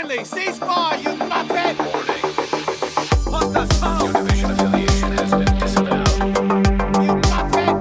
[0.00, 1.76] Stanley, ceasefire, you muppet!
[3.30, 4.02] What the fuck?
[4.02, 6.08] Your division affiliation has been disavowed.
[7.04, 7.76] You muppet!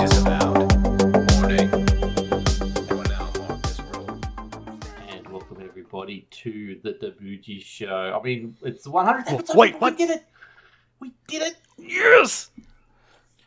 [0.00, 0.72] Disavowed.
[1.36, 1.70] Warning.
[2.88, 4.18] You are now on this roll.
[5.10, 8.18] And welcome everybody to the Dabuji Show.
[8.18, 9.56] I mean, it's the 100th episode.
[9.56, 9.96] wait, we what?
[9.96, 10.24] did it.
[10.98, 11.56] We did it.
[11.78, 12.49] Yes!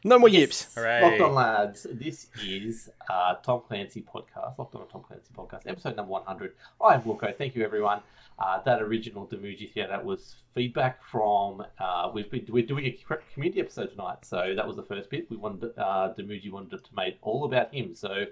[0.06, 0.74] No more yips.
[0.76, 1.02] Hooray.
[1.02, 1.88] Locked on lads.
[1.90, 4.58] This is uh, Tom Clancy podcast.
[4.58, 6.56] Locked on Tom Clancy podcast, episode number 100.
[6.82, 7.34] I am Wilco.
[7.38, 8.02] Thank you everyone.
[8.38, 11.64] Uh, that original Damuji theatre was feedback from.
[11.80, 15.30] Uh, we've been we're doing a community episode tonight, so that was the first bit.
[15.32, 18.25] We wanted uh, Damuji wanted it to make all about him, so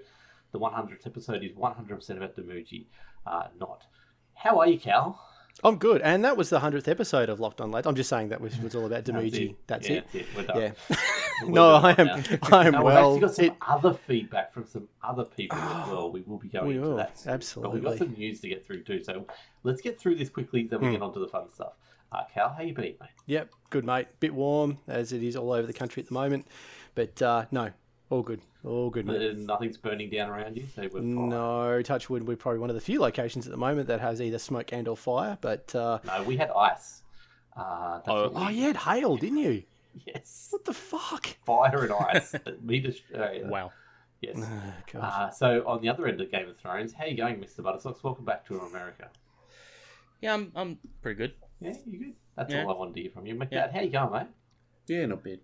[0.52, 2.84] the 100th episode is 100% about Damuji,
[3.26, 3.84] uh, not.
[4.34, 5.18] How are you, Cal?
[5.64, 6.02] I'm good.
[6.02, 7.86] And that was the 100th episode of Locked On Lads.
[7.86, 9.56] I'm just saying that was, was all about That's it.
[9.66, 10.04] That's it.
[10.12, 10.26] That's it.
[10.36, 10.60] We're done.
[10.90, 10.96] Yeah.
[11.48, 12.22] No, I am.
[12.52, 13.18] I am No, we've well.
[13.18, 16.12] got some it- other feedback from some other people as well.
[16.12, 17.18] We will be going we into will, that.
[17.18, 17.62] soon.
[17.64, 19.02] But we've got some news to get through too.
[19.02, 19.26] So
[19.64, 20.92] let's get through this quickly, then we Hmm.
[20.92, 21.72] get on to the fun stuff.
[22.12, 23.10] Uh, Cal, how you been, mate?
[23.26, 24.06] Yep, good, mate.
[24.20, 26.46] Bit warm, as it is all over the country at the moment.
[26.94, 27.70] But uh, no,
[28.12, 28.40] all good.
[28.64, 29.30] All good, mate.
[29.30, 30.82] Uh, Nothing's burning down around you, so.
[30.98, 34.20] No, touch wood, we're probably one of the few locations at the moment that has
[34.20, 35.36] either smoke and or fire.
[35.40, 37.02] But, uh, No, we had ice.
[37.56, 38.22] Uh, that's Oh.
[38.30, 39.62] what we- oh, you had hail, didn't you?
[40.06, 40.48] Yes.
[40.50, 41.26] What the fuck?
[41.44, 42.34] Fire and ice.
[42.62, 43.46] Meet Australia.
[43.46, 43.72] Wow.
[44.20, 44.36] Yes.
[44.94, 47.60] Oh, Uh, so on the other end of Game of Thrones, how you going, Mr.
[47.60, 48.02] Buttersocks?
[48.04, 49.10] Welcome back to America.
[50.20, 51.32] Yeah, I'm, I'm pretty good.
[51.60, 52.14] Yeah, you good?
[52.36, 52.64] That's Yeah.
[52.64, 53.34] all I wanted to hear from you.
[53.34, 53.72] McDad, Yeah.
[53.72, 54.26] how you going, mate?
[54.86, 55.40] Yeah, not bad.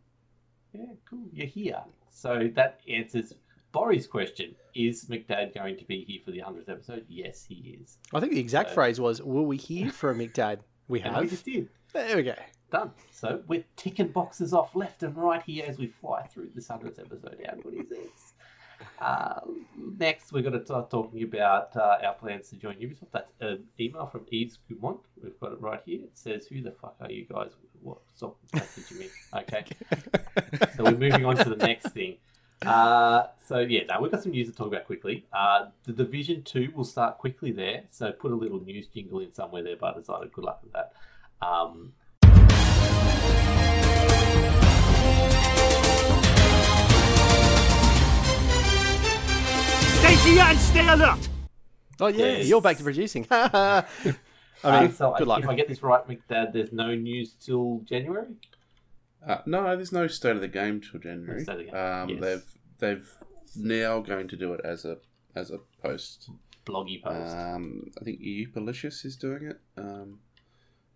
[0.72, 1.24] Yeah, cool.
[1.33, 1.83] You're here.
[2.19, 3.33] So that answers
[3.70, 4.56] Borry's question.
[4.74, 7.05] Is McDad going to be here for the 100th episode?
[7.08, 7.98] Yes, he is.
[8.12, 10.58] I think the exact uh, phrase was, Will we hear from McDad?
[10.89, 11.30] We And we have.
[11.30, 11.69] just did.
[11.92, 12.34] There we go.
[12.72, 12.91] Done.
[13.12, 16.98] So we're ticking boxes off left and right here as we fly through this 100th
[16.98, 17.41] episode.
[17.46, 18.34] How good is this?
[19.00, 19.41] Uh,
[19.77, 23.12] next, we're going to start talking about uh, our plans to join Ubisoft.
[23.12, 24.98] That's an email from Guillemot.
[25.22, 26.00] We've got it right here.
[26.02, 27.52] It says, Who the fuck are you guys?
[27.89, 27.98] What?
[28.14, 29.06] Stop messaging me.
[29.34, 29.64] Okay.
[30.77, 32.17] so we're moving on to the next thing.
[32.67, 35.24] Uh, so yeah, now we've got some news to talk about quickly.
[35.33, 39.33] Uh, the Division Two will start quickly there, so put a little news jingle in
[39.33, 39.77] somewhere there.
[39.77, 40.92] But decided good luck with that.
[41.40, 41.92] Um,
[49.98, 51.29] Stay here and stay alert!
[52.01, 52.46] Oh, yeah, Yes.
[52.46, 53.27] you're back to producing.
[54.64, 55.42] I uh, so good luck.
[55.42, 58.27] if I get this right, McDad, there's no news till January.
[59.27, 61.42] Uh, no, there's no state of the game till January.
[61.42, 62.20] State of the game, Um, yes.
[62.20, 62.45] They've
[62.79, 63.11] they've
[63.57, 64.98] now going to do it as a
[65.35, 66.30] as a post.
[66.67, 67.35] Bloggy post.
[67.36, 69.58] Um, I think Eupalicious is doing it.
[69.79, 70.20] Um,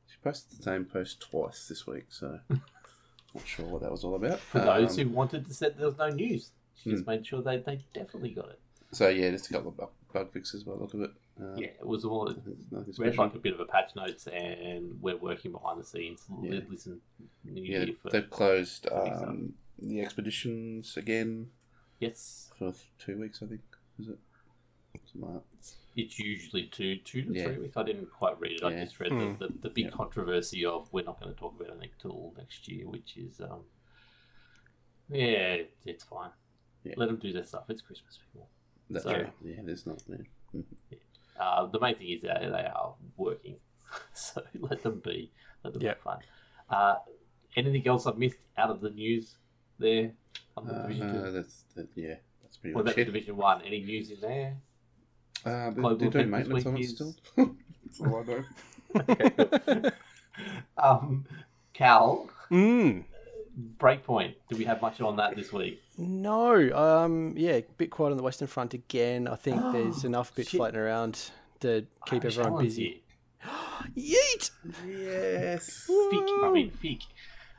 [0.06, 4.14] she posted the same post twice this week, so not sure what that was all
[4.14, 4.38] about.
[4.40, 7.10] For those Um, who wanted to say there was no news, she just Hmm.
[7.10, 8.60] made sure they, they definitely got it.
[8.92, 11.10] So yeah, just a couple of bug, bug fixes by the look of it.
[11.40, 14.26] Um, Yeah, it was all nothing, nothing read like a bit of a patch notes,
[14.26, 16.24] and we're working behind the scenes.
[16.42, 16.60] Yeah.
[16.68, 17.00] Listen,
[17.44, 21.50] Yeah, year for they've closed Twenty um, the expeditions again
[21.98, 22.50] yes.
[22.58, 23.42] for two weeks.
[23.42, 23.60] I think
[23.98, 24.18] is it.
[25.14, 25.40] Like.
[25.94, 27.44] It's usually two, two to Yeah.
[27.44, 27.76] three weeks.
[27.76, 28.64] I didn't quite read it.
[28.64, 28.84] I Yeah.
[28.84, 29.34] just read Hmm.
[29.38, 29.90] the, the, the big Yeah.
[29.90, 33.64] controversy of we're not going to talk about it until next year, which is um,
[35.10, 36.30] yeah, it- it's fine.
[36.84, 36.94] Yeah.
[36.96, 37.68] Let them do their stuff.
[37.68, 38.48] It's Christmas, people.
[38.90, 40.02] That, So- yeah, yeah, there's not.
[40.08, 40.16] Yeah.
[40.54, 40.64] Mhm.
[41.42, 43.56] Uh, the main thing is that they are working,
[44.14, 45.32] so let them be.
[45.64, 45.88] Let them Yeah.
[45.94, 46.18] have fun.
[46.70, 46.94] Uh,
[47.56, 49.34] anything else I've missed out of the news
[49.78, 50.12] there?
[50.56, 51.30] On the Uh, Division Two?
[51.32, 53.04] that's that, yeah, that's pretty What much about it.
[53.06, 53.62] Division One?
[53.62, 54.56] Any news in there?
[55.44, 57.14] Uh, they, Global they're doing maintenance on week it is- still.
[57.84, 58.44] That's all I know.
[59.00, 59.90] Okay.
[60.78, 61.24] um,
[61.72, 63.04] Cal, Mm.
[63.78, 64.34] Breakpoint.
[64.48, 65.81] Do we have much on that this week?
[65.98, 69.28] No, um, yeah, bit quiet on the Western Front again.
[69.28, 70.58] I think there's enough bit Shit.
[70.58, 71.30] floating around
[71.60, 73.02] to keep Irish everyone busy.
[73.44, 73.50] here.
[73.96, 74.50] Yeet!
[74.88, 75.84] Yes.
[76.10, 77.00] Fick, I mean, Fick.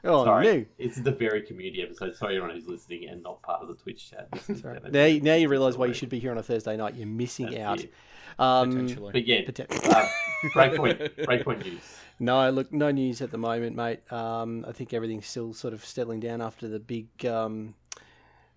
[0.06, 0.66] Oh Sorry, no!
[0.80, 2.14] it's the very community episode.
[2.16, 4.28] Sorry, everyone who's listening and not part of the Twitch chat.
[4.48, 4.78] This Sorry.
[4.92, 6.96] Now, you- now you realise why you should be here on a Thursday night.
[6.96, 7.80] You're missing That's out.
[7.82, 7.94] it.
[8.40, 9.12] Um, Potentially.
[9.14, 10.08] But yeah, poten- uh,
[10.54, 11.16] Breakpoint.
[11.26, 11.82] Breakpoint news.
[12.20, 14.00] no, look, no news at the moment, mate.
[14.12, 17.74] Um, I think everything's still sort of settling down after the big, um,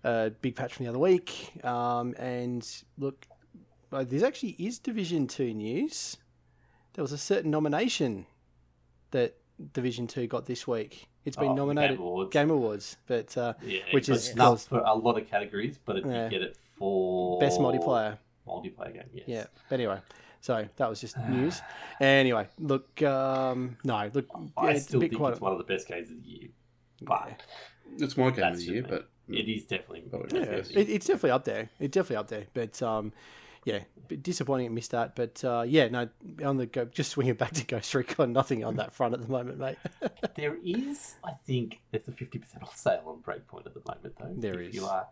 [0.03, 1.51] uh, big patch from the other week.
[1.65, 2.67] Um, and
[2.97, 3.25] look,
[3.91, 6.17] uh, there's actually is Division Two news.
[6.93, 8.25] There was a certain nomination
[9.11, 9.35] that
[9.73, 11.07] Division Two got this week.
[11.25, 12.31] It's been Oh, nominated Game Awards.
[12.31, 15.77] Game Awards, but uh, Yeah, which it is got snubbed for a lot of categories,
[15.83, 16.23] but it Yeah.
[16.23, 18.17] did get it for best multiplayer.
[18.47, 19.25] Multiplayer game, yes.
[19.27, 19.45] Yeah.
[19.69, 19.99] Anyway,
[20.39, 21.61] so that was just news.
[21.99, 25.31] Anyway, look, um, no, look, I yeah, it's a still bit think quite.
[25.33, 26.49] it's one of the best games of the year,
[27.01, 27.41] but
[27.97, 30.03] It's my game of the year, but it is definitely.
[30.13, 31.69] Oh, Yeah, definitely- it, it's definitely up there.
[31.79, 32.45] It's definitely up there.
[32.53, 33.13] But um,
[33.65, 35.15] yeah, bit disappointing it missed that.
[35.15, 36.07] But uh, yeah, no,
[36.45, 39.27] on the go, just swinging back to Ghost Recon, nothing on that front at the
[39.27, 39.77] moment, mate.
[40.35, 44.15] There is, I think, there's a fifty percent off sale on Breakpoint at the moment,
[44.19, 44.33] though.
[44.37, 44.75] There if is.
[44.75, 45.07] You are,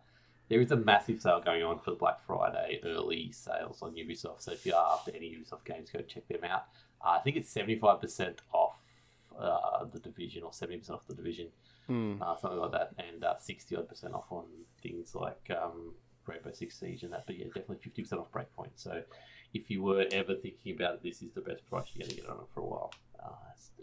[0.50, 4.42] there is a massive sale going on for the Black Friday early sales on Ubisoft.
[4.42, 6.66] So if you are after any Ubisoft games, go check them out.
[7.04, 8.76] Uh, I think it's seventy five percent off
[9.38, 11.48] uh, the Division or seventy percent off the Division,
[11.88, 12.16] Hmm.
[12.22, 14.46] uh, something like that, and uh, sixty odd percent off on
[14.82, 15.94] things like um,
[16.26, 17.26] Rainbow Six Siege and that.
[17.28, 18.72] But yeah, definitely fifty percent off Breakpoint.
[18.76, 19.02] So
[19.54, 22.22] if you were ever thinking about it, this is the best price you're going to
[22.22, 22.92] get on it for a while.
[23.24, 23.30] Uh,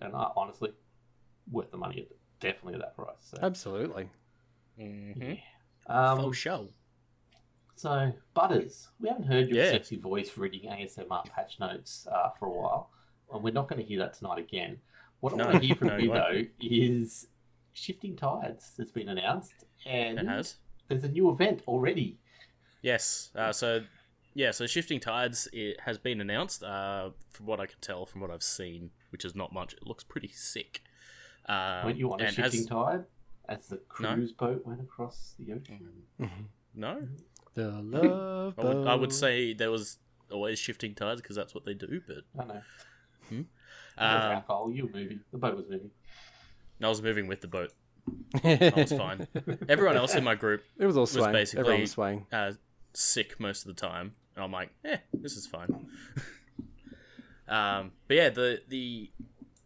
[0.04, 0.72] and uh, honestly,
[1.50, 2.08] worth the money, at
[2.40, 3.14] definitely at that price.
[3.20, 4.08] So, Absolutely.
[4.80, 5.92] Mm-hmm.
[5.92, 6.68] um, Faux show.
[7.76, 9.70] so Butters, we haven't heard your Yeah.
[9.70, 12.90] sexy voice reading ASMR patch notes uh, for a while,
[13.32, 14.78] and we're not going to hear that tonight again.
[15.20, 17.28] What I No, want to hear from no, you you though is
[17.72, 20.56] shifting tides has been announced, and It has.
[20.88, 22.18] there's a new event already.
[22.82, 23.30] Yes.
[23.34, 23.82] Uh, so,
[24.34, 24.50] yeah.
[24.50, 26.62] So, shifting tides it has been announced.
[26.62, 29.86] Uh, from what I can tell, from what I've seen, which is not much, it
[29.86, 30.82] looks pretty sick.
[31.46, 33.04] Um, Weren't you on a shifting has- tide
[33.48, 35.90] as the cruise boat went across the ocean?
[36.74, 37.06] No,
[37.52, 39.98] The love I would, I would say there was
[40.30, 42.00] always shifting tides because that's what they do.
[42.06, 42.62] But I know.
[43.28, 43.34] Hmm?
[43.40, 43.46] It
[43.98, 44.70] was um, alcohol.
[44.72, 45.20] You were moving.
[45.32, 45.90] The boat was moving.
[46.84, 47.72] I was moving with the boat.
[48.44, 49.26] I was fine.
[49.68, 51.32] Everyone else in my group It was all swaying.
[51.32, 52.26] basically- Everyone was swaying.
[52.32, 52.52] uh,
[52.94, 54.14] sick most of the time.
[54.34, 55.68] And I'm like, eh, this is fine.
[57.48, 59.10] um, but yeah, the the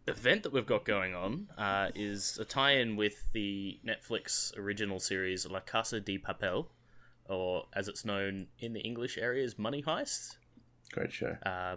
[0.09, 5.47] event that we've got going on uh, is a tie-in with the Netflix original series
[5.49, 6.67] La Casa de Papel,
[7.29, 10.37] or as it's known in the English areas, Money Heist.
[10.93, 11.37] Great show.
[11.45, 11.77] Uh,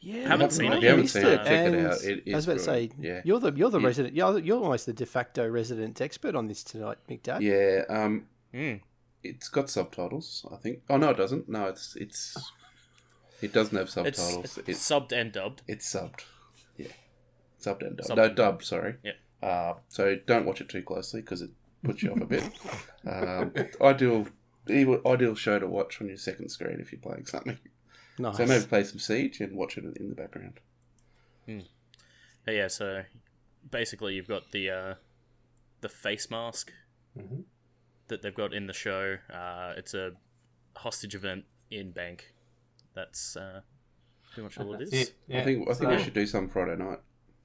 [0.00, 1.10] Yeah, Haven't I seen it you haven't yet.
[1.10, 2.04] seen it, check it and out.
[2.04, 3.20] It is I was about to say, yeah.
[3.24, 3.86] you're the you're the Yeah.
[3.86, 4.14] resident.
[4.14, 7.40] You're, you're almost the de facto resident expert on this tonight, McDad.
[7.40, 8.80] Yeah, um, mm,
[9.24, 10.46] it's got subtitles.
[10.52, 10.80] I think.
[10.88, 11.48] Oh no, it doesn't.
[11.48, 12.36] No, it's it's
[13.42, 14.58] it doesn't have subtitles.
[14.58, 15.62] it's It's subbed and dubbed.
[15.66, 16.20] it's subbed.
[16.76, 16.86] Yeah,
[17.60, 18.08] subbed and dubbed.
[18.10, 18.36] Subbed no, and dubbed.
[18.36, 18.64] dubbed.
[18.64, 18.94] Sorry.
[19.02, 19.12] Yeah.
[19.42, 21.50] Uh, so don't watch it too closely because it
[21.82, 22.44] puts you off a bit.
[23.08, 24.26] Um, ideal,
[24.68, 27.56] ideal show to watch on your second screen if you're playing something.
[28.18, 28.36] Nice.
[28.38, 30.60] So maybe play some Siege and watch it in the background.
[31.46, 33.02] But yeah, so
[33.70, 34.94] basically you've got the uh,
[35.80, 36.72] the face mask
[37.18, 37.40] Mm-hmm.
[38.08, 39.16] that they've got in the show.
[39.32, 40.12] Uh, it's a
[40.76, 42.34] hostage event in Bank.
[42.94, 43.62] That's uh,
[44.34, 44.90] pretty much all it is.
[44.90, 45.14] That's it.
[45.26, 45.40] Yeah.
[45.40, 46.98] I think I think we should do some Friday night.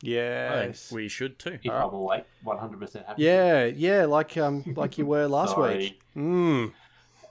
[0.03, 1.57] Yeah, we should too.
[1.63, 3.21] If I'm awake, 100% happy.
[3.23, 6.01] Yeah, yeah, like um, like you were last week.
[6.17, 6.73] Mm,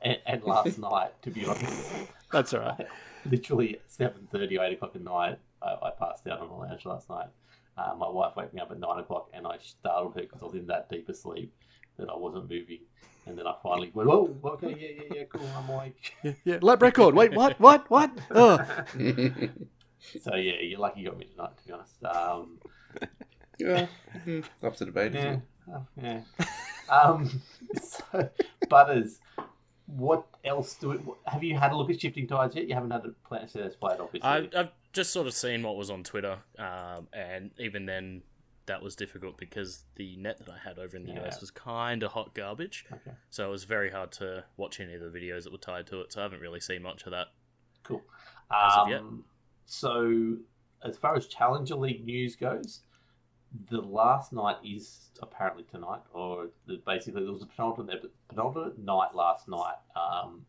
[0.02, 1.92] And, and last night, to be honest,
[2.32, 2.86] that's all right.
[3.30, 6.84] literally at 7.30 or 8 o'clock at night, I, I passed out on the lounge
[6.84, 7.28] last night.
[7.78, 10.46] Uh, my wife woke me up at 9 o'clock and I startled her because I
[10.46, 11.54] was in that deep a sleep
[11.98, 12.80] that I wasn't moving.
[13.26, 16.14] And then I finally went, oh, okay, yeah, yeah, yeah, cool, I'm awake.
[16.22, 17.14] Yeah, yeah, lap record.
[17.14, 17.60] Wait, what?
[17.60, 17.88] What?
[17.90, 18.10] What?
[18.34, 18.58] Oh,
[20.22, 22.02] So, yeah, you're lucky you got me tonight, to be honest.
[22.04, 22.58] Um,
[23.58, 23.86] yeah,
[24.26, 24.44] mhm.
[24.62, 25.12] up to debate.
[25.12, 25.42] yeah, Isn't
[25.74, 26.20] oh, yeah.
[26.88, 27.42] Um,
[27.82, 28.30] so,
[28.68, 29.20] Butters,
[29.96, 32.68] what else do it, have you had a look at Shifting Tides yet?
[32.68, 34.20] You haven't had a plan to play it, obviously.
[34.22, 38.22] I've, I've just sort of seen what was on Twitter, um, and even then,
[38.66, 41.26] that was difficult because the net that I had over in the Yeah.
[41.26, 42.84] US was kind of hot garbage.
[42.92, 43.16] Okay.
[43.28, 46.00] So it was very hard to watch any of the videos that were tied to
[46.02, 46.12] it.
[46.12, 47.28] So I haven't really seen much of that.
[47.82, 48.02] Cool.
[48.52, 49.00] As of yet.
[49.00, 49.24] Um,
[49.66, 50.36] so,
[50.84, 52.82] as far as Challenger League news goes,
[53.68, 59.14] the last night is apparently tonight, or the, basically there was a penultimate, penultimate night
[59.14, 60.44] last night, um,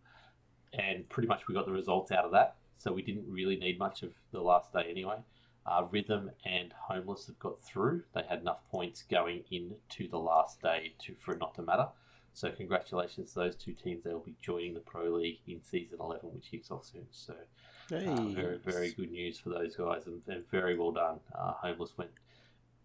[0.73, 2.55] and pretty much we got the results out of that.
[2.77, 5.17] So we didn't really need much of the last day anyway.
[5.65, 8.03] Uh, Rhythm and Homeless have got through.
[8.15, 11.87] They had enough points going into the last day to for it not to matter.
[12.33, 14.03] So congratulations to those two teams.
[14.03, 17.05] They'll be joining the Pro League in season 11, which kicks off soon.
[17.11, 17.35] So
[17.93, 21.19] uh, very, very good news for those guys, and, and very well done.
[21.37, 22.11] Uh, Homeless went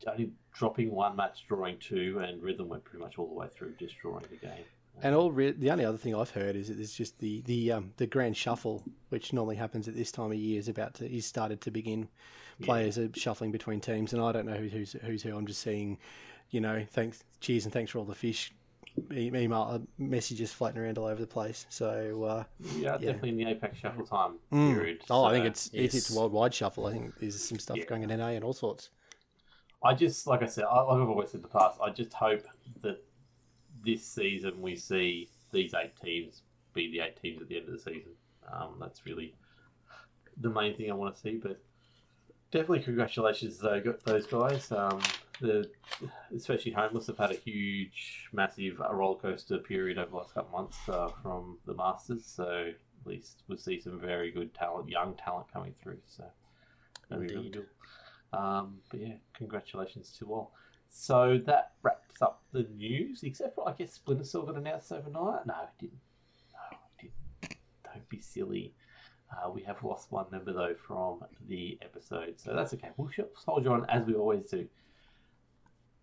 [0.06, 3.74] only dropping one match, drawing two, and Rhythm went pretty much all the way through,
[3.78, 4.64] just drawing the game.
[5.02, 7.72] And all re- the only other thing I've heard is that there's just the the
[7.72, 11.10] um, the grand shuffle, which normally happens at this time of year, is about to
[11.10, 12.08] is started to begin.
[12.62, 15.36] Players are shuffling between teams, and I don't know who's who's, who's who.
[15.36, 15.98] I'm just seeing,
[16.50, 18.54] you know, thanks, cheers, and thanks for all the fish
[19.12, 21.66] email uh, messages floating around all over the place.
[21.68, 22.44] So, uh,
[22.78, 24.74] yeah, definitely in the APAC Shuffle time mm.
[24.74, 25.02] period.
[25.10, 26.86] oh, I think So- it's it's it's worldwide shuffle.
[26.86, 27.84] I think there's some stuff Yeah.
[27.84, 28.90] going in NA and all sorts.
[29.82, 32.12] I just, like I said, I- like I've always said in the past, I just
[32.12, 32.46] hope
[32.82, 33.02] that
[33.84, 36.42] this season we see these eight teams
[36.72, 38.12] be the eight teams at the end of the season.
[38.52, 39.34] Um, that's really
[40.38, 41.36] the main thing I want to see.
[41.36, 41.60] But
[42.50, 44.70] definitely congratulations to those guys.
[44.72, 45.00] Um,
[45.40, 45.70] the
[46.34, 50.62] especially homeless have had a huge, massive roller coaster period over the last couple of
[50.62, 52.24] months uh, from the Masters.
[52.24, 55.98] So at least we'll see some very good talent, young talent coming through.
[56.06, 56.24] So
[57.08, 57.52] that'll be really Indeed.
[57.54, 57.66] good.
[58.36, 60.52] Um, but yeah, congratulations to all.
[60.88, 65.46] So that wraps up the news, except for I guess Splinter Cell got announced overnight.
[65.46, 65.98] No, it didn't.
[66.52, 67.10] No, it
[67.42, 67.56] didn't.
[67.84, 68.74] Don't be silly.
[69.32, 72.90] Uh, we have lost one member though from the episode, so that's okay.
[72.96, 74.66] We'll sh- soldier on as we always do.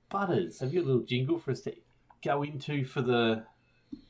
[0.10, 1.74] Butters, have you a little jingle for us to
[2.24, 3.44] go into for the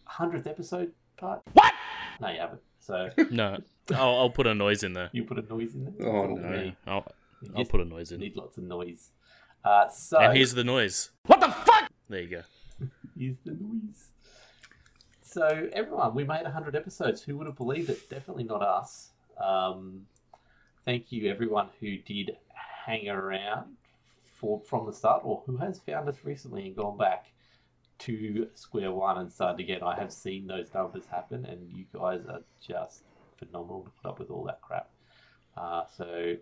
[0.05, 1.41] hundredth episode part?
[1.53, 1.73] What?
[2.19, 2.61] No, you haven't.
[2.79, 3.57] So No,
[3.93, 5.09] I'll, I'll put a noise in there.
[5.13, 6.07] you put a noise in there.
[6.09, 6.49] Oh, no.
[6.49, 6.75] me?
[6.85, 7.13] I'll, You
[7.51, 8.19] I'll just put a noise in.
[8.19, 9.11] Need lots of noise.
[9.63, 11.11] Uh, so And here's the noise.
[11.25, 11.89] What the fuck?
[12.09, 12.41] There you go.
[13.17, 14.09] Here's the noise.
[15.21, 17.21] So, everyone, we made 100 episodes.
[17.23, 18.09] Who would have believed it?
[18.09, 19.11] Definitely not us.
[19.41, 20.05] Um,
[20.85, 22.37] thank you, everyone who did
[22.85, 23.77] hang around
[24.23, 27.27] for from the start or who has found us recently and gone back
[27.99, 29.81] to square one and started again.
[29.81, 33.03] I have seen those numbers happen, and you guys are just
[33.37, 34.89] phenomenal to put up with all that crap.
[35.55, 36.35] Uh, so,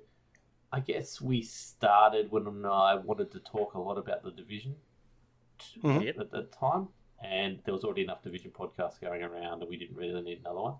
[0.72, 4.76] I guess we started when I wanted to talk a lot about the division
[5.84, 6.20] Mhm.
[6.20, 6.88] At that time,
[7.22, 10.60] and there was already enough division podcasts going around, and we didn't really need another
[10.60, 10.76] one.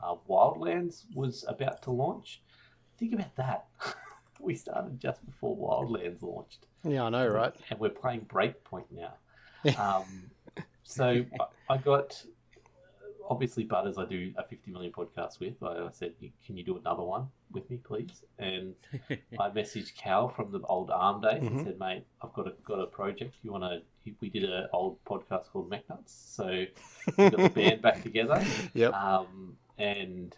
[0.00, 2.40] Uh, Wildlands was about to launch.
[2.96, 3.66] Think about that.
[4.40, 7.52] we started just before Wildlands launched, Yeah, I know, right?
[7.70, 9.14] and we're playing Breakpoint now.
[9.76, 10.30] Um,
[10.84, 12.24] so I- I got
[13.30, 13.96] obviously Butters.
[13.96, 15.62] I do a 50 million podcast with.
[15.62, 16.12] I, I said,
[16.44, 18.74] "Can you do another one with me, please?" And
[19.38, 21.64] I messaged Cal from the old Arm days and Mhm.
[21.64, 23.36] said, "Mate, I've got a got a project.
[23.42, 23.80] You want to?"
[24.20, 28.44] We did an old podcast called Mech Nuts, so we got the band back together.
[28.74, 28.92] Yep.
[28.92, 30.34] Um, and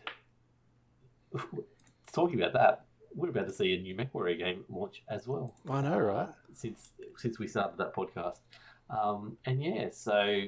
[2.12, 2.84] talking about that,
[3.14, 6.28] we're about to see a new MechWarrior game launch as well I know, right?
[6.52, 8.38] since since we started that podcast.
[8.90, 10.42] Um, and yeah, so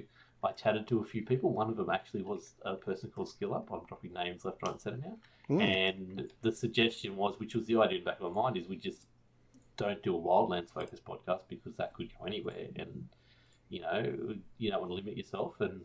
[0.44, 1.52] I chatted to a few people.
[1.52, 3.70] One of them actually was a person called Skill Up.
[3.72, 5.16] I'm dropping names left, right, and centre now.
[5.56, 5.62] Mm.
[5.62, 8.68] And the suggestion was, which was the idea in the back of my mind, is
[8.68, 9.06] we just
[9.76, 13.08] don't do a wildlands focused podcast because that could go anywhere, and
[13.68, 15.54] you know, you don't want to limit yourself.
[15.60, 15.80] And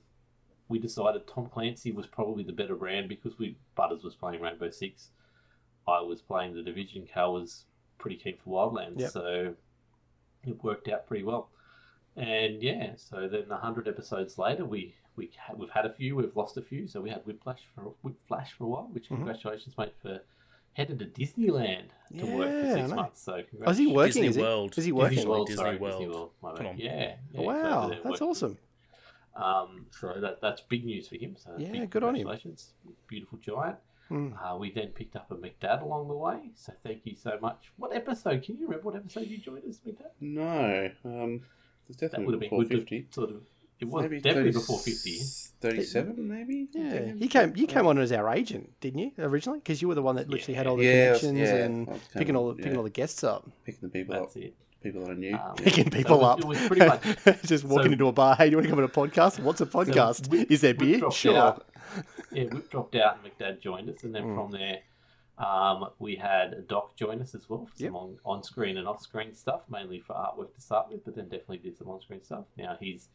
[0.68, 4.70] we decided Tom Clancy was probably the better brand because we Butters was playing Rainbow
[4.70, 5.10] Six,
[5.88, 7.66] I was playing the Division, Cal was
[7.98, 9.12] pretty keen for Wildlands, Yep.
[9.12, 9.56] so
[10.46, 11.50] it worked out pretty well.
[12.20, 16.16] And yeah, so then a hundred episodes later, we we ha- we've had a few,
[16.16, 16.88] we've lost a few.
[16.88, 19.16] So we had Whiplash for Whiplash for a while, which Mhm.
[19.18, 20.22] congratulations, mate, for
[20.74, 22.96] heading to Disneyland to work for six know.
[22.96, 23.22] months.
[23.22, 23.46] So Oh, is
[23.78, 23.96] he congratulations.
[23.96, 24.06] working?
[24.14, 24.42] Disney is he?
[24.42, 24.70] World.
[24.72, 25.16] Is he Disney working?
[25.16, 25.92] Disney World, Disney sorry, World.
[26.00, 26.66] Disney World, my Come bad.
[26.68, 26.78] on.
[26.78, 28.58] Yeah, yeah, wow, so that's working- awesome.
[29.36, 31.36] Um, so that that's big news for him.
[31.38, 32.28] So Yeah, good on him.
[32.28, 32.74] Congratulations,
[33.08, 33.78] beautiful giant.
[34.10, 34.34] Mm.
[34.42, 37.72] Uh, we then picked up a McDad along the way, so thank you so much.
[37.78, 38.42] What episode?
[38.44, 40.12] Can you remember what episode you joined us, McDad?
[40.20, 41.42] No, um,
[41.90, 42.70] it's That would have been before good.
[42.72, 43.08] to 50.
[43.12, 43.42] Sort of.
[43.80, 45.20] It was Maybe definitely 30 before fifty.
[45.62, 46.68] 37, maybe?
[46.74, 47.54] Yeah, he came.
[47.56, 49.12] You came on as our agent, didn't you?
[49.20, 51.40] Originally, because you were the one that literally had all the Yeah, I was- connections
[51.50, 54.36] yeah, and picking kind all of- picking all the guests up, Picking the people That's
[54.36, 54.54] up, it.
[54.84, 55.34] people that I knew.
[55.36, 56.40] Um, picking people it was- up.
[56.40, 58.36] it was pretty much- just walking so- into a bar.
[58.38, 59.40] Hey, do you want to come on a podcast?
[59.42, 60.30] What's a podcast?
[60.30, 61.00] Whip- Is there beer?
[61.00, 61.38] dropped Sure.
[61.38, 61.66] out.
[62.34, 64.36] Yeah, Whip dropped out and McDad joined us, and then Mm.
[64.36, 64.80] from there,
[65.40, 67.88] um, we had Doc join us as well for Yep.
[67.88, 71.58] some on, on-screen and off-screen stuff, mainly for artwork to start with, but then definitely
[71.60, 72.46] did some on-screen stuff.
[72.58, 73.08] Now he's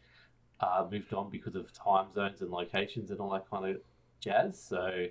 [0.61, 3.81] uh, moved on because of time zones and locations and all that kind of
[4.21, 4.59] jazz.
[4.61, 5.07] So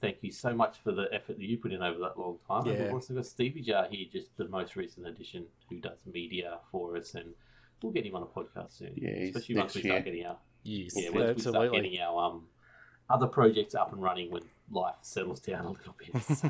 [0.00, 2.66] thank you so much for the effort that you put in over that long time.
[2.66, 2.84] And Yeah.
[2.84, 6.96] we've also got Stevie Jar here, just the most recent addition, who does media for
[6.96, 7.34] us, and
[7.82, 8.92] we'll get him on a podcast soon.
[8.96, 10.02] Yeah, especially once next we start year.
[10.12, 10.92] getting our Yes.
[10.96, 12.46] yeah, Yeah, once we start getting our um,
[13.08, 16.22] other projects up and running when life settles down a little bit.
[16.22, 16.48] So,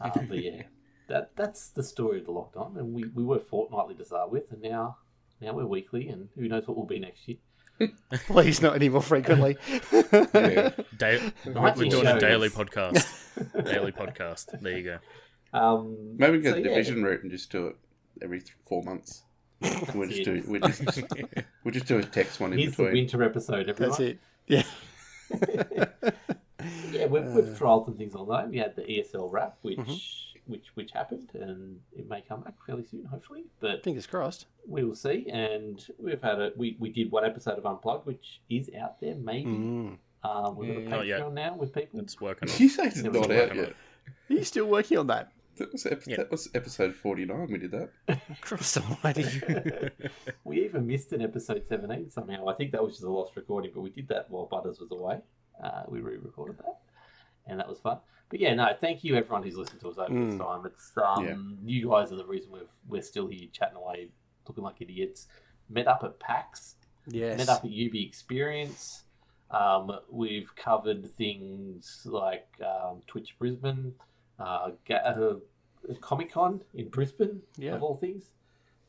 [0.00, 0.62] uh, but yeah,
[1.08, 4.50] that that's the story of the lockdown, and we, we were fortnightly to start with,
[4.52, 4.96] and now
[5.40, 7.38] now we're weekly, and who knows what we'll be next year.
[8.26, 9.56] Please, not any more frequently.
[10.34, 10.70] Yeah.
[10.96, 12.16] Da- we're doing shows.
[12.16, 13.06] a daily podcast.
[13.64, 14.60] daily podcast.
[14.60, 15.58] There you go.
[15.58, 17.76] Um, Maybe we can so, get the yeah, division route and just do it
[18.22, 19.22] every th- four months.
[19.94, 20.82] We'll just do we'll just,
[21.64, 23.02] we'll just do a text one in Here's the between.
[23.04, 23.96] winter episode, everyone.
[23.98, 24.18] That's it.
[24.46, 26.10] Yeah.
[27.12, 27.40] Yeah, we've, Uh.
[27.40, 28.50] we've trialled some things online.
[28.50, 30.52] We had the ESL wrap, which Mm-hmm.
[30.52, 33.44] which which happened, and it may come back fairly soon, hopefully.
[33.60, 34.46] But Fingers crossed.
[34.66, 35.26] we will see.
[35.30, 39.14] And we've had a we, we did one episode of Unplugged, which is out there,
[39.16, 39.50] maybe.
[39.50, 39.96] Mm.
[40.22, 41.20] Um, we've got a Mm, not yet.
[41.20, 42.00] Patreon now with people.
[42.00, 42.48] It's working.
[42.58, 43.56] You say it's not out yet?
[43.56, 43.76] it.
[44.28, 45.30] Are you still working on that?
[45.56, 46.16] That was, epi- Yeah.
[46.18, 47.90] that was episode 49 we did that.
[48.40, 49.24] Christ almighty.
[50.44, 52.48] We even missed an episode seventeen somehow.
[52.48, 54.90] I think that was just a lost recording, but we did that while Butters was
[54.90, 55.18] away.
[55.62, 56.78] Uh, we re-recorded that,
[57.50, 57.98] and that was fun.
[58.28, 60.38] But yeah, no, thank you everyone who's listened to us over this Mm.
[60.38, 60.66] time.
[60.66, 61.24] It's um,
[61.64, 61.70] Yeah.
[61.72, 64.08] you guys are the reason we're we're still here chatting away,
[64.46, 65.26] looking like idiots.
[65.68, 66.76] Met up at PAX.
[67.06, 67.38] yes.
[67.38, 69.04] met up at Ubi Experience.
[69.50, 73.94] Um, we've covered things like um, Twitch Brisbane,
[74.38, 77.74] uh, Ga- uh, Comic Con in Brisbane, Yeah.
[77.74, 78.30] of all things,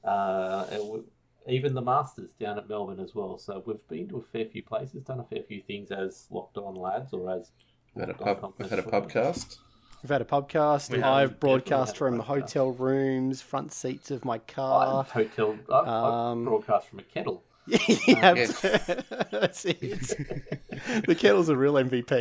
[0.04, 1.00] uh, and we,
[1.48, 3.40] even the Masters down at Melbourne as well.
[3.40, 6.58] So we've been to a fair few places, done a fair few things as Locked
[6.58, 7.52] On Lads or as
[7.94, 8.54] We've had a Locked pub.
[8.58, 9.02] We've had a Football.
[9.02, 9.58] pubcast.
[10.04, 12.24] We've had a podcast, We have broadcast from podcast.
[12.24, 15.02] hotel rooms, front seats of my car.
[15.02, 15.56] I've hotel.
[15.72, 17.44] I've, um, I've broadcast from a kettle.
[17.68, 18.60] yeah, Yes.
[19.32, 19.78] that's it.
[21.06, 22.12] the kettle's a real MVP.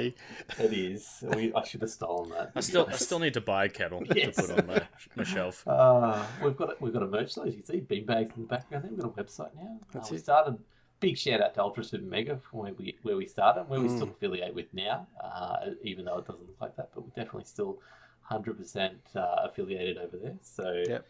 [0.58, 1.24] It is.
[1.34, 2.52] We, I should have stolen that.
[2.54, 4.36] I still I still need to buy a kettle Yes.
[4.36, 4.82] to put on my,
[5.16, 5.66] my shelf.
[5.66, 7.44] Uh, we've got we've got a merch though.
[7.44, 8.84] As you can see, beanbags in the background.
[8.84, 8.90] There.
[8.92, 9.78] We've got a website now.
[9.92, 10.24] That's uh, we it.
[10.24, 10.58] started.
[11.00, 13.88] Big shout out to Ultra Super Mega from where we where we started, where we
[13.88, 13.96] Mm.
[13.96, 15.06] still affiliate with now.
[15.22, 17.80] Uh, even though it doesn't look like that, but we're definitely still
[18.20, 20.36] hundred percent uh, affiliated over there.
[20.42, 21.06] So Yep.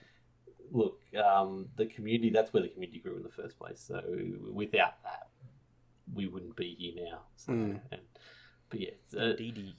[0.70, 2.30] look, um, the community.
[2.30, 3.80] That's where the community grew in the first place.
[3.80, 4.00] So
[4.52, 5.28] without that,
[6.14, 7.22] we wouldn't be here now.
[7.36, 7.80] So, Mm.
[7.90, 8.00] and,
[8.68, 9.32] but yeah, uh,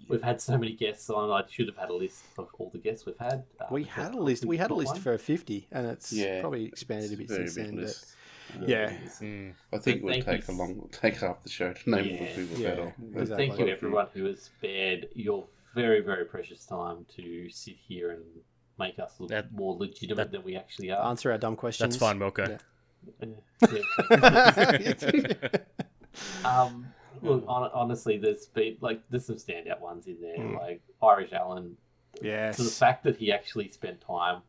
[0.09, 1.31] We've had so many guests on.
[1.31, 3.45] I should have had a list of all the guests we've had.
[3.61, 4.43] Uh, We had a list.
[4.43, 5.01] We had a list one.
[5.01, 6.41] for fifty, and it's Yeah.
[6.41, 7.75] probably expanded a bit since big then.
[7.75, 8.17] But list.
[8.65, 8.93] Yeah.
[9.19, 9.53] Mm.
[9.73, 10.53] I think it would take you.
[10.53, 12.19] a long, take half the show to name all Yeah.
[12.35, 12.69] the people Yeah.
[12.69, 12.93] we've had.
[13.21, 13.47] Exactly.
[13.47, 18.23] Thank you, everyone who has spared your very, very precious time to sit here and
[18.79, 21.05] make us look That- more legitimate that- than we actually are.
[21.09, 21.97] answer our dumb questions.
[21.97, 22.47] That's fine, Wilco.
[22.49, 22.57] Yeah.
[26.45, 26.87] um,
[27.21, 30.59] look, hon- honestly, there's been like there's some standout ones in there, Mm.
[30.59, 31.77] like Irish Allen
[32.21, 32.57] yes.
[32.57, 34.41] So the fact that he actually spent time,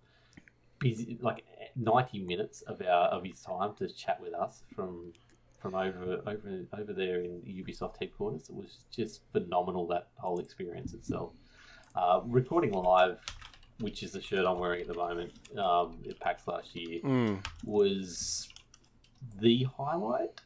[0.83, 1.45] busy, like
[1.77, 5.13] ninety minutes of our of his time to chat with us from
[5.61, 9.87] from over over over there in Ubisoft headquarters, it was just phenomenal.
[9.87, 11.33] That whole experience itself.
[11.95, 13.19] Uh, recording live,
[13.81, 17.45] which is the shirt I'm wearing at the moment, um, at PAX last year, Mm.
[17.65, 18.49] was
[19.41, 20.41] the highlight.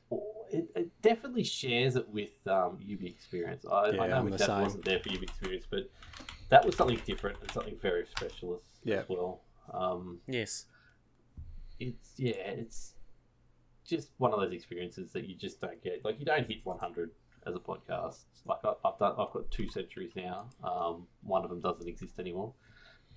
[0.52, 3.64] It, it definitely shares it with um, Ubi Experience.
[3.64, 4.60] I, Yeah, I know that same.
[4.62, 5.88] wasn't there for Ubi Experience, but
[6.50, 8.96] that was something different and something very special as, Yeah.
[9.00, 9.40] as well.
[9.72, 10.66] Um, Yes.
[11.78, 12.94] it's yeah, it's
[13.84, 16.04] just one of those experiences that you just don't get.
[16.04, 17.10] Like you don't hit 100
[17.46, 18.18] as a podcast.
[18.44, 20.48] Like I, I've done, I've got two centuries now.
[20.64, 22.52] Um, one of them doesn't exist anymore,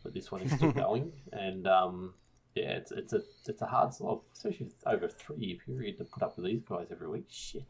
[0.03, 1.11] but this one is still going.
[1.31, 2.13] And um,
[2.55, 5.97] yeah, it's it's a it's a hard slog, especially with over a three year period
[5.99, 7.25] to put up with these guys every week.
[7.29, 7.63] Shit,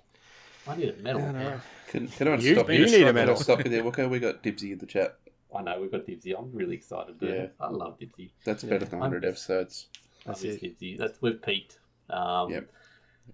[0.68, 1.22] I need a medal.
[1.22, 1.62] I man.
[1.88, 2.86] Can, can I You- stop you you?
[2.86, 3.36] need a medal.
[3.36, 4.10] Stop you there, Wilco.
[4.10, 5.18] We got Dibsy in the chat.
[5.56, 6.38] I know we've got Dibsy.
[6.38, 7.20] I'm really excited.
[7.20, 7.30] Dude.
[7.34, 7.48] Yeah.
[7.60, 8.30] I love Dibsy.
[8.46, 8.72] That's Yeah.
[8.72, 9.88] better than 100 I'm- episodes.
[10.26, 10.80] That's I miss it.
[10.80, 10.98] Dibsy.
[10.98, 11.80] That's we've peaked.
[12.10, 12.70] Um, Yep.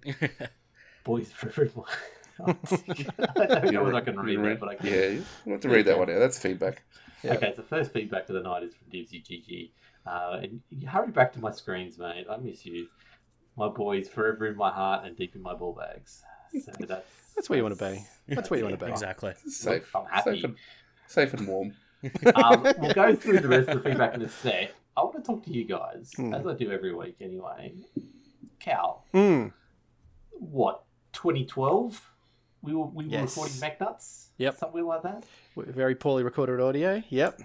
[1.03, 1.87] Boys for everyone.
[2.45, 2.51] I
[3.45, 4.87] don't know whether I can read You that, but I can.
[4.87, 6.19] Yeah, you want to read that one out.
[6.19, 6.83] That's feedback.
[7.23, 7.33] Yeah.
[7.35, 9.71] Okay, so first feedback of the night is from Dibsy GG.
[10.05, 12.27] Uh, and you hurry back to my screens, mate.
[12.29, 12.87] I miss you.
[13.57, 16.23] My boys forever in my heart and deep in my ball bags.
[16.51, 18.05] So that's That's where you want to be.
[18.27, 18.91] That's where you want to be.
[18.91, 19.33] Exactly.
[19.47, 19.95] Safe.
[19.95, 20.35] I'm happy.
[20.35, 20.55] Safe and,
[21.07, 21.73] safe and warm.
[22.35, 24.71] Um, we'll go through the rest of the feedback in a sec.
[24.97, 26.33] I want to talk to you guys, Hmm.
[26.33, 27.73] as I do every week anyway.
[28.59, 29.51] Cal, Mm.
[30.31, 32.11] what, 2012?
[32.61, 33.35] We were, we were Yes.
[33.35, 34.27] recording MacNuts?
[34.37, 34.57] Yep.
[34.57, 35.23] Somewhere like that?
[35.55, 37.03] Very poorly recorded audio.
[37.09, 37.41] Yep.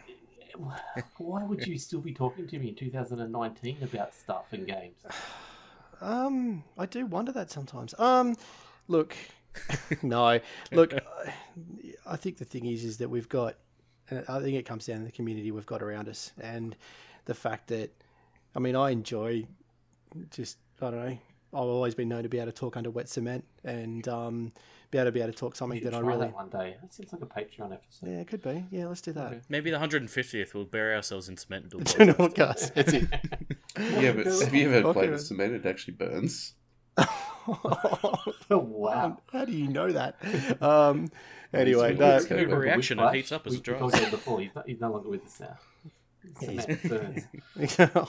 [1.18, 4.96] Why would you still be talking to me in 2019 about stuff and games?
[6.02, 7.94] Um, I do wonder that sometimes.
[7.98, 8.34] Um,
[8.88, 9.14] look,
[10.02, 10.40] no,
[10.72, 10.94] look,
[12.06, 13.56] I think the thing is, is that we've got,
[14.10, 16.76] and I think it comes down to the community we've got around us, and
[17.26, 17.90] the fact that,
[18.54, 19.44] I mean, I enjoy
[20.30, 21.18] just, I don't know,
[21.52, 24.52] I've always been known to be able to talk under wet cement and um,
[24.92, 26.48] be able to be able to talk something should that I try really, that one
[26.48, 26.76] day.
[26.80, 28.06] That seems like a Patreon episode.
[28.08, 29.26] yeah, it could be, yeah, let's do that.
[29.26, 29.40] Okay.
[29.48, 32.72] Maybe the 150th we'll bury ourselves in cement and do a Do an podcast.
[32.72, 32.74] podcast.
[32.74, 33.08] That's it.
[34.00, 34.98] Yeah, but have you ever Okay.
[35.00, 35.52] played with cement?
[35.54, 36.54] It actually burns.
[38.50, 39.18] wow.
[39.32, 40.16] How do you know that?
[40.62, 41.10] Um,
[41.52, 42.48] anyway, It's no, weird.
[42.48, 43.92] Move a reaction, it heats up as we, it we dries.
[43.92, 44.40] talked before.
[44.40, 45.58] He's, not, he's no longer with us now.
[46.40, 46.82] Cement
[47.56, 47.76] burns.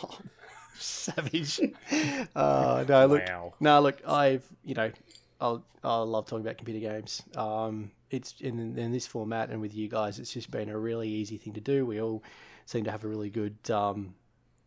[0.76, 1.60] savage.
[2.36, 3.54] Uh, no, look, Wow.
[3.60, 3.98] no, look.
[4.08, 4.92] I've you know,
[5.40, 7.24] I'll I love talking about computer games.
[7.36, 11.10] Um, it's in in this format and with you guys, it's just been a really
[11.10, 11.86] easy thing to do.
[11.86, 12.24] We all
[12.66, 14.16] seem to have a really good um,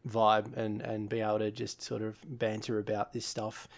[0.09, 3.69] vibe and and be able to just sort of banter about this stuff.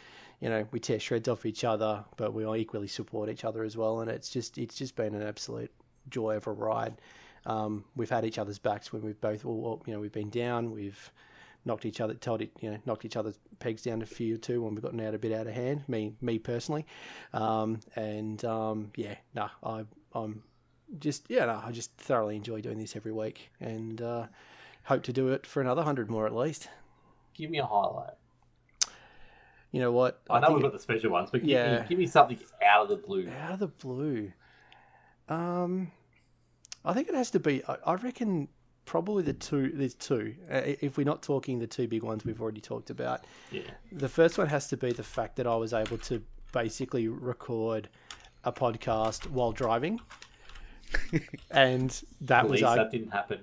[0.40, 3.64] You know, we tear shreds off each other, but we all equally support each other
[3.64, 4.00] as well.
[4.00, 5.70] And it's just it's just been an absolute
[6.10, 7.00] joy of a ride.
[7.46, 10.72] Um, we've had each other's backs when we've both, you know, we've been down.
[10.72, 11.10] We've
[11.66, 14.38] knocked each other, told it, you know, knocked each other's pegs down a few or
[14.38, 15.82] two when we've gotten out a bit out of hand.
[15.88, 16.86] Me, me personally,
[17.34, 20.42] um, and um, yeah, no, I, I'm
[20.98, 24.26] just, yeah, no, I just thoroughly enjoy doing this every week, and uh,
[24.84, 26.68] hope to do it for another hundred more at least.
[27.34, 28.14] Give me a highlight.
[29.72, 30.22] You know what?
[30.30, 31.80] I know we've got the special ones, but give, Yeah.
[31.82, 33.28] me, give me something out of the blue.
[33.42, 34.32] Out of the blue.
[35.28, 35.90] Um,
[36.84, 37.62] I think it has to be.
[37.66, 38.48] I, I reckon
[38.84, 39.72] probably the two.
[39.74, 40.34] There's two.
[40.50, 43.62] Uh, if we're not talking the two big ones we've already talked about, Yeah.
[43.92, 47.88] the first one has to be the fact that I was able to basically record
[48.44, 50.00] a podcast while driving,
[51.50, 51.90] and
[52.22, 53.40] that At was that didn't happen.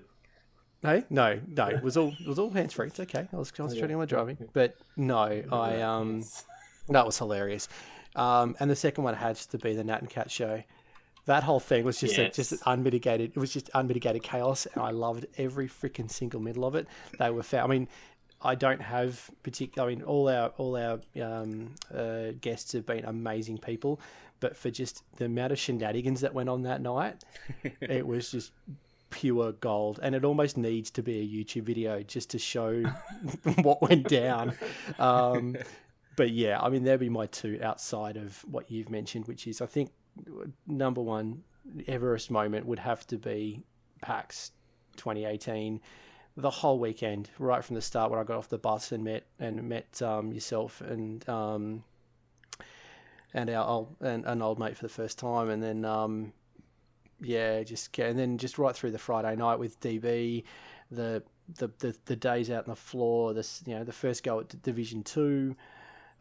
[0.84, 2.88] Hey, no, no, it was all it was all hands free.
[2.88, 3.28] It's okay.
[3.32, 5.18] I was concentrating on my driving, but no,
[5.52, 6.46] I um, Yes.
[6.90, 7.70] that was hilarious.
[8.16, 10.62] Um, and the second one had to be the Nat and Cat show.
[11.26, 13.32] That whole thing was just a, just unmitigated.
[13.34, 16.86] It was just unmitigated chaos, and I loved every freaking single middle of it.
[17.18, 17.44] They were.
[17.44, 17.88] Fa- I mean,
[18.42, 19.88] I don't have particular.
[19.88, 24.02] I mean, all our all our um, uh, guests have been amazing people,
[24.42, 27.24] but for just the amount of shenanigans that went on that night,
[27.80, 28.52] it was just
[29.14, 32.84] pure gold and it almost needs to be a youtube video just to show
[33.62, 34.54] what went down.
[35.00, 35.56] Um,
[36.16, 39.62] but yeah i mean there'd be my two outside of what you've mentioned which is
[39.62, 39.92] i think
[40.68, 41.42] number one
[41.88, 43.62] everest moment would have to be
[44.02, 44.52] pax
[44.98, 45.80] 2018
[46.38, 49.24] the whole weekend right from the start when i got off the bus and met
[49.40, 51.84] and met um, yourself and um,
[53.34, 56.34] and our old and an old mate for the first time and then um,
[57.24, 60.44] yeah, just and then just right through the Friday night with DB,
[60.92, 61.24] the
[61.58, 64.62] the the, the days out on the floor, this you know the first go at
[64.62, 65.56] Division Two,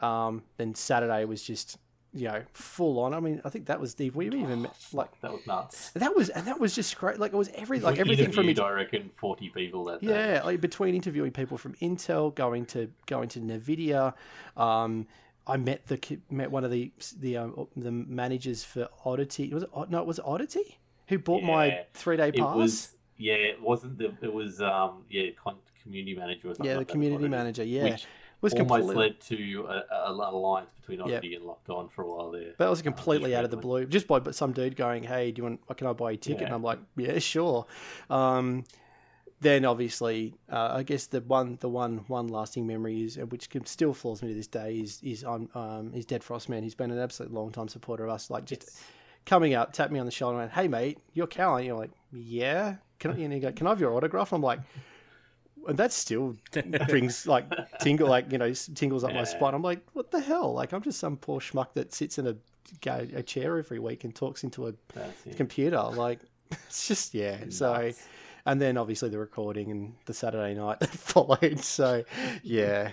[0.01, 1.79] um, then Saturday was just
[2.15, 3.15] you know full on.
[3.15, 5.91] I mean, I think that was the we even met, like That was nuts.
[5.91, 7.19] that was and that was just great.
[7.19, 10.35] Like it was every like We everything from I reckon, 40 people that day.
[10.35, 14.15] yeah, like between interviewing people from Intel, going to going to Nvidia,
[14.57, 15.07] um,
[15.47, 19.53] I met the met one of the the um, the managers for Oddity.
[19.53, 20.01] Was it no?
[20.01, 20.79] It was Oddity
[21.13, 22.57] who bought my three day It pass.
[22.57, 25.31] was, yeah, it wasn't the, it was, um, yeah,
[25.83, 26.67] community manager or something.
[26.67, 27.29] yeah, the like community it?
[27.29, 27.65] manager.
[27.65, 28.07] Yeah, Which
[28.41, 28.97] was almost completely.
[28.97, 32.55] led to a, a, an alliance between Oddity and Locked On for a while there.
[32.57, 35.03] But that was Um, completely out of the blue, just by but some dude going,
[35.05, 35.77] "Hey, do you want?
[35.77, 37.67] Can I buy a ticket?" And I'm like, "Yeah, sure."
[38.11, 38.65] Um,
[39.41, 43.51] then obviously, uh, I guess the one, the one, one lasting memory is, uh, which
[43.51, 46.63] can, still floors me to this day, is is on um, is Dead Frost Man.
[46.63, 48.31] He's been an absolute long time supporter of us.
[48.31, 48.83] Like just Yes.
[49.27, 51.79] Coming up, tapped me on the shoulder, and went, "Hey, mate, you're Cal." And you're
[51.79, 54.61] like, "Yeah." Can I, he go, "Can I have your autograph?" And I'm like.
[55.69, 56.35] And that still
[56.89, 57.45] brings like
[57.79, 59.55] tingle, like you know, tingles up my spine.
[59.55, 60.53] I'm like, what the hell?
[60.53, 62.35] Like I'm just some poor schmuck that sits in a
[62.87, 64.75] a chair every week and talks into a
[65.37, 65.81] computer.
[65.81, 67.39] Like it's just yeah.
[67.51, 67.93] So
[68.47, 71.61] and then obviously the recording and the Saturday night that followed.
[71.61, 72.05] So
[72.43, 72.91] yeah.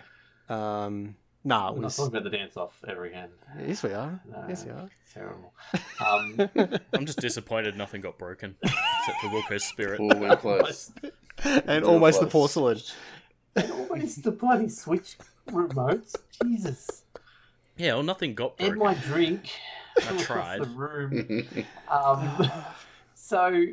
[0.48, 3.30] Um no, it We're not was talking about the dance off ever again.
[3.66, 4.20] yes we are.
[4.32, 4.90] No, Yes we are.
[5.14, 5.54] Terrible.
[6.06, 6.50] Um,
[6.94, 10.00] I'm just disappointed nothing got broken, except for Wilco's spirit.
[10.00, 10.92] All went close.
[11.44, 12.80] and Real almost the porcelain.
[13.56, 15.18] and always the bloody Switch
[15.50, 16.16] remotes.
[16.44, 17.04] Jesus.
[17.78, 18.80] Yeah, well, nothing got And broken.
[18.80, 19.50] my drink.
[19.98, 20.62] I tried.
[20.62, 21.48] The room.
[21.90, 22.52] Um,
[23.16, 23.66] so,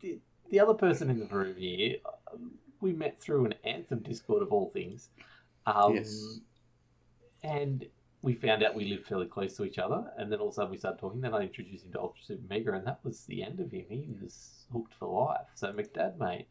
[0.00, 0.18] the,
[0.50, 1.96] the other person in the room here,
[2.32, 5.08] um, we met through an Anthem Discord of all things.
[5.66, 6.38] Um, Yes.
[7.46, 7.86] And
[8.22, 10.54] we found out we lived fairly close to each other, and then all of a
[10.56, 11.20] sudden we started talking.
[11.20, 13.84] Then I introduced him to Ultra Super Mega, and that was the end of him.
[13.88, 15.46] He was hooked for life.
[15.54, 16.48] So, McDad, mate,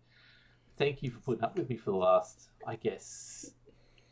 [0.77, 3.51] thank you for putting up with me for the last, I guess,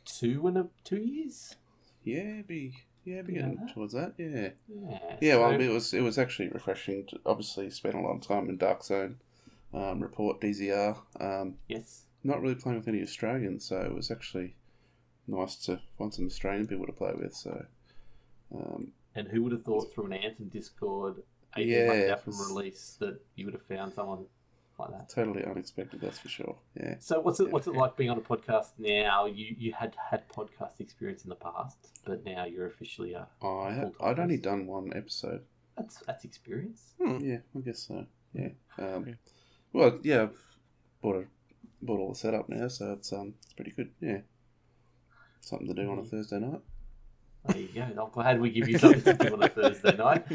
[0.05, 1.55] two and a two years.
[2.03, 2.73] yeah, be
[3.05, 3.51] yeah, be Yeah.
[3.73, 4.13] towards that.
[4.17, 5.17] Yeah, Yeah.
[5.21, 5.35] yeah.
[5.37, 7.05] Well, it was it was actually refreshing.
[7.07, 9.19] To obviously, spent a lot of time in Dark Zone,
[9.73, 10.97] um, report DZR.
[11.21, 12.07] Um, yes.
[12.25, 14.55] not really playing with any Australians, so it was actually
[15.27, 17.33] nice to find some Australian people to play with.
[17.35, 17.65] So,
[18.55, 21.23] um, And who would have thought through an Anthem Discord,
[21.55, 24.25] 18 Yeah, months out from release, that you would have found someone
[24.79, 25.09] like that?
[25.09, 26.57] totally unexpected, that's for sure.
[26.75, 26.95] Yeah.
[26.99, 29.25] So what's it what's it like being on a podcast now?
[29.27, 33.73] You you had had podcast experience in the past, but now you're officially a I
[33.75, 35.43] Full-time I'd only done one episode.
[35.77, 36.93] that's that's experience.
[36.99, 38.05] Yeah, I guess so.
[38.33, 38.49] Yeah.
[38.79, 39.17] Um,
[39.73, 40.37] well, yeah, I've
[41.03, 41.25] bought a,
[41.83, 43.91] bought all the setup now, so it's um it's pretty good.
[44.01, 44.21] Yeah.
[45.43, 46.61] Something to do on a Thursday night.
[47.47, 47.81] There you go.
[48.05, 50.25] I'm glad we give you something to do on a Thursday night.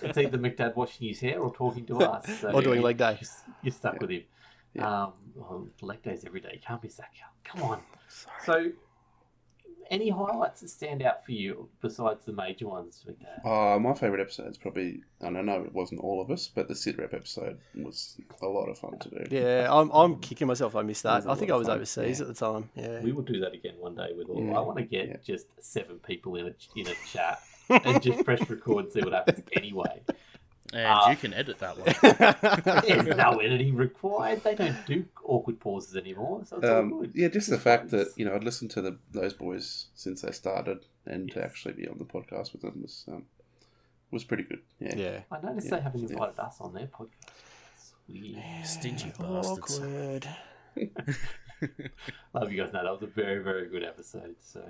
[0.00, 2.40] It's either McDad washing his hair or talking to us.
[2.40, 3.18] So Or doing leg day.
[3.20, 3.30] You're,
[3.64, 3.98] you're stuck Yeah.
[4.00, 4.22] with him.
[4.72, 5.02] Yeah.
[5.02, 6.52] Um, well, leg days every day.
[6.54, 7.28] You can't be that, Cal.
[7.44, 7.80] Come on.
[8.46, 8.70] So,
[9.90, 13.44] any highlights that stand out for you besides the major ones, McDad?
[13.44, 16.68] Uh, my favourite episode is probably, and I know it wasn't all of us, but
[16.68, 19.24] the sit rep episode was a lot of fun to do.
[19.36, 20.76] Yeah, I'm, I'm kicking myself.
[20.76, 21.28] I missed that.
[21.28, 22.26] I think I was fun, overseas yeah.
[22.26, 22.70] at the time.
[22.74, 23.00] Yeah.
[23.00, 24.42] We will do that again one day with all.
[24.42, 24.56] Yeah.
[24.56, 25.16] I want to get Yeah.
[25.24, 29.12] just seven people in a in a chat and just press record, and see what
[29.12, 29.42] happens.
[29.56, 30.02] Anyway,
[30.72, 32.82] And Uh, you can edit that one.
[33.04, 34.42] there's no editing required.
[34.42, 37.12] They don't do awkward pauses anymore, so it's all Um, good.
[37.14, 38.00] yeah, just the fact fun.
[38.00, 41.74] that you know I'd listened to the those boys since they started, and to actually
[41.74, 43.24] be on the podcast with them was um,
[44.10, 44.62] was pretty good.
[44.80, 45.20] Yeah, Yeah.
[45.30, 46.08] I noticed Yeah, they haven't yeah.
[46.10, 47.10] invited us on their podcast.
[47.74, 48.66] That's weird.
[48.66, 49.78] Stingy bastards.
[49.80, 50.28] Awkward.
[52.34, 54.34] Love you guys know that was a very, very good episode.
[54.40, 54.62] So,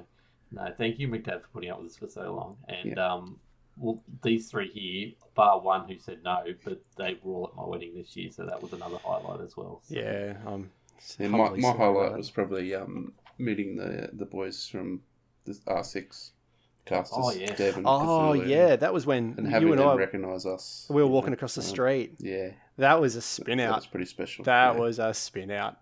[0.53, 2.57] no, thank you, McDad, for putting up with us for so long.
[2.69, 3.41] And um,
[3.77, 7.65] well, these three here, bar one who said no, but they were all at my
[7.65, 9.81] wedding this year, so that was another highlight as well.
[9.85, 10.35] So, Yeah.
[10.47, 10.71] Um,
[11.19, 15.03] And my, my highlight was probably um, meeting the the boys from
[15.45, 16.33] the R six
[16.87, 17.55] casters, Oh, yeah.
[17.55, 20.47] Deb and Oh Cthulhu, yeah, that was when and having you and them I recognise
[20.47, 20.87] us.
[20.91, 22.15] we were walking across the um, street.
[22.19, 23.65] Yeah, That was a spin out.
[23.67, 23.77] that out.
[23.77, 24.45] was pretty special.
[24.45, 24.81] That yeah.
[24.81, 25.77] was a spin out.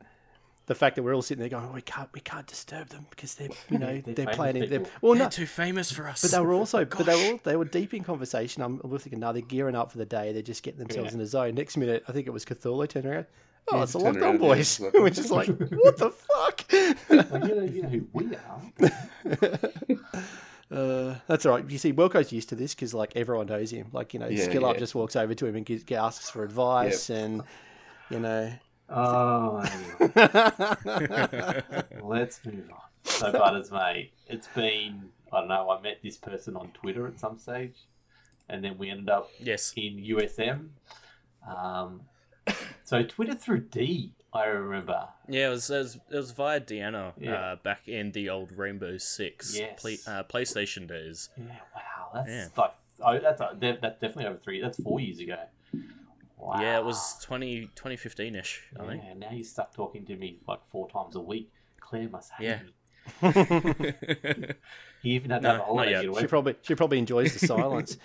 [0.66, 3.34] The fact that we're all sitting there going, we can't, we can't disturb them because
[3.34, 4.70] they're, you know, They're they're famous playing it.
[4.70, 6.22] They're, well, They're no, too famous for us.
[6.22, 8.62] but they were also, but they were, all, they were deep in conversation.
[8.62, 10.32] I'm, I'm thinking, no, they're gearing up for the day.
[10.32, 11.12] They're just getting themselves Yeah.
[11.14, 11.54] in the zone.
[11.56, 13.26] Next minute, I think it was Cthulhu turned around.
[13.72, 15.96] Oh, Yeah, it's the turned Locked On around, yeah, it's like- we're just like, what
[15.96, 16.64] the fuck?
[16.72, 20.00] Like, you, know, you know who we are.
[20.70, 21.68] Uh, that's all right.
[21.70, 23.88] You see, Wilco's used to this because like everyone knows him.
[23.92, 24.80] Like you know, Yeah, Skill Up yeah.
[24.80, 27.42] just walks over to him and gives, asks for advice, and
[28.08, 28.50] you know.
[28.94, 31.62] Oh, anyway.
[32.02, 32.78] Let's move on.
[33.04, 37.18] So, Butters, mate, it's been, I don't know, I met this person on Twitter at
[37.18, 37.74] some stage,
[38.48, 39.72] and then we ended up yes.
[39.76, 40.68] in USM.
[41.48, 42.02] Um,
[42.84, 45.08] so, Twitter through D, I remember.
[45.28, 47.34] Yeah, it was, it was, it was via Deanna Yeah.
[47.34, 49.80] uh, back in the old Rainbow Six Yes.
[49.80, 51.30] play, uh, PlayStation days.
[51.36, 52.48] Yeah, wow, that's Yeah.
[52.56, 55.38] like, oh, that's, uh, that's definitely over three, that's four years ago.
[56.42, 56.60] Wow.
[56.60, 59.02] Yeah, it was 20, 2015 ish, I think.
[59.04, 61.52] Yeah, now you're stuck talking to me like four times a week.
[61.80, 62.60] Claire must hate Yeah.
[63.22, 63.32] me.
[65.02, 65.96] He even had to No, have holiday yet.
[65.98, 67.96] to get away She probably she probably enjoys the silence.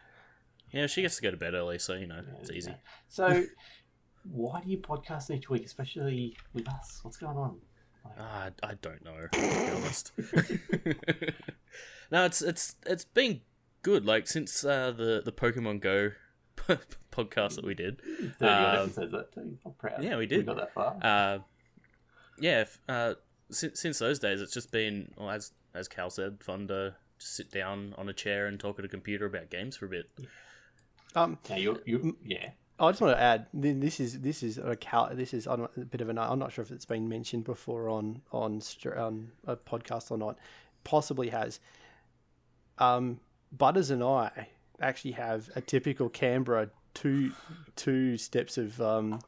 [0.72, 2.70] yeah, she gets to go to bed early, so, you know, it's easy.
[2.70, 2.76] yeah.
[3.08, 3.44] So,
[4.30, 7.00] why do you podcast each week, especially with us?
[7.02, 7.58] What's going on?
[8.04, 10.12] Like, Ah, I, I don't know, to be honest.
[12.10, 13.40] no, it's it's it's been
[13.82, 14.04] good.
[14.04, 16.12] Like since uh, the the Pokemon Go
[17.12, 18.00] podcast that we did.
[18.40, 19.58] um, episodes that too.
[19.64, 20.02] I'm proud.
[20.02, 20.46] yeah, we We did.
[20.46, 20.96] got that far.
[21.02, 21.38] Uh,
[22.38, 23.14] yeah, if, uh,
[23.50, 27.34] since since those days, it's just been well, as as Cal said, fun to just
[27.36, 30.10] sit down on a chair and talk at a computer about games for a bit.
[31.14, 32.50] Um, now you you yeah.
[32.80, 35.54] I just want to add th- this is this is a cal- this is I
[35.54, 38.60] don't- a bit of an I'm not sure if it's been mentioned before on on
[38.96, 40.36] on a podcast or not.
[40.82, 41.60] Possibly has.
[42.78, 43.20] Um,
[43.52, 44.48] Butters and I
[44.80, 47.32] actually have a typical Canberra two
[47.76, 49.20] two steps of um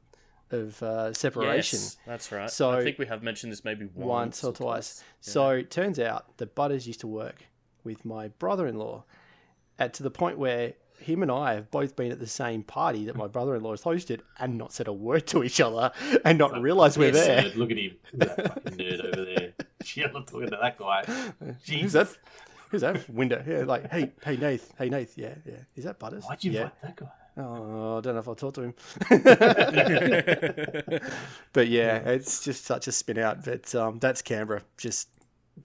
[0.53, 1.79] of uh, separation.
[1.81, 2.49] Yes, that's right.
[2.49, 5.03] So- I think we have mentioned this maybe once, once or twice.
[5.21, 7.45] So it turns out that Butters used to work
[7.83, 9.05] with my brother-in-law,
[9.79, 13.05] at to the point where him and I have both been at the same party
[13.07, 15.91] that my brother-in-law has hosted and not said a word to each other
[16.25, 17.43] and not realised we're there.
[17.57, 17.97] Look at him.
[18.15, 19.53] That fucking nerd over there.
[19.85, 21.05] Shit, I'm talking to that guy.
[21.69, 22.17] Who's that?
[22.71, 23.43] Who's that window?
[23.47, 25.59] Yeah, like hey, hey Nath, hey Nath, yeah, yeah.
[25.77, 26.25] Is that Butters?
[26.25, 26.61] Why'd you yeah.
[26.63, 27.07] invite that guy?
[27.39, 28.75] Oh, I don't know if I'll talk to him.
[31.53, 33.45] but yeah, it's just such a spin out.
[33.45, 35.11] But um, that's Canberra, just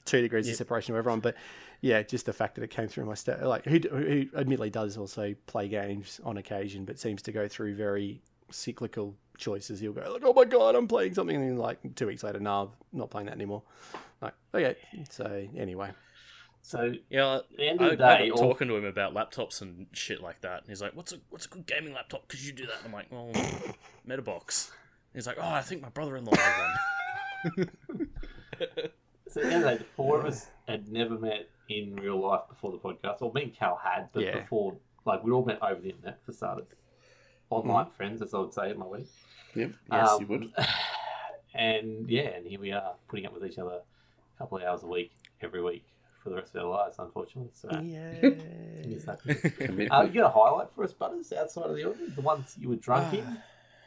[0.03, 1.21] two degrees of separation of everyone.
[1.21, 1.35] But
[1.79, 4.97] yeah, just the fact that it came through my sta like who, who admittedly does
[4.97, 9.79] also play games on occasion, but seems to go through very cyclical choices.
[9.79, 12.39] He'll go like, "Oh my god, I'm playing something," and then like two weeks later,
[12.39, 13.63] no, I'm not playing that anymore.
[14.21, 14.75] Like, okay,
[15.09, 15.89] so anyway,
[16.63, 18.85] So Yeah, at the end I, of the I day, got all, talking to him
[18.85, 20.61] about laptops and shit like that.
[20.61, 22.27] And he's like, "What's a what's a good gaming laptop?
[22.27, 23.31] Could you do that?" And I'm like, "Well,
[24.07, 24.71] Metabox."
[25.13, 27.67] He's like, "Oh, I think my brother-in-law has one."
[29.29, 31.95] so at the end of the day, the four of us had never met in
[31.95, 33.21] real life before the podcast.
[33.21, 34.39] Or me and Cal had, but Yeah.
[34.41, 36.67] before, like, we all met over the internet for starters.
[37.49, 37.95] Online Mm-hmm.
[37.95, 39.07] friends, as I would say in my week.
[39.55, 39.71] Yep.
[39.91, 40.53] Yes, Um, you would.
[41.53, 44.83] And yeah, and here we are putting up with each other a couple of hours
[44.83, 45.83] a week, every week,
[46.21, 47.51] for the rest of our lives, unfortunately.
[47.53, 48.13] So, yeah.
[48.85, 49.21] yes, that-
[49.57, 49.91] Commitment.
[49.91, 52.15] uh, you got a highlight for us, Butters, outside of the audience?
[52.15, 53.25] The ones you were drunk in?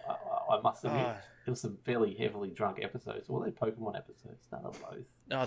[0.09, 1.17] I, I- I must admit, Ah.
[1.45, 3.29] there were some fairly heavily drunk episodes.
[3.29, 4.47] Or were they Pokemon episodes?
[4.53, 5.07] None of both.
[5.31, 5.47] Uh,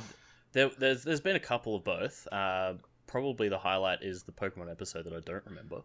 [0.54, 2.28] there, there's there's been a couple of both.
[2.32, 2.74] Uh,
[3.06, 5.82] probably the highlight is the Pokemon episode that I don't remember.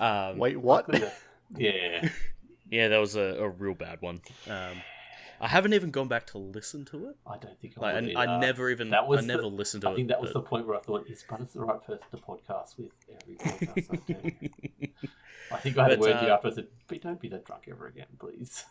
[0.00, 0.86] um, Wait, what?
[1.56, 2.08] Yeah.
[2.70, 4.20] yeah, that was a, a real bad one.
[4.48, 4.82] Um,
[5.40, 7.16] I haven't even gone back to listen to it.
[7.26, 9.82] I don't think I Like, I, I never even That was I never the- listened
[9.82, 9.96] to I it.
[9.96, 12.76] think that was the point where I thought, is Butters the right person to podcast
[12.78, 14.48] with every podcast I do?
[15.52, 17.20] I think I had a But, word to you uh, after I said, "But don't
[17.20, 18.64] be that drunk ever again, please.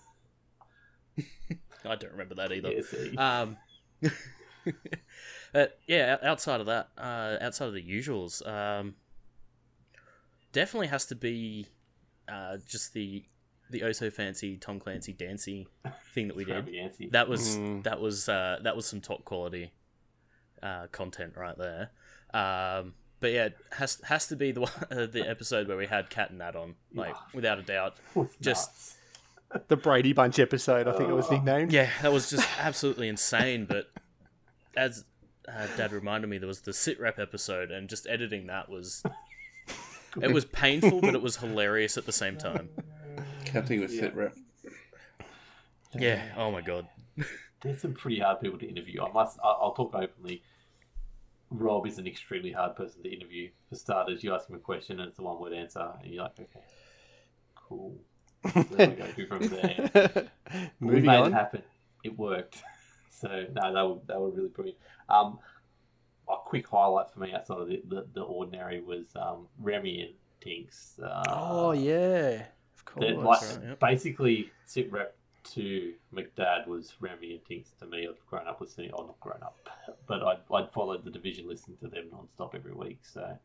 [1.86, 2.72] I don't remember that either.
[3.12, 3.42] Yeah.
[3.42, 3.58] Um,
[5.54, 8.96] but yeah, outside of that, uh, outside of the usuals, um,
[10.52, 11.68] definitely has to be
[12.28, 13.24] uh, just the
[13.74, 15.68] the oh so fancy Tom Clancy Dancy
[16.14, 16.52] thing that we did.
[16.54, 17.10] Scrappy Yancy.
[17.12, 17.84] That was Mm.
[17.84, 19.74] that was uh, that was some top quality
[20.62, 21.90] uh, content right there.
[22.34, 25.88] Um, but yeah, it has has to be the one, uh, the episode where we
[25.88, 27.20] had Cat and Nat on, like Yeah.
[27.34, 27.98] without a doubt.
[28.42, 28.96] just- nuts.
[29.68, 31.72] The Brady Bunch episode, I think it was nicknamed.
[31.72, 33.66] Yeah, that was just absolutely insane.
[33.66, 33.92] But
[34.76, 35.06] as
[35.48, 39.04] uh, Dad reminded me, there was the sit rep episode, and just editing that was
[40.20, 42.70] it was painful, but it was hilarious at the same time.
[43.54, 44.36] Counting with sit rep.
[45.96, 46.22] Yeah.
[46.36, 46.88] Oh my god.
[47.62, 49.02] There's some pretty hard people to interview.
[49.04, 49.40] I must.
[49.44, 50.42] I- I'll talk openly.
[51.52, 53.50] Rob is an extremely hard person to interview.
[53.70, 56.40] For starters, you ask him a question and it's a one-word answer, and you're like,
[56.40, 56.60] okay,
[57.56, 57.96] cool.
[58.52, 60.32] Where do we go to from there?
[60.82, 61.28] we made on.
[61.32, 61.62] it happen.
[62.04, 62.62] It worked.
[63.16, 64.78] So no, they were they were really brilliant.
[65.08, 65.40] Um,
[66.28, 70.14] a quick highlight for me outside of the, the, the ordinary was um, Remy and
[70.42, 71.00] Tinks.
[71.02, 71.96] Uh, Oh yeah,
[72.42, 72.46] of
[73.00, 73.80] that, like, right, yep.
[73.80, 75.16] basically sit rep
[75.54, 78.08] to McDad was Remy and Tinks to me.
[78.10, 78.92] I've grown up listening.
[78.94, 79.58] Oh, not grown up,
[80.08, 83.00] but I'd, I'd followed the division listening to them non-stop every week.
[83.04, 83.38] So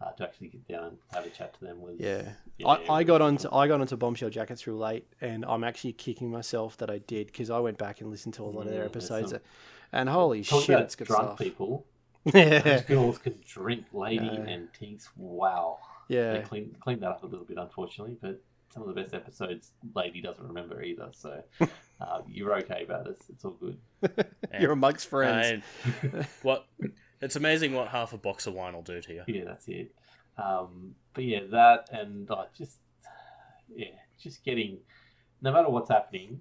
[0.00, 2.28] uh, to actually get down and have a chat to them was Yeah.
[2.58, 3.26] yeah, I, I got cool.
[3.28, 6.98] onto I got onto Bombshell Jackets real late, and I'm actually kicking myself that I
[6.98, 9.40] did because I went back and listened to a lot of their Mm, episodes, some-
[9.92, 11.38] and holy Talk shit, about it's good drunk stuff.
[11.38, 11.86] people.
[12.32, 14.44] Yeah, girls can drink, lady No.
[14.44, 15.08] and Tinks.
[15.16, 15.80] Wow.
[16.08, 18.40] They yeah, cleaned, cleaned that up a little bit, unfortunately, but
[18.72, 21.08] some of the best episodes, Lady doesn't remember either.
[21.12, 21.42] So
[22.00, 23.18] uh, you're okay about this.
[23.28, 23.78] It's all good.
[24.60, 25.62] you're amongst friends.
[26.02, 26.66] And what?
[27.20, 29.22] It's amazing what half a box of wine will do to you.
[29.26, 29.94] Yeah, that's it.
[30.38, 32.78] Um, but yeah, that and uh, just
[33.74, 34.78] yeah, just getting
[35.40, 36.40] no matter what's happening,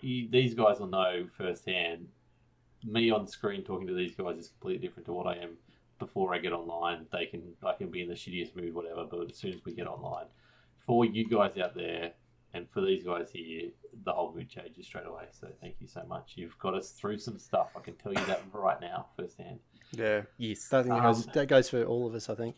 [0.00, 2.08] you, these guys will know firsthand.
[2.84, 5.50] Me on screen talking to these guys is completely different to what I am
[5.98, 7.06] before I get online.
[7.12, 9.04] They can I can be in the shittiest mood, whatever.
[9.04, 10.26] But as soon as we get online,
[10.90, 12.10] for you guys out there
[12.52, 13.68] and for these guys here,
[14.04, 15.26] the whole mood changes straight away.
[15.30, 16.32] So thank you so much.
[16.34, 17.68] You've got us through some stuff.
[17.76, 19.60] I can tell you that right now firsthand.
[19.92, 20.66] yeah, Yes.
[20.70, 22.56] that, thing goes, Um, that goes for all of us, I think.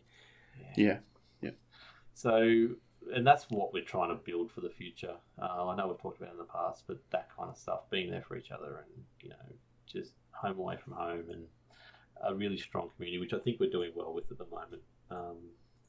[0.79, 1.01] Yeah.
[1.42, 1.51] Yeah.
[2.14, 2.68] So,
[3.14, 5.16] and that's what we're trying to build for the future.
[5.38, 7.81] Uh, I know we've talked about it in the past, but that kind of stuff,
[7.90, 9.37] being there for each other, and you know,
[9.87, 11.45] just home away from home, and
[12.27, 14.83] a really strong community, which I think we're doing well with at the moment.
[15.11, 15.37] Um,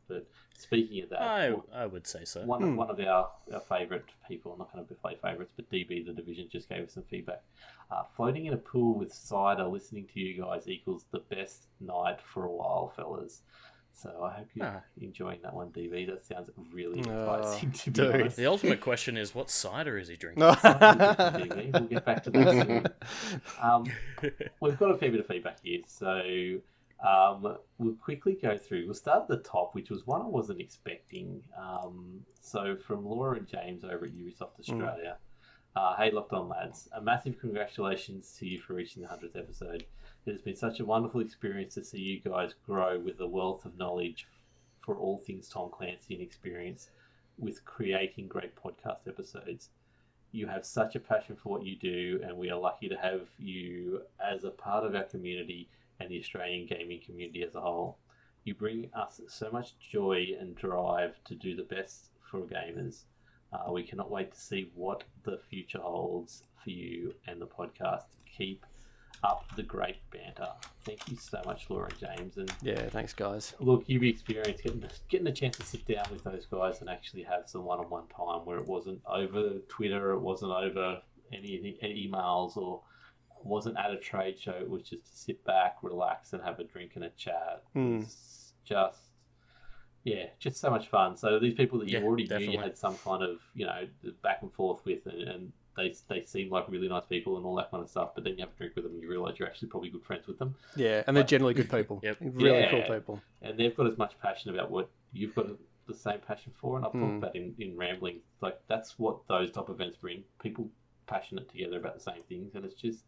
[0.07, 2.41] but speaking of that, I I would say so.
[2.45, 2.75] one, Hmm.
[2.75, 6.05] one of our, our favourite people, I'm not going to be play favourites, but DB,
[6.05, 7.43] the division, just gave us some feedback.
[7.91, 12.19] Uh, floating in a pool with cider, listening to you guys equals the best night
[12.21, 13.41] for a while, fellas.
[13.95, 14.81] So I hope you're Ah.
[14.99, 16.07] enjoying that one, DB.
[16.07, 18.15] That sounds really Oh, enticing, to be dude.
[18.15, 18.37] honest.
[18.37, 20.41] The ultimate question is, what cider is he drinking?
[20.43, 22.87] We'll get back to that soon.
[23.61, 23.85] Um,
[24.59, 26.59] we've got a fair bit of feedback here, so
[27.03, 28.85] um, we'll quickly go through.
[28.85, 31.43] We'll start at the top, which was one I wasn't expecting.
[31.57, 35.17] Um, so from Laura and James over at Ubisoft Australia.
[35.75, 36.87] Uh, hey, Locked On lads!
[36.95, 39.85] A massive congratulations to you for reaching the hundredth episode.
[40.25, 43.65] It has been such a wonderful experience to see you guys grow with a wealth
[43.65, 44.27] of knowledge
[44.81, 46.89] for all things Tom Clancy and experience
[47.39, 49.69] with creating great podcast episodes.
[50.31, 53.27] You have such a passion for what you do, and we are lucky to have
[53.39, 57.97] you as a part of our community and the Australian gaming community as a whole.
[58.43, 63.03] You bring us so much joy and drive to do the best for gamers.
[63.53, 68.05] Uh, we cannot wait to see what the future holds for you and the podcast.
[68.37, 68.65] Keep
[69.23, 70.49] up the great banter.
[70.83, 72.37] Thank you so much, Laura and James.
[72.37, 73.53] And yeah, thanks, guys.
[73.59, 77.23] look, you've experienced getting getting a chance to sit down with those guys and actually
[77.23, 81.01] have some one-on-one time where it wasn't over Twitter, it wasn't over
[81.31, 82.81] any, any emails, or
[83.45, 84.51] wasn't at a trade show.
[84.53, 87.63] It was just to sit back, relax, and have a drink and a chat.
[87.73, 87.97] Hmm.
[88.01, 88.99] It's just
[90.03, 91.15] yeah, just so much fun.
[91.15, 93.87] So these people that you Yeah, already knew you had some kind of you know
[94.21, 97.55] back and forth with, and, and they they seem like really nice people and all
[97.55, 98.11] that kind of stuff.
[98.13, 100.03] But then you have a drink with them, and you realise you're actually probably good
[100.03, 101.99] friends with them Yeah, and they're generally good people.
[102.03, 102.17] Yep.
[102.21, 102.69] Really Yeah.
[102.71, 103.21] cool people.
[103.41, 105.47] and they've got as much passion about what you've got
[105.87, 106.77] the same passion for.
[106.77, 106.99] And I've Mm.
[107.01, 110.69] talked about in, in rambling, like that's what those top events bring people
[111.07, 113.03] passionate together about the same things, and it's just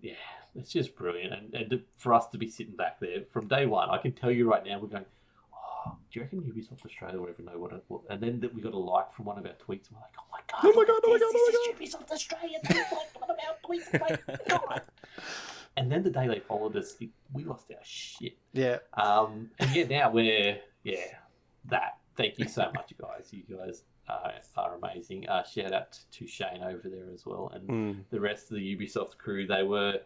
[0.00, 0.14] yeah,
[0.54, 1.32] it's just brilliant.
[1.32, 4.30] And and for us to be sitting back there from day one, I can tell
[4.30, 5.04] you right now, we're going.
[5.54, 7.84] Oh, do you reckon Ubisoft Australia will ever know what it?
[7.88, 9.88] What, and then that we got a like from one of our tweets.
[9.88, 10.60] And we're like, oh my god!
[10.64, 12.58] Oh my God, oh my God, oh This is Ubisoft Australia.
[12.64, 14.00] Liked one of our tweets.
[14.00, 14.82] My god!
[15.76, 18.36] And then the day they followed us, it, we lost our shit.
[18.52, 20.96] Yeah, Um, and yeah, now we're yeah
[21.66, 21.98] that.
[22.16, 23.28] Thank you so much, guys.
[23.30, 25.28] You guys are, are amazing.
[25.28, 28.04] Uh, shout out to Shane over there as well, and Mm.
[28.10, 29.46] the rest of the Ubisoft crew.
[29.46, 30.00] They were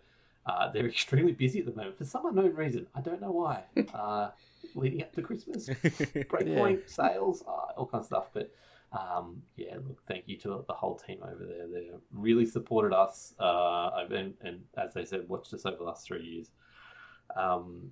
[0.46, 2.86] uh, they're extremely busy at the moment for some unknown reason.
[2.94, 3.64] I don't know why.
[3.94, 4.30] Uh,
[4.74, 5.68] leading up to Christmas,
[6.32, 8.26] breakpoint sales, uh, all kinds of stuff.
[8.32, 8.50] But
[8.92, 11.66] Um, yeah, look, thank you to the whole team over there.
[11.66, 16.07] They really supported us, uh, and, and as they said, watched us over the last
[16.07, 16.50] three years.
[17.36, 17.90] Um,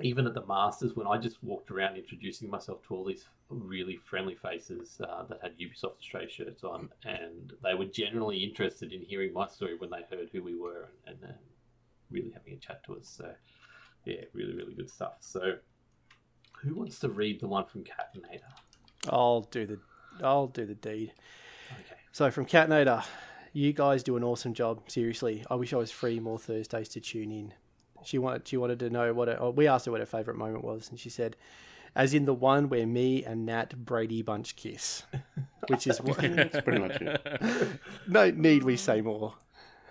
[0.00, 3.96] even at the Masters, when I just walked around introducing myself to all these really
[3.96, 9.02] friendly faces uh, that had Ubisoft Australia shirts on, and they were generally interested in
[9.02, 11.38] hearing my story when they heard who we were and, and, and
[12.10, 13.08] really having a chat to us.
[13.16, 13.32] So,
[14.04, 15.14] yeah, really, really good stuff.
[15.20, 15.54] So,
[16.62, 18.40] who wants to read the one from Catinator?
[19.08, 19.78] I'll do the
[20.22, 21.12] I'll do the deed.
[21.70, 22.00] Okay.
[22.12, 23.04] So from Catnator,
[23.52, 24.82] you guys do an awesome job.
[24.88, 27.54] Seriously, I wish I was free more Thursdays to tune in.
[28.04, 30.64] She wanted she wanted to know what her, we asked her what her favorite moment
[30.64, 31.36] was, and she said,
[31.94, 35.02] "As in the one where me and Nat Brady bunch kiss,"
[35.68, 37.68] which is what, That's pretty much it.
[38.08, 39.34] no need we say more.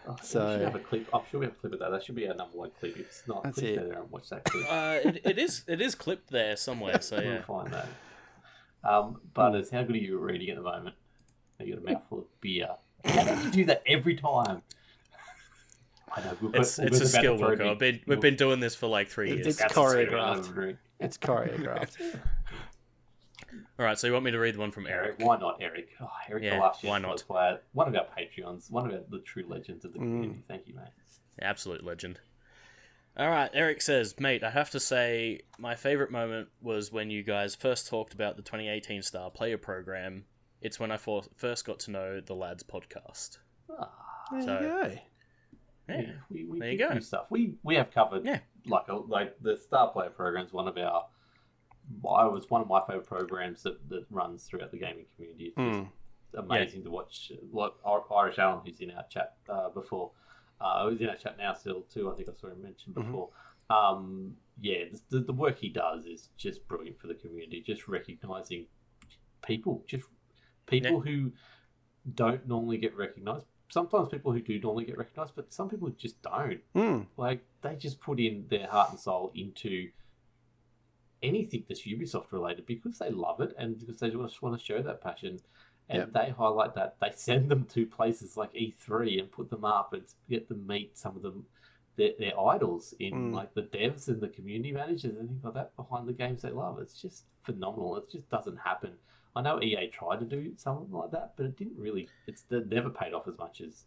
[0.08, 1.08] Oh, we So- should have a clip.
[1.14, 1.92] I'm sure we have a clip of that.
[1.92, 2.94] That should be our number one clip.
[2.96, 3.80] If it's not, That's please it.
[3.80, 4.66] go there and watch that clip.
[4.70, 7.00] Uh, it, it is it is clipped there somewhere.
[7.02, 7.42] So we'll yeah.
[7.44, 7.88] find that.
[8.84, 10.96] Um, Butters, how good are you at reading at the moment?
[11.60, 12.70] You got a mouthful of beer.
[13.06, 14.64] How do you do that every time?
[16.14, 16.36] I know.
[16.42, 17.64] We've got, It's we've it's a skill, about to throw Walker.
[17.66, 19.46] me- I've been we've been doing this for like three years.
[19.46, 20.78] It's That's a skill, choreographed.
[21.02, 21.68] I would agree.
[21.82, 22.20] It's choreographed.
[23.80, 25.28] All right, so you want me to read the one from Eric, Eric?
[25.28, 25.90] why not Eric?
[26.00, 27.24] Oh, Eric, Yeah, the last why year not?
[27.28, 29.88] was one of our Patreons, one of our, the true legends Mm.
[29.88, 30.44] of the community.
[30.48, 30.86] Thank you, mate.
[31.42, 32.20] Absolute legend.
[33.18, 37.24] All right, Eric says, mate, I have to say my favorite moment was when you
[37.24, 40.26] guys first talked about the 2018 Star Player Program.
[40.62, 43.40] It's when I for- first got to know the lads podcast.
[43.70, 43.90] Ah,
[44.32, 44.98] There So- you go.
[45.90, 46.12] Yeah.
[46.30, 46.94] we, we There you go.
[46.94, 47.26] do stuff.
[47.30, 48.40] We we have covered Yeah.
[48.66, 51.06] Like a, like the Star Player program is one of our.
[52.08, 55.46] I was one of my favorite programs that, that runs throughout the gaming community.
[55.48, 55.84] It's Mm.
[56.32, 57.32] just amazing to watch.
[57.52, 57.72] Like
[58.16, 60.12] Irish Allen, who's in our chat uh, before,
[60.62, 62.10] uh, who's in our chat now still too.
[62.12, 63.06] I think I saw him mention Mhm.
[63.06, 63.30] before.
[63.70, 67.62] Um, yeah, the, the work he does is just brilliant for the community.
[67.62, 68.68] Just recognizing
[69.46, 70.06] people, just
[70.68, 71.32] people who
[72.16, 73.48] don't normally get recognized.
[73.72, 76.60] Sometimes people who do normally get recognized, but some people just don't.
[76.76, 77.06] Mm.
[77.18, 79.90] Like they just put in their heart and soul into
[81.24, 84.82] anything that's Ubisoft related because they love it and because they just want to show
[84.82, 85.40] that passion.
[85.90, 86.14] And Yep.
[86.14, 86.98] they highlight that.
[87.02, 90.98] They send them to places like E3 and put them up and get them meet
[90.98, 91.46] some of them
[91.98, 93.34] their, their idols in Mm.
[93.34, 96.50] like the devs and the community managers and things like that behind the games they
[96.50, 96.80] love.
[96.80, 97.98] It's just phenomenal.
[97.98, 98.94] It just doesn't happen.
[99.36, 102.10] I know EA tried to do something like that, but it didn't really.
[102.28, 103.86] It's never paid off as much as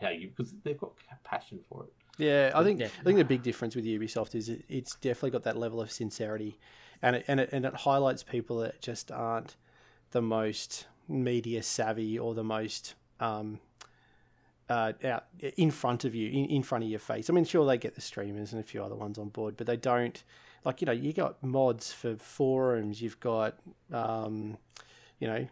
[0.00, 0.92] how you because they've got
[1.24, 1.92] passion for it.
[2.18, 2.88] Yeah, I think Yeah.
[3.00, 5.90] I think the big difference with Ubisoft is it, it's definitely got that level of
[5.92, 6.58] sincerity,
[7.02, 9.56] and it, and it and it highlights people that just aren't
[10.10, 13.60] the most media savvy or the most um,
[14.68, 15.24] uh, out
[15.56, 17.30] in front of you, in, in front of your face.
[17.30, 19.66] I mean, sure they get the streamers and a few other ones on board, but
[19.66, 20.22] they don't
[20.64, 23.00] like you know you got mods for forums.
[23.02, 23.58] You've got
[23.92, 24.56] um,
[25.18, 25.46] you know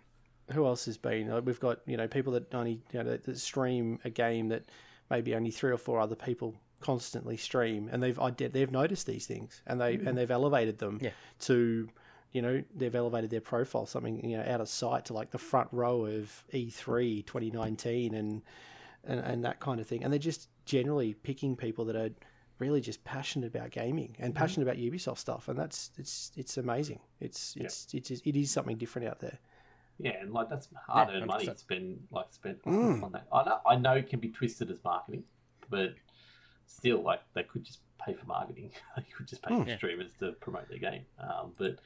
[0.53, 1.31] who else has been?
[1.31, 4.49] Uh, We've got you know people that only you know that, that stream a game
[4.49, 4.65] that
[5.11, 8.19] maybe only three or four other people constantly stream, and they've
[8.53, 11.11] they've noticed these things and they and they've elevated them Yeah.
[11.41, 11.89] to
[12.33, 15.39] you know they've elevated their profile something you know out of sight to like the
[15.39, 18.43] front row of E E3 2019 and
[19.05, 22.11] and, and that kind of thing, and they're just generally picking people that are
[22.59, 27.01] really just passionate about gaming and passionate about Ubisoft stuff, and that's it's it's amazing.
[27.21, 29.39] It's it's it's it is something different out there.
[29.99, 31.59] Yeah, and like that's hard earned money 100%.
[31.59, 33.03] spend like spent Mm.
[33.03, 33.27] on that.
[33.33, 35.25] I know I know it can be twisted as marketing,
[35.71, 35.95] but
[36.67, 38.71] still, like they could just pay for marketing.
[38.97, 39.63] they could just pay Mm.
[39.65, 39.77] for Yeah.
[39.77, 41.05] streamers to promote their game.
[41.19, 41.79] Um, but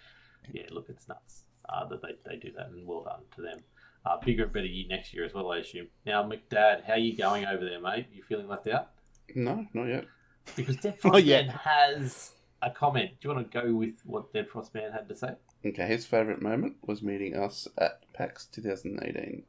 [0.52, 3.60] yeah, look, it's nuts uh, that they, they do that, and well done to them.
[4.04, 5.86] Uh, bigger and better year next year as well, I assume.
[6.06, 8.06] Now, McDad, how are you going over there, mate?
[8.12, 8.92] You feeling left out?
[9.34, 10.06] No, not yet.
[10.56, 11.46] Because Dead oh, Not Frost yet.
[11.46, 12.32] Man has
[12.62, 13.10] a comment.
[13.20, 15.34] Do you want to go with what Dead Frost Man had to say?
[15.64, 19.42] Okay, his favourite moment was meeting us at PAX 2018.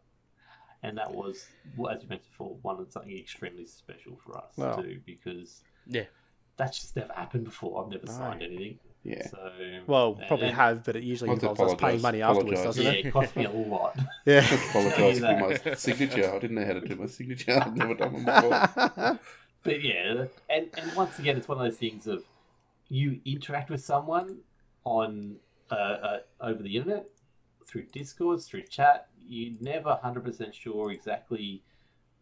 [0.84, 1.46] and that was,
[1.78, 4.76] well, as you mentioned before, one of something extremely special for us Wow.
[4.78, 6.06] too, because Yeah.
[6.58, 7.84] that's just never happened before.
[7.84, 8.12] I've never No.
[8.14, 8.80] signed anything.
[9.04, 9.28] Yeah.
[9.28, 9.52] So
[9.88, 12.02] Well, and- probably and- have, but it usually I'll have to involves us paying apologise.
[12.04, 12.64] money afterwards, Apologise.
[12.78, 13.06] doesn't Yeah, it?
[13.06, 13.98] it cost me a lot.
[14.26, 14.40] Yeah.
[14.70, 16.32] Apologise Tell for you my signature.
[16.34, 17.60] I didn't know how to do my signature.
[17.62, 19.20] I've never done one before.
[19.64, 22.24] But yeah, and and once again, it's one of those things of
[22.90, 24.38] you interact with someone
[24.84, 25.36] on
[25.72, 27.06] uh, uh, over the internet
[27.66, 29.08] through discords, through chat.
[29.28, 31.64] You're never hundred percent sure exactly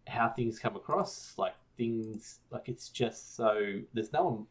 [0.07, 1.33] how things come across.
[1.37, 4.47] Like things, like it's just so there's no.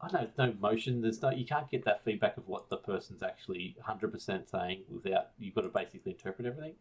[0.00, 2.76] I don't know, no motion There's no, you can't get that feedback of what the
[2.76, 6.74] person's actually 100% saying without, you've got to basically interpret everything.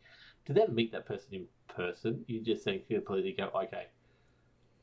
[0.46, 3.86] To then meet that person in person, you just then completely go, okay,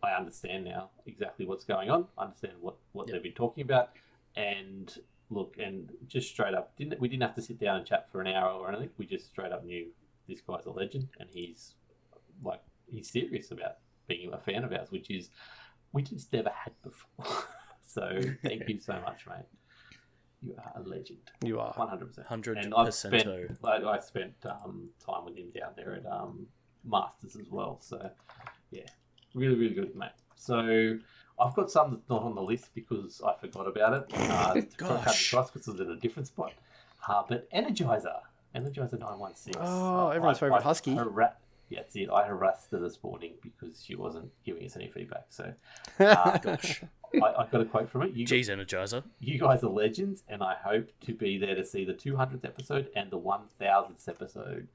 [0.02, 2.06] I understand now exactly what's going on.
[2.16, 3.12] I understand what, what Yep.
[3.14, 3.90] they've been talking about,
[4.36, 4.96] and
[5.28, 8.20] look, and just straight up, didn't we didn't have to sit down and chat for
[8.20, 8.90] an hour or anything.
[8.98, 9.86] We just straight up knew
[10.28, 11.74] this guy's a legend, and he's
[12.42, 13.76] like he's serious about
[14.06, 15.30] being a fan of ours, which is
[15.92, 17.44] we just never had before.
[17.86, 19.44] so thank you so much, mate.
[20.42, 21.72] You are a legend, You are.
[21.76, 22.26] one hundred percent.
[22.26, 23.26] Hundred And I've spent.
[23.62, 26.46] I, I spent um, time with him down there at um,
[26.82, 27.78] Masters as well.
[27.82, 28.10] So
[28.70, 28.84] yeah,
[29.34, 30.10] really really good, mate.
[30.36, 30.98] So.
[31.42, 34.04] I've got some that's not on the list because I forgot about it.
[34.12, 35.30] Uh, to Gosh.
[35.30, 36.52] because it's in a different spot.
[37.08, 38.20] Uh, but Energizer,
[38.54, 39.56] Energizer nine one six.
[39.58, 40.94] Oh, everyone's favourite husky.
[40.94, 41.32] Hara-
[41.70, 42.10] yeah, that's it.
[42.10, 45.26] I harassed her this morning because she wasn't giving us any feedback.
[45.30, 45.52] So,
[46.00, 46.82] uh, Gosh.
[47.14, 48.12] I, I got a quote from it.
[48.12, 49.02] You, Jeez, Energizer.
[49.20, 52.88] you guys are legends, and I hope to be there to see the 200th episode
[52.94, 54.68] and the 1000th episode.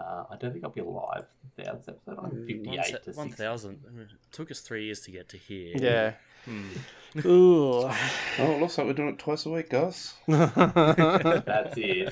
[0.00, 2.18] Uh, I don't think I'll be alive for the 1000th episode.
[2.22, 3.30] I'm 58 to One 60.
[3.42, 3.80] thousand.
[4.00, 5.74] It took us three years to get to here.
[5.76, 6.12] Yeah.
[6.46, 7.26] Hmm.
[7.28, 7.90] Ooh.
[8.38, 10.14] Oh, it looks like we're doing it twice a week, guys.
[10.26, 12.10] That's it.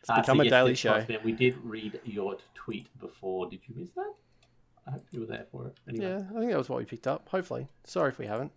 [0.00, 1.02] It's become a daily show.
[1.24, 3.48] we did read your tweet before.
[3.48, 4.12] Did you miss that?
[4.86, 5.76] I hope you were there for it.
[5.88, 7.28] Anyway, yeah, I think that was what we picked up.
[7.30, 7.68] Hopefully.
[7.84, 8.52] Sorry if we haven't.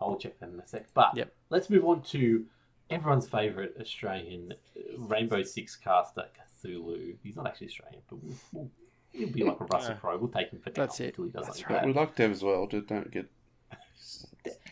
[0.00, 0.86] I'll check that in a sec.
[0.94, 1.32] But Yep.
[1.50, 2.44] let's move on to
[2.90, 6.24] everyone's favourite Australian uh, Rainbow Six caster,
[6.64, 7.16] Cthulhu.
[7.22, 8.70] He's not actually Australian, but we'll, we'll,
[9.12, 10.18] he'll be like a Russell Crowe.
[10.18, 11.06] We'll take him for now That's it.
[11.18, 12.00] until he does That's something But we bad.
[12.00, 12.66] like Dev as well.
[12.66, 13.26] Just don't get.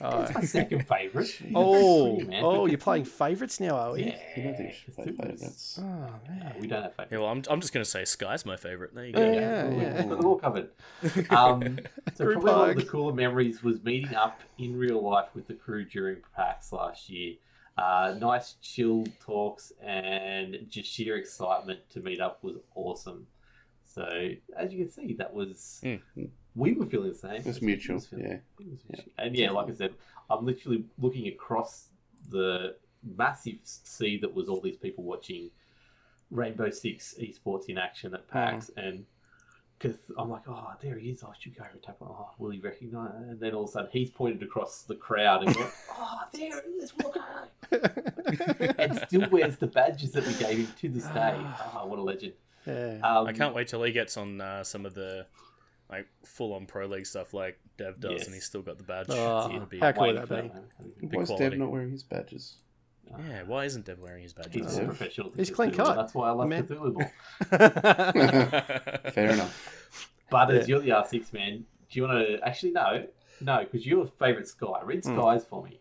[0.01, 1.29] Oh, That's my second favourite.
[1.55, 4.05] oh, Man, oh you're playing favourites now, are we?
[4.05, 5.79] Yeah, You don't think you should play Cthulhu's- favourites.
[5.83, 7.13] Oh, No, we don't have favourites.
[7.13, 8.95] Yeah, well, I'm, I'm just going to say Sky's my favourite.
[8.95, 9.21] There you go.
[9.21, 10.03] Yeah, Yeah, yeah, we've yeah.
[10.05, 10.71] got them all covered.
[11.31, 11.79] Um,
[12.15, 15.47] so Group probably one of the cooler memories was meeting up in real life with
[15.49, 17.35] the crew during PAX last year.
[17.79, 23.25] Uh, nice chill talks and just sheer excitement to meet up was awesome.
[23.85, 26.01] So as you can see, that was Mm.
[26.57, 27.43] we were feeling the same.
[27.47, 28.39] It's mutual, feeling- yeah.
[28.59, 29.05] mutual.
[29.17, 29.95] And yeah, like I said,
[30.29, 31.89] I'm literally looking across
[32.31, 32.77] the
[33.17, 35.51] massive sea that was all these people watching
[36.33, 39.07] Rainbow Six esports in action at PAX, and
[39.79, 41.23] because I'm like, oh, there he is.
[41.23, 42.01] I should go over and tap.
[42.01, 42.09] him.
[42.11, 43.13] Oh, will he recognize?
[43.29, 46.63] And then all of a sudden, he's pointed across the crowd and gone, oh, there
[46.67, 46.93] he is.
[47.03, 47.23] Look at
[48.61, 48.75] him.
[48.79, 51.37] and still wears the badges that we gave him to this day.
[51.75, 52.33] Oh, what a legend!
[52.67, 52.99] Yeah.
[53.03, 55.27] Um, I can't wait till he gets on uh, some of the
[55.91, 58.25] like full on pro league stuff like Dev does, Yes.
[58.27, 59.07] and he's still got the badge.
[59.09, 60.29] Oh, be- how cool would that
[61.01, 61.07] be?
[61.17, 61.31] Why is.
[61.31, 62.57] Dev not wearing his badges?
[63.29, 64.53] Yeah, why isn't Dev wearing his badge?
[64.53, 64.83] He's Yeah.
[64.83, 65.33] a professional.
[65.37, 65.95] He's clean cut.
[65.97, 66.67] That's why I love Man.
[66.67, 66.93] Cthulhu
[69.03, 69.11] Ball.
[69.13, 70.13] Fair enough.
[70.31, 70.77] But as Yeah.
[70.77, 71.59] you're the R6 man,
[71.91, 73.07] do you want to actually no,
[73.41, 74.81] no, because you're a favourite Sky.
[74.85, 75.15] Read Hmm.
[75.17, 75.81] Skies for me,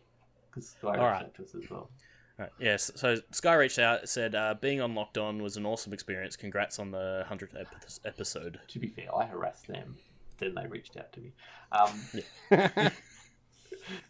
[0.49, 1.23] because Sky reached right.
[1.23, 1.89] out to us as well.
[2.37, 2.91] Right, yes.
[2.95, 6.35] So Sky reached out, said uh, being on Locked On was an awesome experience.
[6.35, 7.67] Congrats on the hundredth ep-
[8.05, 8.59] episode.
[8.67, 9.97] To be fair, I harassed them,
[10.37, 11.31] then they reached out to me.
[11.71, 12.91] Um,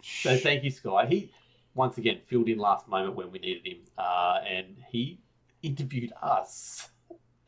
[0.03, 1.05] so thank you, Sky.
[1.07, 1.31] He
[1.77, 5.19] once again filled in last moment when we needed him, uh, and he
[5.63, 6.89] interviewed us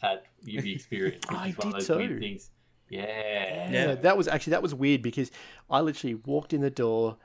[0.01, 1.95] at Ubi Experience, I is one of did those too.
[1.97, 2.51] weird things.
[2.89, 3.71] Yeah.
[3.71, 5.31] Yeah, that was actually that was weird because
[5.69, 7.17] I literally walked in the door,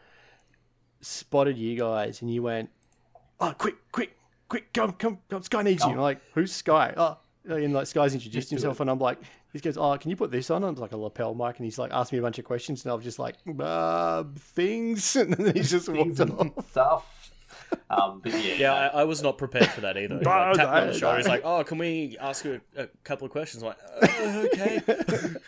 [1.00, 2.70] spotted you guys, and you went,
[3.40, 4.16] "Oh, quick, quick,
[4.48, 5.42] quick, come, come, come!
[5.42, 8.82] Sky needs you." I'm like, "Who's Sky?" Oh, and like Sky's introduced Just himself, it.
[8.82, 9.18] and I'm like,
[9.62, 11.64] he goes, "Oh, can you put this on?" And it's like a lapel mic, and
[11.64, 15.16] he's like asked me a bunch of questions, and I was just like, uh, "Things,"
[15.16, 16.70] and then he's just Things walked and off.
[16.70, 17.10] stuff.
[17.90, 20.16] Um, but yeah, Yeah, I, I was not prepared for that either.
[20.18, 21.16] He, No, like, tapped me on the shoulder.
[21.18, 24.46] He's like, "Oh, can we ask you a, a couple of questions?" I'm like, uh,
[24.52, 25.34] "Okay."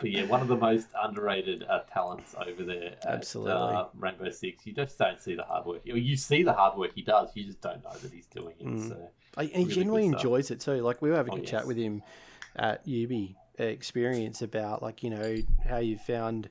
[0.00, 3.52] But yeah, one of the most underrated uh, talents over there at Absolutely.
[3.52, 4.66] uh, Rainbow Six.
[4.66, 5.82] You just don't see the hard work.
[5.84, 7.30] You you see the hard work he does.
[7.34, 8.66] You just don't know that he's doing it.
[8.66, 8.88] Mm.
[8.88, 10.20] So I, and he Really good genuinely stuff.
[10.24, 10.76] enjoys it too.
[10.80, 12.02] Like we were having Oh, a chat with him
[12.58, 15.36] at Ubi experience about like you know
[15.68, 16.48] how you found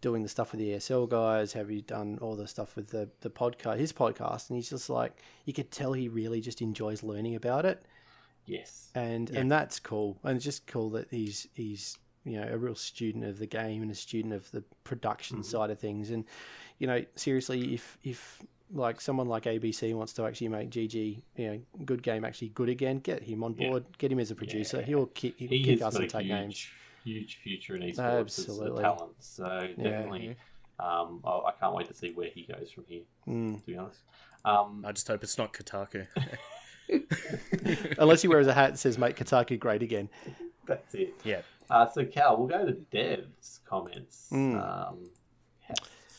[0.00, 1.52] doing the stuff with the ESL guys.
[1.52, 4.50] Have you done all the stuff with the the podcast, his podcast?
[4.50, 7.84] And he's just like you could tell he really just enjoys learning about it,
[8.46, 10.18] yes, and and that's cool.
[10.22, 13.82] And it's just cool that he's he's you know a real student of the game
[13.82, 15.44] and a student of the production mm-hmm.
[15.44, 16.10] side of things.
[16.10, 16.24] And
[16.78, 18.42] you know seriously, if if
[18.72, 22.68] like someone like ABC wants to actually make GG, you know, good game actually good
[22.68, 23.70] again, get him on Yeah.
[23.70, 24.78] board, get him as a producer.
[24.80, 24.86] Yeah.
[24.86, 26.66] He'll kick, he'll he kick us and a take huge, names.
[27.04, 28.72] huge future in esports Absolutely.
[28.72, 29.12] as a talent.
[29.20, 30.36] So definitely,
[30.80, 33.02] um, I, I can't wait to see where he goes from here.
[33.28, 33.58] Mm.
[33.60, 34.00] To be honest,
[34.44, 36.06] um, I just hope it's not Kotaku.
[37.98, 40.08] Unless he wears a hat that says "Make Kotaku Great Again."
[40.66, 41.14] that's it.
[41.24, 41.42] yeah.
[41.70, 44.28] Uh, so Cal, we'll go to Dev's comments.
[44.32, 44.54] Mm.
[44.90, 44.98] Um,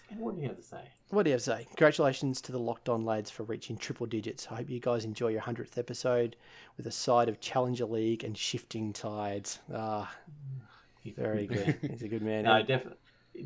[0.10, 0.82] ha- what do you have to say?
[1.10, 1.66] What do you have to say?
[1.70, 4.47] Congratulations to the Locked On lads for reaching triple digits.
[4.51, 6.36] I hope you guys enjoy your hundredth episode
[6.78, 9.60] with a side of Challenger League and shifting tides.
[9.74, 10.14] Ah,
[11.16, 11.78] very good.
[11.89, 12.43] He's a good man.
[12.45, 12.97] No, And- definitely,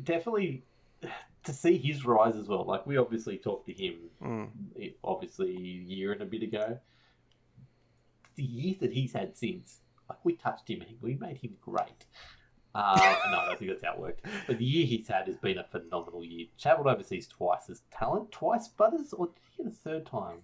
[0.02, 0.62] definitely.
[1.44, 2.64] to see his rise as well.
[2.64, 4.94] Like we obviously talked to him, Mm.
[5.02, 6.78] obviously a year and a bit ago.
[8.36, 12.06] The years that he's had since, like we touched him and we made him great.
[12.74, 14.24] Uh, no, I don't think that's how it worked.
[14.46, 16.46] But the year he's had has been a phenomenal year.
[16.58, 20.38] Travelled overseas twice as talent, twice Butters, or did he get a third time?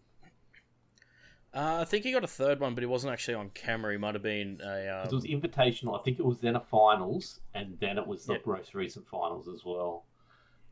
[1.55, 3.93] Uh, I think he got a third one, but he wasn't actually on camera.
[3.93, 5.03] He might have been a.
[5.05, 5.99] 'Cause it was Um, invitational.
[5.99, 8.47] I think it was then a finals, and then it was the Yep.
[8.47, 10.05] most recent finals as well.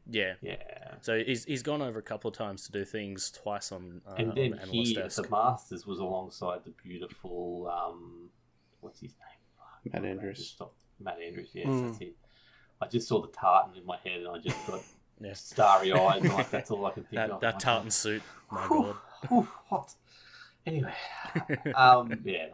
[0.08, 0.34] yeah.
[0.42, 0.96] Yeah.
[1.00, 4.14] So he's he's gone over a couple of times to do things twice on, uh,
[4.18, 5.22] and on then the analyst he at desk.
[5.22, 8.30] the Masters was alongside the beautiful um,
[8.80, 9.92] what's his name?
[9.92, 10.46] Matt Andrews.
[10.50, 11.82] stopped- Matt Andrews, yes, Mm.
[11.86, 12.16] that's it.
[12.80, 14.82] I just saw the tartan in my head and I just got
[15.20, 15.32] Yeah.
[15.32, 16.22] starry eyed.
[16.24, 17.40] and like that's all I can think That of.
[17.40, 18.22] that Like, tartan suit.
[18.50, 18.96] My Whew, god.
[19.28, 19.94] whew, hot.
[20.66, 20.92] Anyway,
[21.74, 22.48] um, yeah,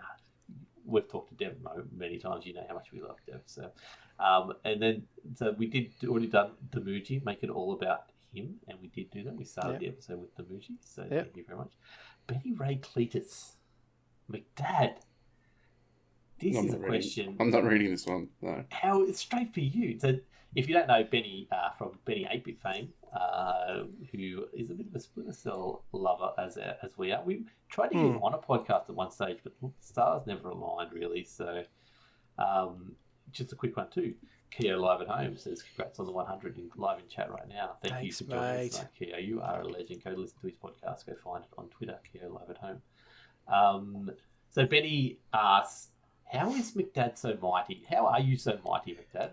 [0.85, 1.57] we've talked to Dev
[1.97, 2.45] many times.
[2.47, 3.41] You know how much we love Dev.
[3.47, 3.71] So,
[4.19, 5.03] um, and then
[5.35, 9.25] so we did already done Damuji, make it all about him, and we did do
[9.25, 9.35] that.
[9.35, 9.81] We started Yep.
[9.81, 11.11] the episode with Damuji, so Yep.
[11.25, 11.73] thank you very much.
[12.27, 13.57] Benny Ray Cletus,
[14.31, 14.97] McDad.
[16.43, 18.29] This I'm is a reading- question I'm not reading this one.
[18.41, 18.65] No.
[18.71, 19.99] how it's straight for you.
[19.99, 20.19] So
[20.55, 24.87] if you don't know Benny uh, from Benny 8-bit fame, uh, who is a bit
[24.89, 28.23] of a Splinter Cell lover as as we are, we tried to get him Hmm.
[28.25, 31.25] on a podcast at one stage, but look, the stars never aligned really.
[31.25, 31.65] So
[32.39, 32.93] um,
[33.31, 34.15] just a quick one too.
[34.51, 37.77] Keo live at home says congrats on the 100 in live in chat right now.
[37.81, 38.75] Thank Thanks, you for joining mate.
[38.75, 39.17] us, uh, Keo.
[39.17, 40.05] You are a legend.
[40.05, 41.07] Go listen to his podcast.
[41.07, 41.99] Go find it on Twitter.
[42.13, 42.83] Keo live at home.
[43.49, 44.11] Um,
[44.51, 45.89] so Benny asks,
[46.33, 47.85] "How is McDad so mighty?
[47.91, 49.31] How are you so mighty, McDad?"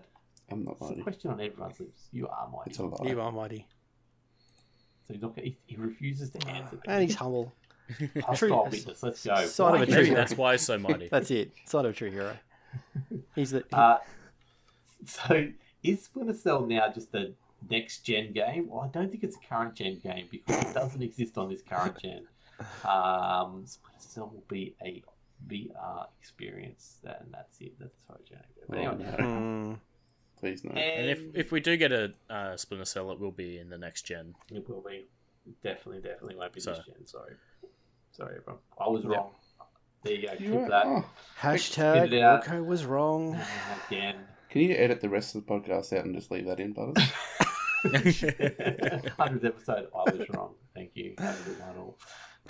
[0.50, 1.02] I'm not It's a mighty.
[1.02, 2.08] question on everyone's lips.
[2.12, 2.70] You are mighty.
[2.70, 3.08] It's a lie.
[3.08, 3.66] You are mighty.
[5.06, 5.38] So he's not.
[5.38, 6.78] He, he refuses to answer.
[6.86, 7.52] And he's humble.
[8.24, 8.62] hostile true.
[8.70, 9.02] witness.
[9.02, 9.46] Let's go.
[9.46, 11.08] Side of a are true you- Maybe that's why he's so mighty.
[11.10, 11.52] That's it.
[11.66, 12.36] Side of a true hero.
[13.34, 13.64] He's the.
[13.74, 13.98] Uh,
[15.06, 15.48] so
[15.82, 17.32] is Splinter Cell now just a
[17.68, 18.68] next gen game?
[18.68, 21.62] Well, I don't think it's a current gen game because it doesn't exist on this
[21.62, 22.26] current gen.
[22.84, 25.02] Um, Splinter Cell will be a
[25.48, 27.72] VR experience, and that's it.
[27.78, 28.38] That's sorry, Jane.
[28.68, 29.24] But Oh, anyway, no.
[29.24, 29.78] Mm,
[30.38, 30.72] Please no.
[30.72, 33.78] And if if we do get a uh, Splinter Cell, it will be in the
[33.78, 34.34] next gen.
[34.50, 35.06] It will be.
[35.64, 37.06] Definitely, definitely won't be So- this gen.
[37.06, 37.32] Sorry.
[38.12, 38.60] Sorry, everyone.
[38.78, 39.12] I was Yep.
[39.12, 39.30] wrong.
[40.02, 40.32] There you go.
[40.38, 40.86] You Keep are- that.
[40.86, 41.04] oh,
[41.40, 42.10] hashtag Spit.
[42.12, 43.38] Wilco was wrong.
[43.88, 44.16] Again.
[44.48, 46.96] can you edit the rest of the podcast out and just leave that in, Butters?
[47.84, 50.54] 100th episode, I was wrong.
[50.74, 51.14] Thank you.
[51.18, 51.98] Have a good one all.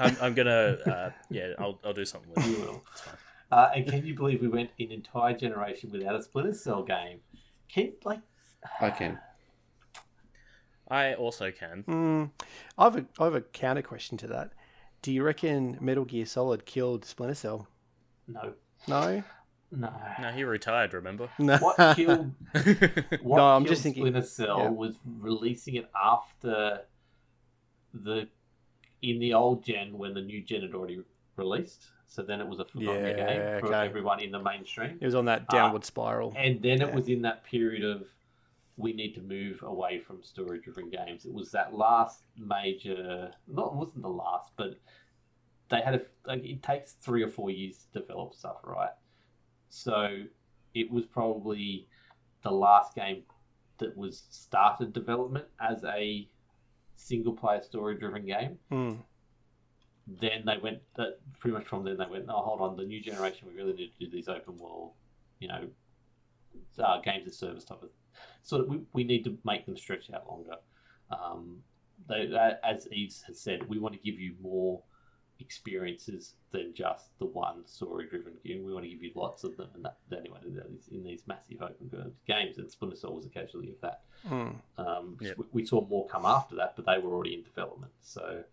[0.01, 0.51] I'm, I'm gonna
[0.86, 2.59] uh, yeah, I'll I'll do something with You it.
[2.61, 2.84] will.
[3.53, 7.18] Uh, and can you believe we went an entire generation without a Splinter Cell game?
[7.68, 8.20] Can, like,
[8.80, 9.18] I can.
[10.88, 11.84] I also can.
[11.84, 12.30] Mm,
[12.78, 14.53] I have a I have a counter question to that.
[15.03, 17.68] Do you reckon Metal Gear Solid killed Splinter Cell?
[18.26, 18.53] no.
[18.88, 19.22] No.
[19.72, 19.92] No.
[20.20, 20.94] No, he retired.
[20.94, 21.28] Remember?
[21.38, 21.57] No.
[21.59, 22.32] What killed
[23.22, 24.68] What No, I'm killed just thinking- Splinter Cell yeah.
[24.70, 26.80] was releasing it after
[27.94, 28.28] the
[29.03, 31.01] in the old gen when the new gen had already
[31.36, 31.86] released.
[32.07, 33.86] So then it was a forgotten Yeah, game for okay.
[33.86, 34.98] everyone in the mainstream.
[35.01, 36.34] It was on that Ah, downward spiral.
[36.36, 38.07] And then it was in that period of
[38.76, 41.24] we need to move away from story driven games.
[41.26, 44.80] It was that last major not it wasn't the last, but
[45.68, 48.90] they had a like it takes three or four years to develop stuff, right?
[49.70, 50.24] So
[50.74, 51.88] it was probably
[52.42, 53.24] the last game
[53.78, 56.28] that was started development as a
[57.01, 58.98] single player story driven game Mm.
[60.07, 63.01] then they went that pretty much from then they went oh hold on the new
[63.01, 64.92] generation we really need to do these open world
[65.38, 65.62] you know
[66.82, 67.90] uh, games as service type of
[68.42, 70.57] so we, we need to make them stretch out longer
[71.11, 71.59] um,
[72.09, 72.22] they,
[72.64, 74.82] as Yves has said we want to give you more
[75.41, 79.57] experiences than just the one story driven game we want to give you lots of
[79.57, 83.14] them and that, anyway that is in these massive open world games and Splinter Cell
[83.14, 84.55] was occasionally of that Mm.
[84.76, 85.38] um, Yep.
[85.38, 87.93] we, we saw more come after that, but they were already in development.
[88.03, 88.45] So,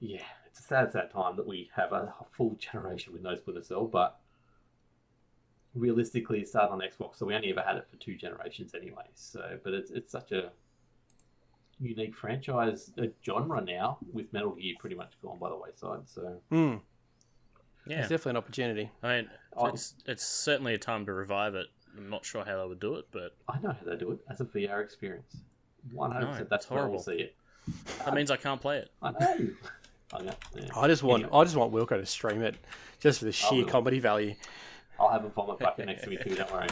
[0.00, 3.34] yeah, it's a sad, sad time that we have a, a full generation with no
[3.34, 4.20] Splinter Cell, but
[5.74, 9.04] realistically, it started on Xbox, so we only ever had it for two generations anyway.
[9.14, 10.50] So, but it's, it's such a
[11.80, 16.08] unique franchise a genre now with Metal Gear pretty much gone by the wayside.
[16.08, 16.80] So, Mm.
[17.86, 18.90] Yeah, It's definitely an opportunity.
[19.02, 21.66] I mean, I- it's it's certainly a time to revive it.
[21.96, 24.20] I'm not sure how they would do it, but I know how they do it
[24.30, 25.36] as a VR experience.
[25.92, 26.20] 100%.
[26.20, 27.02] No, that's it's where we'll horrible.
[27.02, 27.36] see it.
[28.04, 28.90] that means I can't play it.
[29.02, 29.48] I know.
[30.12, 30.32] I know.
[30.54, 30.68] Yeah.
[30.76, 31.38] I just want Anyway.
[31.38, 32.56] I just want Wilco to stream it,
[33.00, 34.34] just for the sheer comedy value.
[34.98, 36.34] I'll have a vomit bucket next to me too.
[36.36, 36.68] Don't worry.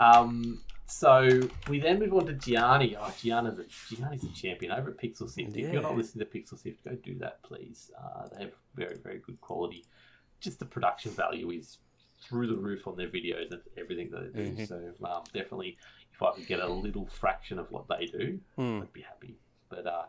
[0.00, 0.60] Um,
[0.92, 2.96] so we then move on to Gianni.
[2.96, 3.64] Oh, Gianna's a,
[3.94, 5.56] Gianni's a champion over at Pixel Sift.
[5.56, 5.96] If you're not Yeah.
[5.96, 7.90] listening to Pixel Sift, go do that, please.
[7.98, 9.84] Uh, they have very, very good quality.
[10.40, 11.78] Just the production value is
[12.20, 14.66] through the roof on their videos and everything that they do.
[14.66, 15.76] So um, definitely,
[16.12, 18.80] if I could get a little fraction of what they do, Hmm.
[18.82, 19.36] I'd be happy.
[19.68, 20.04] But uh,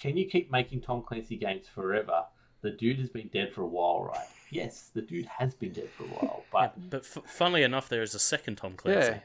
[0.00, 2.24] can you keep making Tom Clancy games forever?
[2.60, 4.26] The dude has been dead for a while, right?
[4.50, 8.02] Yes, the dude has been dead for a while, but But f- funnily enough, there
[8.02, 9.10] is a second Tom Clancy.
[9.12, 9.20] Yeah,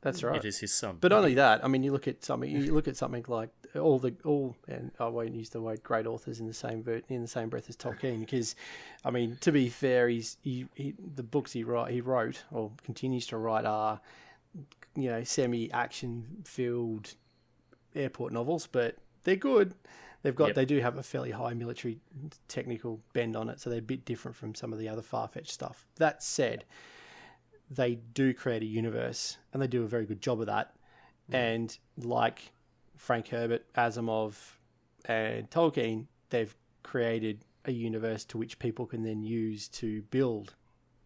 [0.00, 0.36] that's right.
[0.36, 0.98] It is his son.
[1.00, 2.50] But only that, I mean, you look at something.
[2.50, 6.06] You look at something like all the all, and I won't use the word great
[6.06, 8.54] authors in the same ver- in the same breath as Tolkien, because,
[9.04, 12.70] I mean, to be fair, he's he, he the books he write he wrote or
[12.84, 14.00] continues to write are,
[14.94, 17.14] you know, semi action filled
[17.94, 19.74] airport novels, but they're good.
[20.22, 20.56] They've got Yep.
[20.56, 22.00] they do have a fairly high military
[22.48, 25.28] technical bend on it, so they're a bit different from some of the other far
[25.28, 25.86] fetched stuff.
[25.96, 26.64] That said,
[27.70, 30.74] they do create a universe, and they do a very good job of that.
[31.30, 31.34] Mm.
[31.34, 32.52] And like
[32.96, 34.34] Frank Herbert, Asimov,
[35.04, 40.54] and Tolkien, they've created a universe to which people can then use to build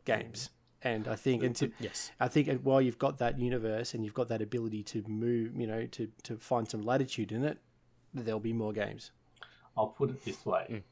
[0.05, 0.51] games.
[0.85, 2.11] And I think, uh, and to, yes.
[2.19, 5.53] I think and while you've got that universe and you've got that ability to move,
[5.57, 7.59] you know, to, to find some latitude in it,
[8.13, 9.13] there'll be more games.
[9.77, 10.83] I'll put it this way: mm.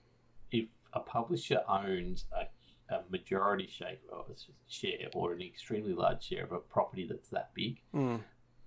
[0.53, 2.45] if a publisher owns a,
[2.91, 4.24] a majority share or
[4.68, 8.20] share or an extremely large share of a property that's that big, Mm.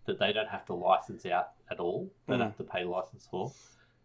[0.06, 2.40] that they don't have to license out at all, they Mm.
[2.40, 3.52] don't have to pay license for,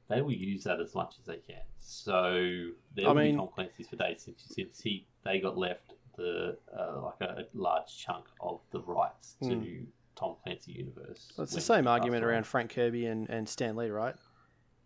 [0.09, 1.63] they will use that as much as they can.
[1.79, 5.57] So there I will mean- be Tom Clancy's for days since since he they got
[5.59, 11.33] left the uh, like a, a large chunk of the rights to Tom Clancy universe.
[11.37, 14.17] Well, it's the same argument around Frank Kirby and, and Stan Lee, right?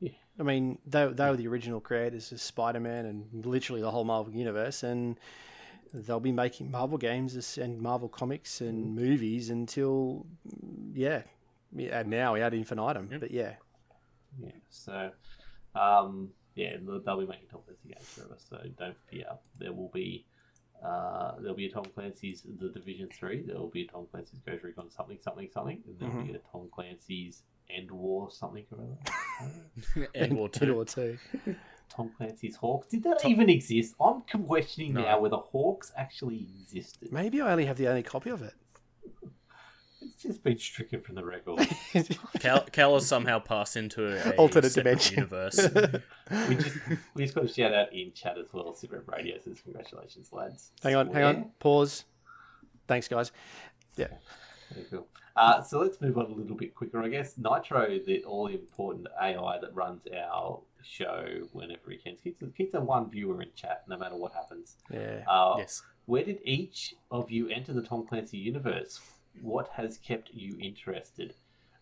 [0.03, 0.11] Yeah.
[0.41, 4.05] I mean, they, they were the original creators of Spider Man and literally the whole
[4.05, 5.17] Marvel universe, and
[5.95, 10.27] they'll be making Marvel games and Marvel comics and movies until,
[10.93, 11.23] yeah,
[11.73, 13.11] yeah and now ad infinitum.
[13.21, 13.55] But yeah,
[14.41, 14.51] Yeah.
[14.71, 15.11] So,
[15.75, 18.37] um, yeah, they'll be making Tom Clancy games forever.
[18.39, 19.27] So don't fear.
[19.59, 20.27] There will be,
[20.85, 23.43] uh, there'll be a Tom Clancy's The Division Three.
[23.43, 25.83] There will be a Tom Clancy's Ghost Recon something something something.
[25.87, 30.09] And there'll be a Tom Clancy's EndWar something or other.
[30.15, 30.75] EndWar World Two.
[30.75, 31.19] War Two.
[31.89, 32.89] Tom Clancy's HAWX.
[32.89, 33.95] Did that even exist?
[34.01, 35.03] I'm questioning No.
[35.03, 37.13] now whether HAWX actually existed.
[37.13, 38.55] Maybe I only have the only copy of it.
[40.01, 41.61] It's just been stricken from the record.
[42.41, 45.17] Cal, Cal has somehow passed into a Alternate dimension.
[45.17, 45.59] universe.
[46.49, 46.77] we just
[47.15, 48.73] we just got a shout out in chat as well.
[48.75, 50.73] Cigarette Radio says congratulations, lads.
[50.83, 52.05] hang on, hang on, pause.
[52.89, 53.31] Thanks, guys.
[53.97, 54.09] Yeah,
[54.73, 55.07] Very cool.
[55.37, 57.39] Uh, so let's move on a little bit quicker, I guess.
[57.39, 62.81] Nitro, the all important AI that runs our show whenever he can, keeps, keeps a
[62.81, 64.77] one viewer in chat no matter what happens.
[64.93, 65.23] yeah.
[65.29, 65.83] Uh, yes.
[66.07, 69.01] Where did each of you enter the Tom Clancy universe?
[69.41, 71.35] What has kept you interested?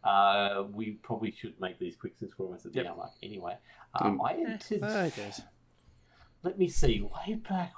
[0.04, 2.86] Uh, we probably should make these quick since we're almost at the Yep.
[2.96, 3.10] hour.
[3.22, 3.56] Anyway,
[4.00, 4.80] um, I entered.
[4.82, 5.08] Ah.
[6.42, 7.00] Let me see.
[7.02, 7.72] Way back?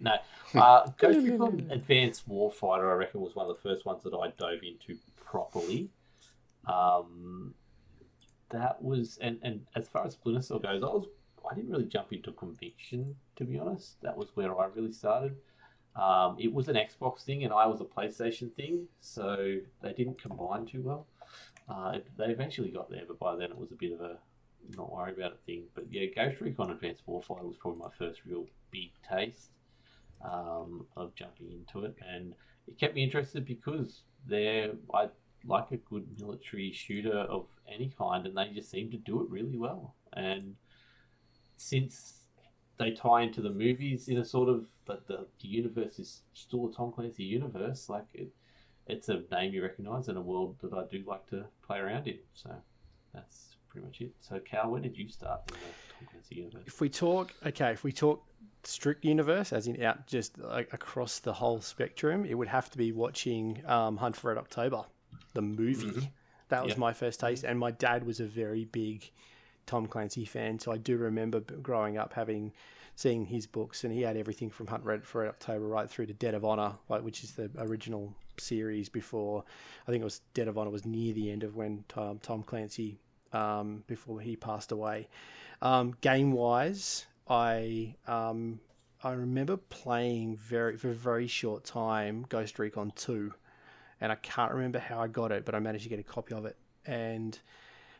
[0.00, 0.16] No.
[0.54, 4.28] Uh, Ghost Recon Advanced Warfighter, I reckon, was one of the first ones that I
[4.38, 5.90] dove into properly.
[6.66, 7.52] Um,
[8.50, 11.06] that was, and, and as far as Splinter Cell goes, I was
[11.50, 14.00] I didn't really jump into Conviction to be honest.
[14.02, 15.36] That was where I really started.
[15.94, 20.20] Um, it was an Xbox thing, and I was a PlayStation thing, so they didn't
[20.20, 21.06] combine too well.
[21.68, 24.18] Uh, they eventually got there, but by then it was a bit of a
[24.76, 25.64] not worry about it thing.
[25.74, 29.50] But yeah, Ghost Recon Advanced Warfighter was probably my first real big taste
[30.24, 32.34] um, of jumping into it, and
[32.66, 35.08] it kept me interested because they're I
[35.44, 39.30] like a good military shooter of any kind, and they just seem to do it
[39.30, 39.94] really well.
[40.12, 40.56] And
[41.56, 42.20] since
[42.78, 46.68] they tie into the movies in a sort of, but the, the universe is still
[46.68, 48.28] a Tom Clancy universe, like it,
[48.86, 52.06] it's a name you recognise in a world that I do like to play around
[52.06, 52.18] in.
[52.34, 52.50] So
[53.14, 54.12] that's pretty much it.
[54.20, 56.62] So Cal, where did you start in the Tom universe?
[56.66, 58.24] If we talk, okay, if we talk
[58.64, 62.78] strict universe, as in out just like across the whole spectrum, it would have to
[62.78, 64.84] be watching um, Hunt for Red October,
[65.34, 66.10] the movie.
[66.48, 66.78] That was Yeah.
[66.80, 69.10] my first taste, and my dad was a very big
[69.66, 72.52] Tom Clancy fan, so I do remember growing up having
[72.98, 76.06] seeing his books, and he had everything from Hunt Red for Red October right through
[76.06, 79.44] to Debt of Honor, like which is the original series before.
[79.86, 82.42] I think it was Debt of Honor was near the end of when Tom, Tom
[82.42, 82.98] Clancy
[83.36, 85.08] um, before he passed away.
[85.62, 88.60] Um, game wise, I um,
[89.02, 93.32] I remember playing very for a very short time Ghost Recon Two,
[94.00, 96.34] and I can't remember how I got it, but I managed to get a copy
[96.34, 97.38] of it and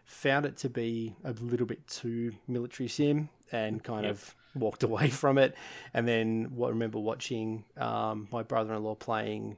[0.05, 4.11] found it to be a little bit too military sim and kind Yep.
[4.13, 5.55] of walked away from it.
[5.93, 9.57] And then what I remember watching um, my brother-in-law playing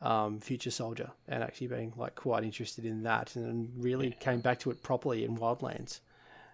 [0.00, 4.40] um, Future Soldier and actually being like quite interested in that, and then really came
[4.40, 6.00] back to it properly in Wildlands.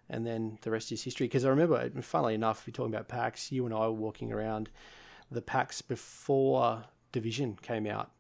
[0.08, 1.26] And then the rest is history.
[1.26, 3.50] Because I remember, funnily enough, we're talking about PAX.
[3.50, 4.68] You and I were walking around
[5.30, 8.10] the PAX before Division came out,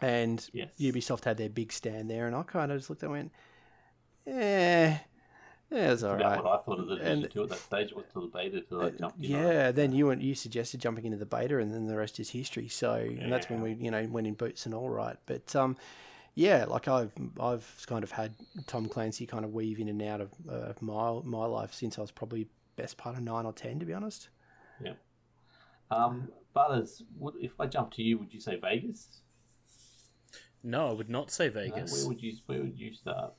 [0.00, 0.70] and Yes.
[0.80, 3.32] Ubisoft had their big stand there, and I kind of just looked and went,
[4.26, 4.98] "Eh,
[5.70, 7.58] yeah, it's all about right." what I thought of the Division And- 2 at that
[7.58, 7.92] stage.
[7.92, 9.30] Was to the beta till I jumped in.
[9.30, 12.30] Yeah, then you went, you suggested jumping into the beta, and then the rest is
[12.30, 12.68] history.
[12.68, 15.16] So, and that's when we, you know, went in boots and all right.
[15.26, 15.76] But um,
[16.34, 18.34] yeah, like I've I've kind of had
[18.66, 22.00] Tom Clancy kind of weave in and out of uh, my my life since I
[22.02, 24.28] was probably best part of nine or ten, to be honest.
[24.82, 24.94] Yeah.
[25.90, 29.20] Um, Butters, would, if I jump to you, would you say Vegas?
[30.62, 31.92] No, I would not say No, Vegas.
[31.98, 33.32] where would you Where would you start?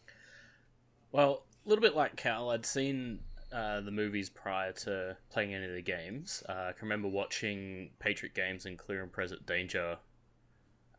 [1.11, 3.19] Well, a little bit like Cal, I'd seen
[3.51, 6.43] uh, the movies prior to playing any of the games.
[6.47, 9.97] Uh, I can remember watching Patriot Games and Clear and Present Danger.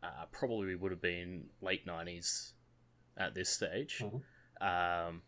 [0.03, 2.55] Uh, probably would have been late nineties
[3.17, 4.03] at this stage.
[4.03, 4.23] Mhm.
[4.61, 5.23] Um,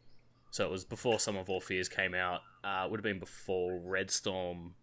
[0.51, 2.43] so it was before Sum of All Fears came out.
[2.63, 4.75] Uh, it would have been before Red Storm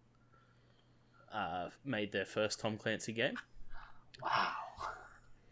[1.32, 3.36] uh, made their first Tom Clancy game.
[4.22, 4.52] Wow.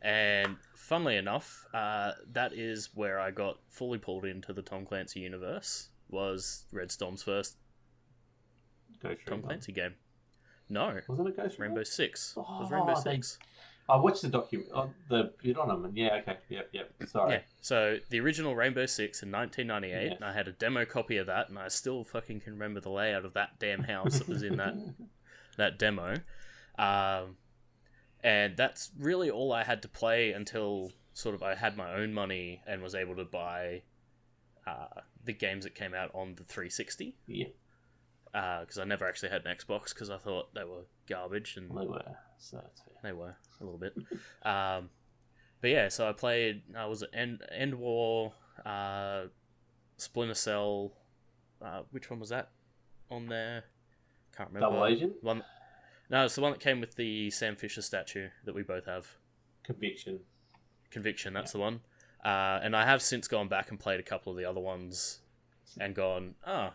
[0.02, 5.20] And funnily enough, uh, that is where I got fully pulled into the Tom Clancy
[5.20, 5.88] universe.
[6.08, 7.56] Was Red Storm's first
[9.02, 9.42] Ghost Tom.
[9.42, 9.94] Clancy game?
[10.68, 11.82] No, Wasn't it Ghost Rainbow?
[11.82, 12.34] Six.
[12.36, 13.38] It was Oh, Rainbow Six.
[13.88, 16.92] I watched the document, oh, the bit on them, and yeah, okay, yep, yep.
[17.08, 17.32] Sorry.
[17.34, 17.40] Yeah.
[17.60, 20.12] So the original Rainbow Six in 1998, Yes.
[20.14, 22.90] and I had a demo copy of that, and I still fucking can remember the
[22.90, 24.74] layout of that damn house that was in that
[25.56, 26.14] that demo.
[26.78, 27.36] Um,
[28.22, 32.12] and that's really all I had to play until sort of I had my own
[32.12, 33.82] money and was able to buy
[34.66, 37.46] uh, the games that came out on the 360 yeah,
[38.32, 41.86] because I never actually had an Xbox because I thought they were garbage and they
[41.86, 42.16] were.
[42.38, 42.94] So that's fair.
[43.02, 43.94] they were a little bit.
[44.44, 44.90] Um,
[45.60, 46.62] but yeah, so I played.
[46.76, 48.32] I was at End EndWar,
[48.64, 49.24] uh,
[49.98, 50.92] Splinter Cell.
[51.60, 52.50] Uh, which one was that
[53.10, 53.64] on there?
[54.36, 54.74] Can't remember.
[54.74, 55.12] Double Agent?
[55.20, 55.42] One.
[56.10, 59.16] No, it's the one that came with the Sam Fisher statue that we both have.
[59.62, 60.20] Conviction.
[60.90, 61.80] Conviction, that's the one.
[62.24, 65.20] Uh, and I have since gone back and played a couple of the other ones,
[65.78, 66.74] and gone, ah,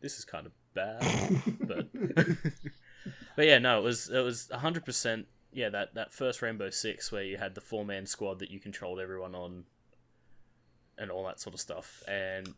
[0.00, 1.02] this is kind of bad,
[1.60, 1.88] but
[3.36, 5.26] but yeah, no, it was it was hundred percent.
[5.52, 8.60] Yeah, that that first Rainbow Six where you had the four man squad that you
[8.60, 9.64] controlled everyone on,
[10.96, 12.54] and all that sort of stuff, and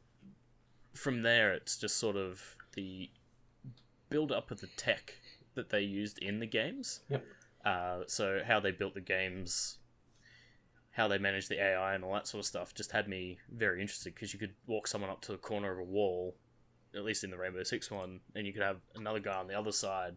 [0.94, 3.10] from there it's just sort of the
[4.10, 5.14] build up of the tech
[5.58, 7.00] that they used in the games.
[7.10, 7.24] Yep.
[7.64, 9.78] Uh, so how they built the games,
[10.92, 13.80] how they managed the AI and all that sort of stuff, just had me very
[13.80, 16.36] interested because you could walk someone up to the corner of a wall,
[16.94, 19.58] at least in the Rainbow Six one, and you could have another guy on the
[19.58, 20.16] other side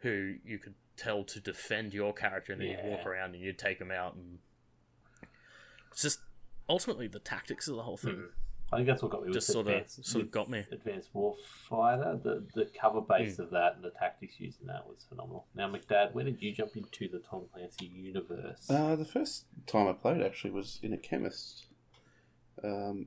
[0.00, 3.58] who you could tell to defend your character, and then you'd walk around and you'd
[3.58, 4.38] take them out, and
[5.90, 6.20] it's just
[6.68, 8.24] ultimately the tactics of the whole thing.
[8.72, 9.32] I think that's what got me.
[9.32, 10.62] Just with sorta- advanced, sorta got me.
[10.70, 13.42] Advanced Warfighter, the the cover base Hmm.
[13.42, 15.46] of that and the tactics used in that was phenomenal.
[15.54, 18.68] Now, McDad, where did you jump into the Tom Clancy universe?
[18.70, 21.66] Uh, the first time I played actually was in a chemist.
[22.62, 23.06] Um,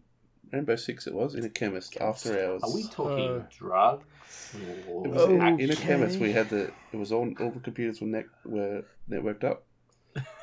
[0.51, 2.63] Rainbow Six it was in a chemist after hours.
[2.63, 4.05] Are we talking Uh, drugs?
[4.89, 6.19] Or It was in, in a chemist.
[6.19, 9.65] We had the it was all all the computers were net, were networked up,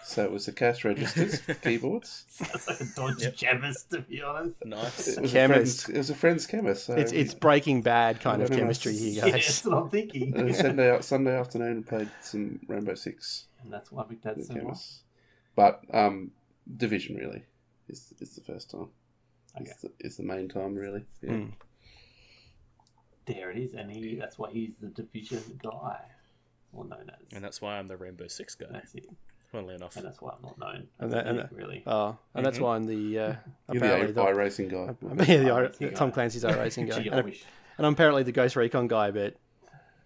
[0.05, 2.25] so it was the cash registers, keyboards.
[2.29, 3.37] Sounds like a dodgy Yep.
[3.37, 4.65] chemist, to be honest.
[4.65, 5.09] Nice.
[5.09, 5.81] It was Chemist.
[5.81, 6.87] A friend's, it was a friend's chemist.
[6.87, 8.57] So It's it's Breaking Bad kind of Yeah.
[8.57, 9.47] chemistry here, Yeah, guys.
[9.47, 10.35] that's what I'm thinking.
[10.37, 14.55] and Sunday Sunday afternoon played some Rainbow Six and that's why in McDad's the so
[14.55, 14.63] nice.
[14.63, 15.01] chemist.
[15.57, 16.31] But um,
[16.77, 17.43] Division really
[17.89, 18.89] is is the first time.
[19.61, 19.71] Okay.
[19.71, 21.05] It's, the, it's the main time really.
[21.23, 21.31] Yeah.
[21.33, 21.53] Mm.
[23.27, 25.99] There it is, and he that's why he's the division guy.
[26.73, 27.33] Or known as.
[27.35, 29.09] And that's why I'm the Rainbow Six guy, that's it.
[29.53, 29.97] Funnily enough.
[29.97, 30.89] And that's why I'm not known.
[30.99, 31.83] And that- and anything, really.
[31.87, 32.63] Oh, and that's Mhm.
[32.63, 33.35] why I'm the uh,
[33.73, 35.25] You're apparently the the, iRacing guy.
[35.33, 36.15] yeah, the iRacing I- Tom guy.
[36.15, 37.45] Clancy's iRacing guy, Gee, I and, wish.
[37.79, 39.37] and I'm apparently the Ghost Recon guy, but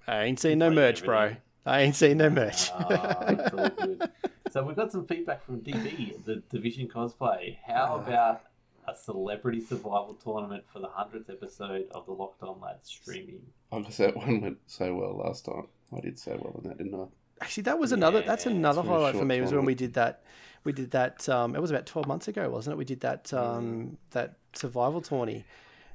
[0.07, 1.36] I ain't seen no Playing merch, bro.
[1.64, 2.70] I ain't seen no merch.
[2.70, 4.11] It's all good.
[4.51, 7.57] So we've got some feedback from DB, the Division cosplay.
[7.66, 8.43] How about
[8.88, 13.43] a celebrity survival tournament for the hundredth episode of the Locked On Lads streaming?
[13.70, 15.68] I guess that one went so well last time.
[15.97, 17.07] I did so well in that, didn't I?
[17.43, 18.22] Actually, that was another.
[18.22, 20.22] That's another highlight for me was when we did that.
[20.64, 21.28] We did that.
[21.28, 22.76] Um, it was about twelve months ago, wasn't it?
[22.78, 23.32] We did that.
[23.34, 25.45] Um, that survival tourney,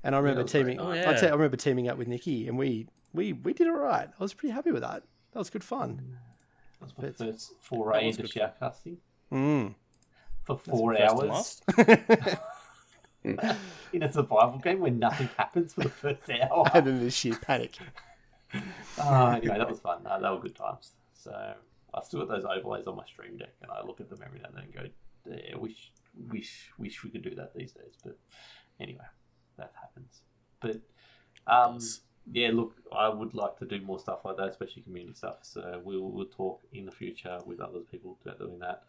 [0.03, 0.51] and I remember great.
[0.51, 0.79] teaming.
[0.79, 1.09] Oh, I yeah.
[1.21, 4.09] I remember teaming up with Nikki, and we we we did all right.
[4.19, 5.03] I was pretty happy with that.
[5.31, 6.17] That was good fun.
[6.79, 8.97] That was my But- first foray into shoutcasting
[9.31, 9.75] Mm.
[10.43, 11.61] for four hours
[13.23, 16.65] in a survival game where nothing happens for the first hour.
[16.73, 17.77] and then this sheer panic.
[18.99, 20.05] Uh, anyway, that was fun.
[20.05, 20.91] Uh, they were good times.
[21.17, 21.53] So
[21.93, 24.39] I still got those overlays on my stream deck, and I look at them every
[24.39, 25.91] now and then and go, yeah, "Wish,
[26.29, 28.17] wish, wish we could do that these days." But
[28.79, 29.05] anyway,
[29.57, 30.21] that happens.
[30.59, 30.81] But
[31.47, 31.79] um,
[32.31, 35.37] yeah, look, I would like to do more stuff like that, especially community stuff.
[35.41, 38.83] So we'll, we'll talk in the future with other people about doing that.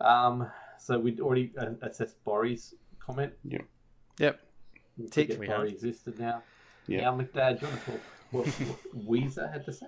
[0.00, 3.32] Um, so we'd already uh, assessed Borry's comment.
[3.44, 3.62] Yep.
[4.18, 4.40] Yep.
[5.10, 5.28] Tick.
[5.28, 5.40] Tick.
[5.40, 5.74] We Borry have.
[5.76, 6.42] existed now.
[6.86, 7.02] Yeah.
[7.02, 8.00] Now, McDad, do you want to talk
[8.30, 8.46] what,
[8.94, 9.86] what Weezer had to say?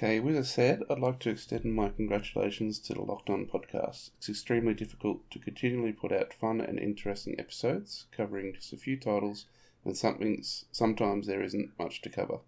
[0.00, 4.10] Okay, with that said, I'd like to extend my congratulations to the Locked On podcast.
[4.18, 8.96] It's extremely difficult to continually put out fun and interesting episodes, covering just a few
[8.96, 9.46] titles,
[9.82, 12.38] when something's sometimes there isn't much to cover.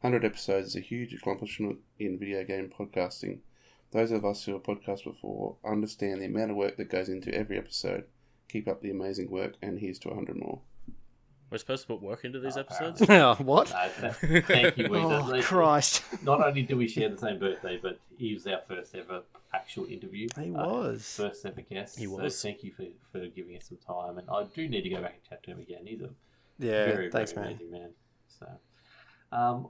[0.00, 3.38] 100 episodes is a huge accomplishment in video game podcasting.
[3.92, 7.32] Those of us who have podcasted before understand the amount of work that goes into
[7.32, 8.06] every episode.
[8.48, 10.60] Keep up the amazing work, and here's to 100 more.
[11.50, 13.00] We're supposed to put work into these Oh, episodes.
[13.40, 13.70] what?
[13.70, 15.22] No, th- thank you, Weezer.
[15.26, 16.02] Oh, Like, Christ.
[16.24, 19.22] Not only do we share the same birthday, but he was our first ever
[19.54, 20.26] actual interview.
[20.40, 21.14] He Uh, was.
[21.16, 21.98] first ever guest.
[21.98, 22.42] He So was.
[22.42, 25.14] thank you for, for giving us some time, and I do need to go back
[25.14, 25.86] and chat to him again.
[25.86, 26.10] He's a
[26.58, 27.54] Yeah, very thanks, very man.
[27.54, 27.90] amazing man.
[28.26, 28.46] So,
[29.30, 29.68] um,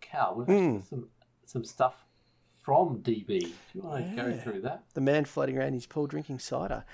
[0.00, 1.08] Cal, we've actually got some
[1.44, 2.04] some stuff
[2.62, 3.40] from DB.
[3.40, 4.84] Do you want to go through that?
[4.94, 6.84] The man floating around his pool drinking cider.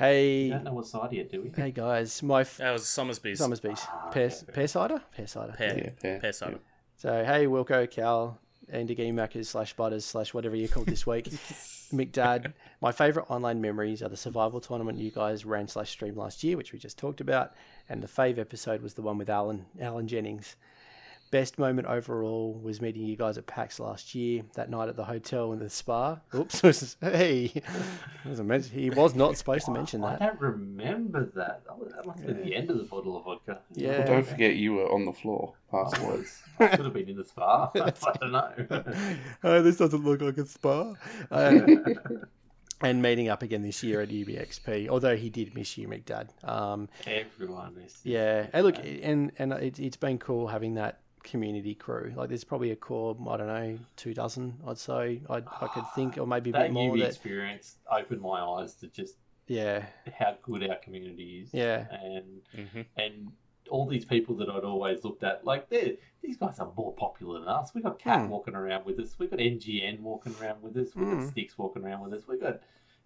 [0.00, 1.50] We Hey, don't know what side yet, do we?
[1.54, 5.52] hey guys, my f- That was Somersby's Somersby's Ah, pear, okay, pear cider, pear cider.
[5.56, 6.58] pear, Yeah, pear, pear cider.
[6.96, 8.38] So hey, Wilco, Cal,
[8.70, 11.26] Andy Mackers slash Butters slash whatever you called this week.
[11.92, 16.42] McDad, my favourite online memories are the survival tournament you guys ran slash streamed last
[16.42, 17.52] year, which we just talked about,
[17.90, 20.56] and the fave episode was the one with Alan Alan Jennings.
[21.32, 24.42] Best moment overall was meeting you guys at PAX last year.
[24.54, 26.20] That night at the hotel in the spa.
[26.34, 26.60] Oops,
[27.00, 27.50] hey,
[28.26, 30.06] wasn't he was not supposed to mention that.
[30.06, 30.38] I that.
[30.38, 31.62] don't remember that.
[31.64, 33.60] That must have been the end of the bottle of vodka.
[33.72, 34.00] Yeah.
[34.00, 36.42] Well, don't forget you were on the floor, I passed was.
[36.60, 37.70] I could have been in the spa.
[37.76, 38.84] I don't know.
[39.42, 40.92] oh, this doesn't look like a spa.
[41.30, 41.60] Uh,
[42.82, 46.28] and meeting up again this year at UBXP, although he did miss you, McDad.
[46.46, 47.98] Um, Everyone is.
[48.02, 52.12] yeah, and look, and and it, it's been cool having that community crew.
[52.16, 55.20] Like, there's probably a core, I don't know, two dozen, I'd say.
[55.30, 56.92] I, I could think, or maybe a That bit more.
[56.92, 59.16] UB That, experience opened my eyes to just
[59.46, 59.84] yeah,
[60.18, 61.50] how good our community is.
[61.52, 62.86] yeah, And Mhm.
[62.96, 63.32] and
[63.70, 67.40] all these people that I'd always looked at, like they these guys are more popular
[67.40, 67.74] than us.
[67.74, 68.28] We got Cat Hmm.
[68.28, 69.18] walking around with us.
[69.18, 70.94] We got NGN walking around with us.
[70.94, 71.26] We got Hmm.
[71.28, 72.26] Sticks walking around with us.
[72.28, 72.60] We got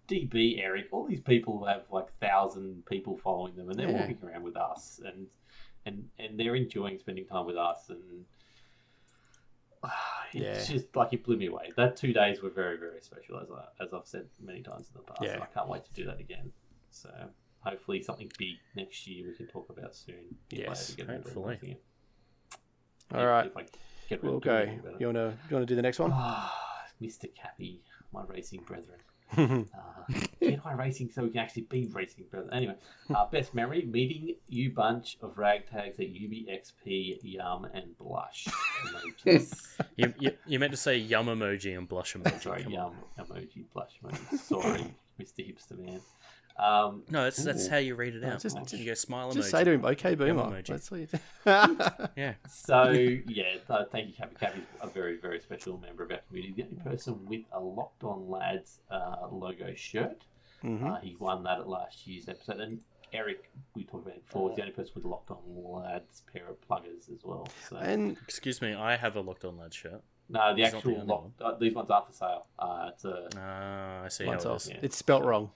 [0.07, 0.87] DB Eric.
[0.91, 4.07] All these people have like thousand people following them, and they're Yeah.
[4.07, 5.27] walking around with us, and
[5.87, 8.25] and and they're enjoying spending time with us, and.
[10.33, 10.75] It's Yeah.
[10.75, 11.71] just like it blew me away.
[11.77, 14.99] That two days were very, very special, as I as I've said many times in
[14.99, 15.21] the past.
[15.21, 15.39] Yeah.
[15.41, 16.51] I can't wait to do that again.
[16.91, 17.09] So
[17.61, 20.35] hopefully something big next year we can talk about soon.
[20.49, 21.53] Yes, ready to get rid of hopefully.
[21.53, 21.77] everything.
[23.15, 23.45] All right.
[23.45, 23.61] if I
[24.09, 24.53] get rid we'll go.
[24.55, 24.95] everything.
[24.99, 26.11] You wanna you wanna do the next one?
[26.13, 26.53] Ah,
[27.01, 27.33] Mr.
[27.33, 27.81] Cappy,
[28.11, 28.99] my racing brethren.
[29.37, 29.63] Uh,
[30.41, 32.53] Jedi racing so we can actually be racing brethren.
[32.53, 32.75] Anyway,
[33.13, 38.47] uh, best memory meeting you bunch of ragtags at UBXP, Yum, and Blush.
[39.95, 42.41] You, you, you meant to say yum emoji and blush emoji.
[42.41, 43.25] Sorry, Come Yum on.
[43.25, 44.37] emoji, Blush emoji.
[44.39, 45.39] Sorry, Mr.
[45.39, 45.99] Hipster Man.
[46.59, 47.69] Um, No, that's that's Ooh.
[47.69, 48.41] how you read it out.
[48.41, 49.51] just- you go smile Just emoji.
[49.51, 50.43] say to him, okay, boomer.
[50.43, 50.67] emoji.
[50.67, 51.07] That's what you
[52.15, 52.33] Yeah.
[52.49, 53.57] So yeah,
[53.91, 54.35] thank you, Cappy.
[54.39, 56.53] Cappy's a very, very special member of our community.
[56.55, 60.23] The only person with a Locked On Lads uh, logo shirt.
[60.63, 60.83] Mhm.
[60.95, 62.59] Uh, he won that at last year's episode.
[62.59, 62.81] And
[63.13, 66.47] Eric, we talked about before, is the only person with a Locked On Lads pair
[66.49, 67.47] of pluggers as well.
[67.69, 70.01] So And Excuse me, I have a locked on lads shirt.
[70.29, 71.41] no, the He's not the actual only locked.
[71.41, 72.47] Uh, these ones aren't for sale.
[72.57, 74.61] Uh, it's a Ah, I see how it off.
[74.63, 74.69] is.
[74.69, 74.79] yeah.
[74.81, 75.51] It's spelt wrong.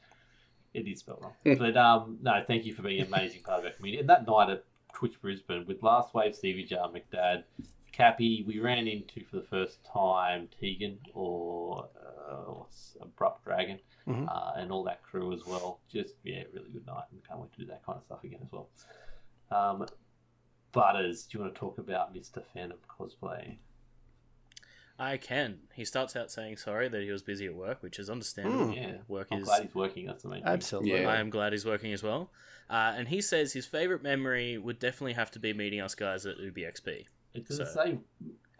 [0.73, 1.33] It is spelled wrong.
[1.57, 3.99] but um, no, thank you for being an amazing part of our community.
[3.99, 4.63] And that night at
[4.93, 7.43] Twitch Brisbane with Last Wave, Stevie Jar, McDad,
[7.91, 11.89] Cappy, we ran into for the first time Tegan or
[12.29, 14.27] uh, what's Abrupt Dragon Mhm.
[14.27, 15.79] uh, and all that crew as well.
[15.91, 18.39] Just, yeah, really good night and can't wait to do that kind of stuff again
[18.43, 18.69] as well.
[19.51, 19.85] Um,
[20.71, 22.41] Butters, do you want to talk about Mr.
[22.53, 23.57] Phantom cosplay?
[25.03, 25.59] I can.
[25.73, 28.67] He starts out saying sorry that he was busy at work, which is understandable.
[28.67, 28.75] Mm.
[28.75, 29.45] Yeah, Work I'm is.
[29.45, 30.05] glad he's working.
[30.05, 30.51] That's the main thing.
[30.51, 31.01] Absolutely.
[31.01, 31.09] Yeah.
[31.09, 32.29] I am glad he's working as well.
[32.69, 36.25] Uh, and he says his favorite memory would definitely have to be meeting us guys
[36.25, 37.05] at Ubi XP.
[37.33, 37.97] It doesn't So- say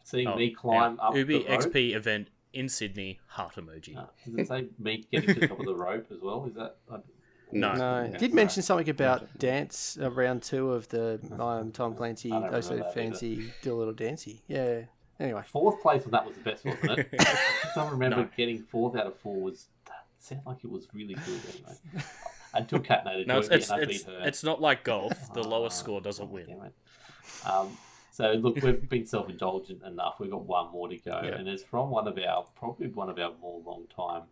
[0.04, 1.08] seeing Oh, me climb yeah.
[1.10, 1.62] up Ubi the rope.
[1.62, 3.20] XP event in Sydney.
[3.28, 3.96] Heart emoji.
[3.96, 6.46] Uh, does it say me getting to the top of the rope as well?
[6.48, 6.78] Is that?
[6.92, 6.98] I,
[7.54, 7.74] No.
[7.74, 8.34] No, Yeah, did sorry.
[8.34, 12.72] mention something about dance uh, round two of the um, Tom Clancy I don't also
[12.72, 14.42] remember that fancy do a little dancey.
[14.48, 14.82] Yeah.
[15.22, 17.09] Anyway, Fourth place on that was the best, wasn't it?
[17.19, 18.30] I don't remember No.
[18.36, 22.03] getting fourth out of four was that sounded like it was really good anyway.
[22.53, 24.22] Until Cat Nader No, it's it's, and I it's, beat her.
[24.28, 25.13] it's not like golf.
[25.34, 26.72] The Ah, lowest score doesn't win.
[27.45, 27.78] Um,
[28.11, 30.15] so look, we've been self-indulgent enough.
[30.19, 31.36] We've got one more to go, Yeah.
[31.36, 34.24] and it's from one of our probably one of our more long-time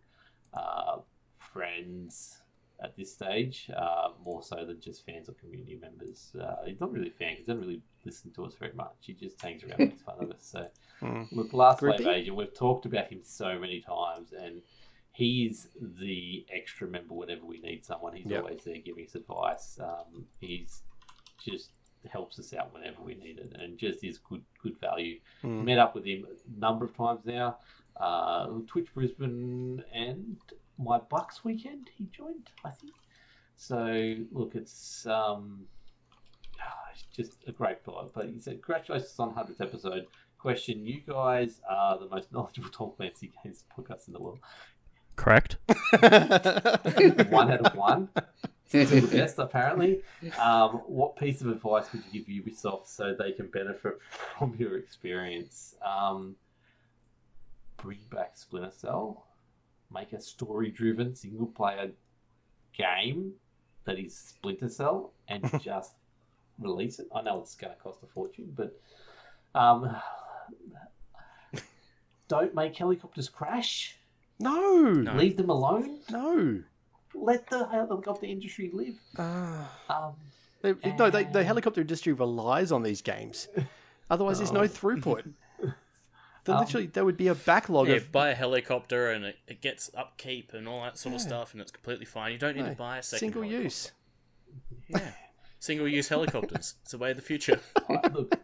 [0.52, 0.98] uh,
[1.38, 2.38] friends,
[2.82, 6.32] at this stage, uh, more so than just fans or community members.
[6.40, 7.30] Uh, he's not really a fan.
[7.30, 8.94] 'cause He doesn't really listen to us very much.
[9.00, 10.42] He just hangs around and makes fun of us.
[10.44, 10.68] So,
[11.00, 11.22] Hmm.
[11.32, 14.62] look, last wave agent, we've talked about him so many times, and
[15.12, 18.14] he's the extra member whenever we need someone.
[18.14, 18.42] He's Yep.
[18.42, 19.78] always there giving us advice.
[19.80, 20.82] Um, he's
[21.38, 21.70] just
[22.10, 25.20] helps us out whenever we need it, and just is good good value.
[25.42, 25.64] Mm.
[25.64, 27.58] Met up with him a number of times now.
[27.96, 30.38] Uh, Twitch Brisbane and
[30.78, 32.94] my Bucks weekend he joined, I think.
[33.56, 35.79] So look, it's um, it's
[37.14, 38.10] just a great fellow.
[38.14, 40.06] But he said, congratulations on hundredth episode.
[40.38, 44.38] Question: You guys are the most knowledgeable Tom Clancy games podcast in the world.
[45.16, 45.56] Correct.
[47.30, 48.08] one out of one.
[48.66, 50.00] Still the best, apparently.
[50.38, 53.98] Um, what piece of advice would you give Ubisoft so they can benefit
[54.38, 55.74] from your experience?
[55.84, 56.36] Um,
[57.76, 59.26] bring back Splinter Cell.
[59.92, 61.90] Make a story-driven single-player
[62.72, 63.32] game
[63.84, 65.94] that is Splinter Cell, and just
[66.60, 67.06] release it.
[67.14, 68.78] I know it's going to cost a fortune, but
[69.54, 69.96] um,
[72.28, 73.96] don't make helicopters crash.
[74.38, 75.14] no, No.
[75.14, 76.62] Leave them alone no.
[77.14, 78.94] let the helicopter industry live.
[79.18, 79.70] Ah.
[79.88, 80.14] Um,
[80.62, 83.48] They- no, they, the helicopter industry relies on these games.
[84.10, 84.68] Otherwise, there's no Oh.
[84.68, 85.32] throughput.
[86.46, 89.36] There Um, literally, there would be a backlog Yeah, of buy a helicopter and it,
[89.46, 92.32] it gets upkeep and all that sort of stuff, and it's completely fine.
[92.32, 93.62] You don't need no, to buy a second single helicopter.
[93.64, 93.92] use.
[94.88, 95.12] Yeah,
[95.60, 96.74] single use helicopters.
[96.82, 97.60] It's the way of the future.
[98.12, 98.34] Look,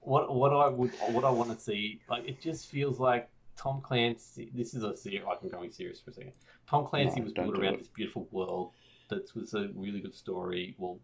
[0.00, 3.80] what what I would what I want to see, like it just feels like Tom
[3.82, 4.50] Clancy.
[4.54, 5.24] This is a serious.
[5.42, 6.32] I'm going serious for a second.
[6.68, 7.78] Tom Clancy No, was built around it.
[7.80, 8.70] this beautiful world.
[9.10, 10.74] That was a really good story.
[10.78, 10.98] Well,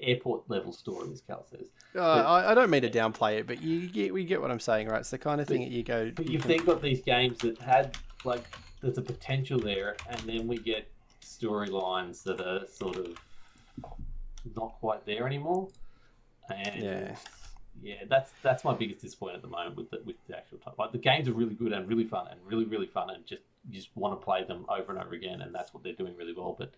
[0.00, 1.68] airport level story, as Cal says.
[1.96, 4.60] Uh, I, I don't mean to downplay it, but you get we get what I'm
[4.60, 5.00] saying, right?
[5.00, 6.12] It's the kind of thing But- that you go.
[6.14, 8.44] But you you've then got these games that had like
[8.80, 10.88] there's a potential there, and then we get
[11.24, 13.16] storylines that are sort of
[14.56, 15.68] not quite there anymore.
[16.50, 17.16] And Yeah.
[17.82, 20.74] yeah, that's that's my biggest disappointment at the moment with the, with the actual type.
[20.78, 23.42] Like the games are really good and really fun and really really fun and just
[23.68, 26.16] you just want to play them over and over again, and that's what they're doing
[26.16, 26.54] really well.
[26.58, 26.74] But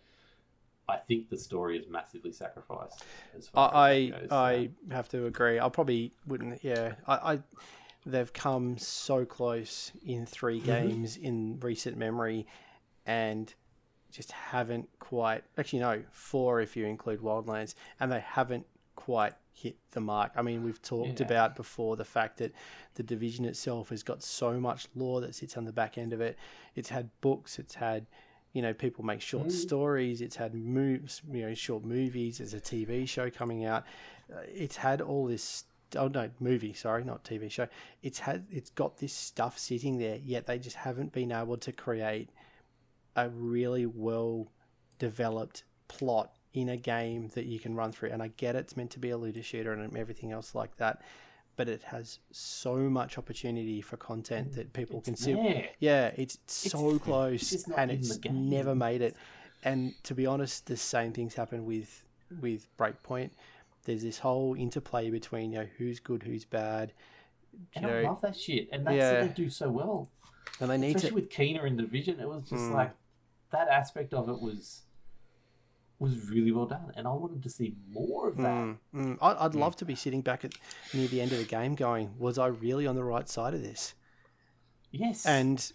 [0.89, 3.05] I think the story is massively sacrificed.
[3.37, 4.29] As far I goes.
[4.31, 5.59] I, I have to agree.
[5.59, 6.63] I probably wouldn't.
[6.63, 7.39] Yeah, I, I
[8.07, 10.67] they've come so close in 3 Mm-hmm.
[10.67, 12.47] games in recent memory,
[13.07, 13.53] and
[14.15, 15.43] just haven't quite.
[15.59, 20.33] Actually, no, four if you include Wildlands, and they haven't quite hit the mark.
[20.37, 21.27] I mean, we've talked Yeah.
[21.27, 22.53] about before the fact that
[22.95, 26.21] the division itself has got so much lore that sits on the back end of
[26.21, 26.37] it.
[26.77, 27.59] It's had books.
[27.59, 28.07] It's had
[28.53, 29.53] you know people make short Mm.
[29.53, 33.83] stories it's had moves you know short movies there's a tv show coming out
[34.33, 35.65] uh, it's had all this
[35.97, 37.67] oh no movie sorry not tv show
[38.05, 41.73] it's had it's got this stuff sitting there yet they just haven't been able to
[41.73, 42.31] create
[43.17, 44.51] a really well
[44.99, 48.91] developed plot in a game that you can run through and i get it's meant
[48.91, 51.03] to be a looter shooter and everything else like that
[51.57, 55.67] but it has so much opportunity for content that people It's can see there.
[55.79, 59.15] yeah, it's so close and it's never made it.
[59.63, 62.03] And to be honest, the same things happen with
[62.41, 63.31] with Breakpoint.
[63.85, 66.93] There's this whole interplay between you know who's good, who's bad,
[67.77, 69.21] And I love that shit, and that's Yeah.
[69.21, 70.11] what they do so well.
[70.59, 71.15] and they need especially to.
[71.15, 72.73] with Keener in the division, it was just Mm.
[72.73, 72.91] like
[73.55, 74.83] that aspect of it was
[75.99, 78.43] was really well done, and I wanted to see more of that.
[78.45, 79.19] Mm, mm.
[79.23, 80.53] I, I'd love to be sitting back at
[80.93, 83.63] near the end of the game, going, "Was I really on the right side of
[83.63, 83.95] this?"
[84.91, 85.73] Yes, And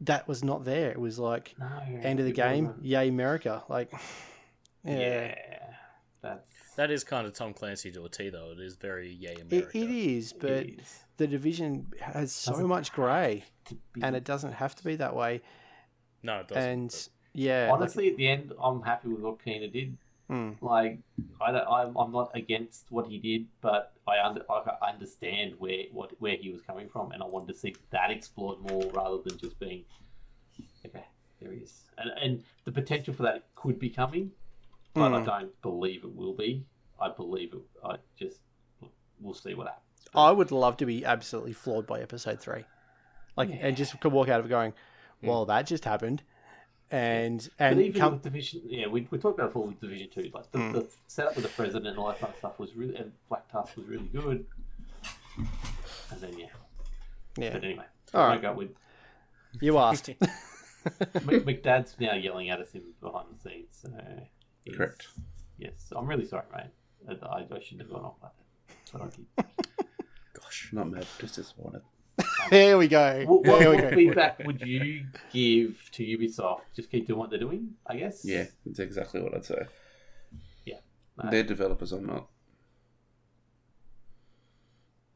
[0.00, 0.90] that was not there.
[0.90, 1.66] It was like no,
[2.02, 2.84] end of the game, wasn't.
[2.84, 3.62] yay America!
[3.68, 3.92] Like,
[4.84, 5.34] Yeah, yeah,
[6.22, 8.52] that's That is kind of Tom Clancy to a T, though.
[8.52, 9.78] It is very yay it, America.
[9.78, 10.32] it is.
[10.32, 11.04] But it is.
[11.16, 13.44] the division has so Doesn't much grey.
[14.00, 15.42] And it doesn't have to be that way.
[16.22, 16.70] No, it doesn't.
[16.70, 19.96] And yeah, like- honestly, at the end, I'm happy with what Keener did.
[20.28, 20.56] Mm.
[20.60, 20.98] Like,
[21.40, 25.84] I don't, I'm, I'm not against what he did, but I, under, I understand where
[25.92, 29.18] what where he was coming from, and I wanted to see that explored more rather
[29.24, 29.84] than just being
[30.84, 31.04] okay.
[31.40, 34.32] There he is, and and the potential for that could be coming,
[34.94, 35.26] but I Mm.
[35.26, 36.64] don't believe it will be.
[37.00, 37.60] I believe it.
[37.84, 38.40] I just
[39.20, 39.82] we'll see what happens.
[40.14, 42.64] I would love to be absolutely floored by episode three,
[43.36, 43.56] like, Yeah.
[43.66, 44.72] and just could walk out of it going,
[45.22, 46.22] "Well, that just happened,"
[46.90, 48.12] and But even come.
[48.14, 50.30] with division, yeah, we, we talked about it before with division two.
[50.32, 50.72] Like the, Mm.
[50.72, 53.48] the setup with the president and all that kind of stuff was really, and Black
[53.50, 54.46] Tusk was really good.
[56.10, 56.46] And then yeah,
[57.36, 57.84] Yeah, but anyway,
[58.14, 58.70] All I got with
[59.60, 60.08] you asked.
[61.28, 63.66] Mc- McDad's now yelling at us in behind the scenes.
[63.82, 63.90] So
[64.72, 65.08] Correct.
[65.58, 67.18] Yes, I'm really sorry, mate.
[67.22, 68.92] I, I shouldn't have gone off like that.
[68.92, 69.66] But I did.
[70.40, 70.68] Gosh.
[70.72, 71.82] Not mad, just disappointed.
[72.50, 73.24] There we go.
[73.26, 73.90] What, what, we what go.
[73.90, 76.60] feedback would you give to Ubisoft?
[76.74, 78.24] Just keep doing what they're doing, I guess.
[78.24, 79.62] Yeah, that's exactly what I'd say.
[81.22, 81.30] No.
[81.30, 82.26] They're developers, I'm not.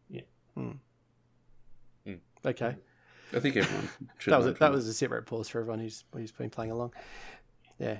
[0.08, 0.22] Yeah.
[2.42, 2.74] Okay.
[3.34, 3.88] I think everyone
[4.18, 4.32] should.
[4.32, 6.94] That was a, that was a separate pause for everyone who's who's been playing along.
[7.78, 7.98] Yeah.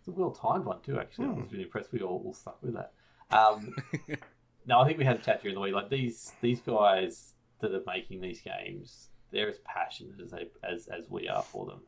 [0.00, 0.98] It's a well timed one too.
[0.98, 1.42] Actually, I Hmm.
[1.42, 1.92] was really impressed.
[1.92, 2.92] We all, all stuck with that.
[3.30, 3.72] Um,
[4.66, 5.74] no, I think we had a chat during the week.
[5.74, 10.88] Like these these guys that are making these games, they're as passionate as they as
[10.88, 11.80] as we are for them.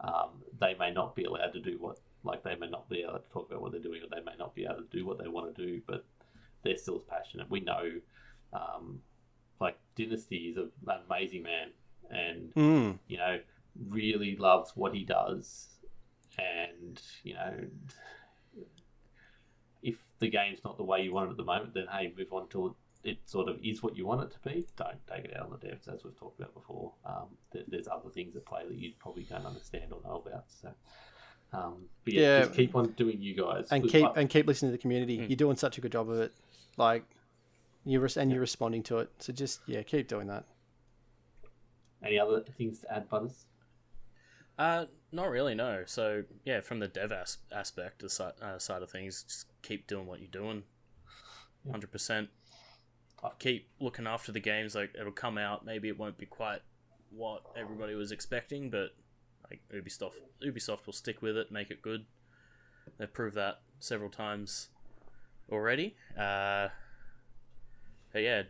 [0.00, 3.14] Um, they may not be allowed to do what like they may not be able
[3.18, 5.18] to talk about what they're doing, or they may not be able to do what
[5.18, 6.04] they want to do, but
[6.62, 7.50] they're still as passionate.
[7.50, 7.90] We know,
[8.52, 9.00] um,
[9.60, 11.68] like Dynasty is an amazing man,
[12.10, 12.98] and Mm.
[13.08, 13.40] you know,
[13.88, 15.68] really loves what he does.
[16.38, 17.66] And, you know,
[19.82, 22.32] if the game's not the way you want it at the moment, then hey, move
[22.32, 24.66] on till it, it sort of is what you want it to be.
[24.76, 26.92] Don't take it out on the devs, as we've talked about before.
[27.04, 30.44] Um, there, there's other things at play that you probably don't understand or know about.
[30.48, 30.70] So,
[31.52, 32.40] um, but yeah, Yeah.
[32.44, 33.68] just keep on doing you guys.
[33.70, 35.18] And keep got- and keep listening to the community.
[35.18, 35.28] Mm.
[35.28, 36.32] You're doing such a good job of it.
[36.76, 37.04] Like
[37.84, 39.10] you res- and you're responding to it.
[39.18, 40.44] So just yeah, keep doing that.
[42.04, 43.44] any other things to add, Butters?
[44.58, 45.84] Uh, not really, no.
[45.86, 49.86] So yeah, from the dev as- aspect, the side, uh, side of things, just keep
[49.86, 50.64] doing what you're doing.
[51.64, 51.72] Yeah.
[51.72, 51.90] Hundred
[53.22, 53.38] percent.
[53.38, 54.74] Keep looking after the games.
[54.74, 55.64] Like it'll come out.
[55.64, 56.60] Maybe it won't be quite
[57.10, 58.94] what everybody was expecting, but
[59.50, 62.06] like Ubisoft, Ubisoft will stick with it, make it good.
[62.98, 64.68] They've proved that several times
[65.50, 65.94] already.
[66.18, 66.68] Uh,
[68.12, 68.42] but yeah,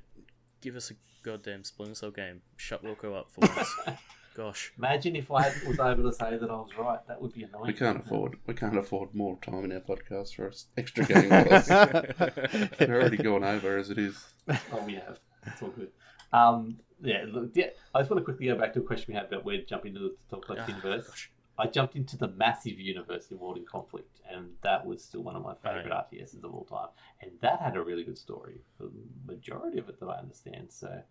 [0.61, 2.43] give us a goddamn Splinter Cell game.
[2.57, 3.75] Shut Wilco up for once.
[4.35, 4.73] Gosh.
[4.79, 6.99] Imagine if I was able to say that I was right.
[7.09, 7.67] That would be annoying.
[7.67, 8.39] We can't afford.
[8.47, 11.31] We can't afford more time in our podcast for us extra game.
[11.31, 11.69] hours.
[12.81, 14.25] We're already gone over as it is.
[14.73, 15.19] Oh, we have.
[15.47, 15.91] It's all good.
[16.33, 17.67] Um, yeah, look, yeah.
[17.95, 19.65] I just want to quickly go back to a question we had about where to
[19.65, 21.07] jump into the Tom Clancy Ah, universe.
[21.09, 21.31] gosh.
[21.59, 25.37] I jumped into the massive universe in World in Conflict, and that was still one
[25.37, 26.89] of my favorite Oh, RTSs of all time.
[27.21, 28.93] And that had a really good story for the
[29.27, 30.69] majority of it that I understand.
[30.71, 31.03] So,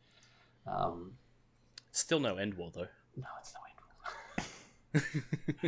[0.65, 1.11] um,
[1.91, 2.87] Still no EndWar though.
[3.15, 3.61] No, it's no
[4.93, 5.03] end.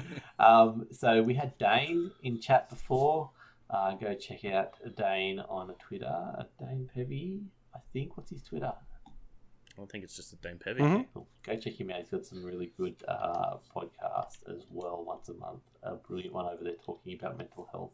[0.40, 3.32] um, so we had Dane in chat before.
[3.70, 6.46] Uh, go check out Dane on Twitter.
[6.60, 7.42] Dane Pevy,
[7.74, 8.18] I think.
[8.18, 8.74] What's his Twitter?
[8.76, 10.80] I don't think it's just a Dane Pevy.
[10.80, 11.08] Mhm.
[11.14, 11.28] Cool.
[11.44, 12.00] Go check him out.
[12.00, 15.62] He's got some really good uh, podcasts as well, once a month.
[15.82, 17.92] A brilliant one over there talking about mental health.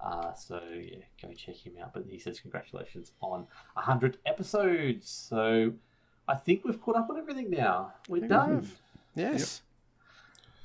[0.00, 1.92] Uh, so yeah, go check him out.
[1.94, 3.46] But he says congratulations on
[3.76, 5.08] hundred episodes.
[5.08, 5.74] So
[6.26, 7.92] I think we've caught up on everything now.
[8.08, 8.54] We're we done.
[8.56, 8.72] have.
[9.14, 9.62] Yes.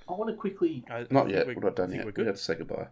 [0.08, 0.84] I want to quickly.
[0.90, 1.48] I Not think yet.
[1.48, 2.06] we- We're not done yet.
[2.06, 2.88] We're We have to say goodbye.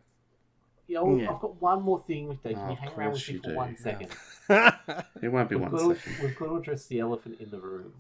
[0.88, 1.32] Yeah, well, Yeah.
[1.32, 2.56] I've got one more thing with Dave.
[2.56, 3.56] Can Oh, you hang around with me for do.
[3.56, 3.76] one
[5.22, 7.60] It won't be We've one got, to, we've got to address the elephant in the
[7.60, 7.94] room.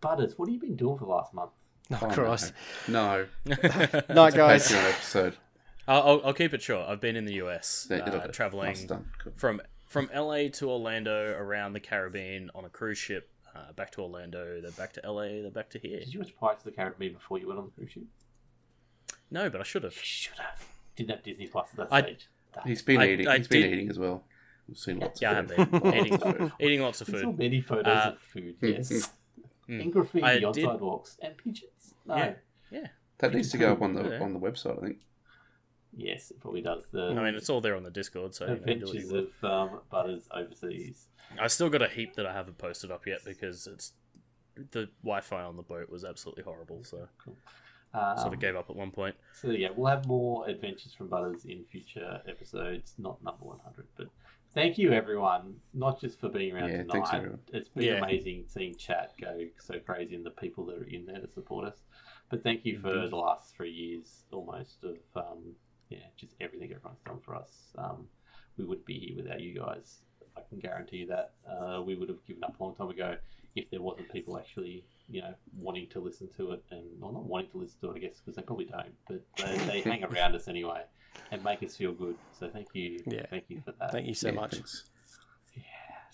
[0.00, 1.50] Butters, what have you been doing for the last month?
[1.92, 2.52] oh, Oh, Christ.
[2.86, 3.26] No.
[3.46, 4.70] Night, guys.
[4.72, 5.36] Episode.
[5.86, 6.86] I'll, I'll, I'll keep it short.
[6.88, 9.06] I've been in the US, There, uh, traveling That's done.
[9.22, 9.32] Cool.
[9.36, 14.02] from from LA to Orlando, around the Caribbean on a cruise ship, uh, back to
[14.02, 15.98] Orlando, then back to LA, then back to here.
[16.00, 18.02] Did you watch Pirates of the Caribbean before you went on the cruise ship?
[19.30, 19.94] No, but I should have.
[19.94, 20.64] You should have.
[20.96, 22.28] Didn't have Disney Plus at that I- stage.
[22.54, 23.28] That- He's been I- eating.
[23.28, 24.24] I He's been did- eating as well.
[24.68, 25.20] We've seen lots.
[25.22, 25.70] Yeah, of have food.
[25.70, 26.52] been Lots eating, of food.
[26.60, 27.38] eating lots of I saw food.
[27.38, 29.10] many photos Uh, of food, yes.
[29.68, 29.82] Mm.
[29.82, 31.94] and graffiti on did- sidewalks and pigeons.
[32.06, 32.34] No.
[32.70, 32.86] Yeah.
[33.18, 34.22] That needs to go up on the Yeah.
[34.22, 34.78] on the website.
[34.78, 34.98] I think.
[35.96, 36.84] Yes, it probably does.
[36.92, 39.44] The I mean, it's all there on the Discord, so you know, you adventures of
[39.44, 41.08] um, Butters overseas.
[41.40, 43.92] I still got a heap that I haven't posted up yet because it's
[44.70, 47.08] the Wi-Fi on the boat was absolutely horrible, so
[47.94, 49.16] Um, sort of gave up at one point.
[49.32, 53.86] So yeah, we'll have more adventures from Butters in future episodes, not number one hundred.
[53.96, 54.08] But
[54.52, 57.06] thank you everyone, not just for being around Yeah, tonight.
[57.08, 57.38] thanks.
[57.52, 57.98] It's been Yeah.
[58.04, 61.66] amazing seeing chat go so crazy and the people that are in there to support
[61.66, 61.78] us.
[62.30, 63.10] But thank you for Mhm.
[63.10, 65.56] the last three years almost of um,
[65.88, 67.50] yeah, just everything everyone's done for us.
[67.76, 68.06] Um,
[68.56, 69.98] we wouldn't be here without you guys.
[70.36, 71.32] I can guarantee you that.
[71.48, 73.16] Uh, we would have given up a long time ago
[73.56, 77.24] if there wasn't people actually, you know, wanting to listen to it and well, not
[77.24, 80.04] wanting to listen to it, I guess, because they probably don't, but they, they hang
[80.04, 80.82] around us anyway
[81.32, 82.16] and make us feel good.
[82.38, 83.26] So thank you, Yeah.
[83.30, 83.92] thank you for that.
[83.92, 84.52] Thank you so Yeah, much.
[84.52, 84.84] thanks.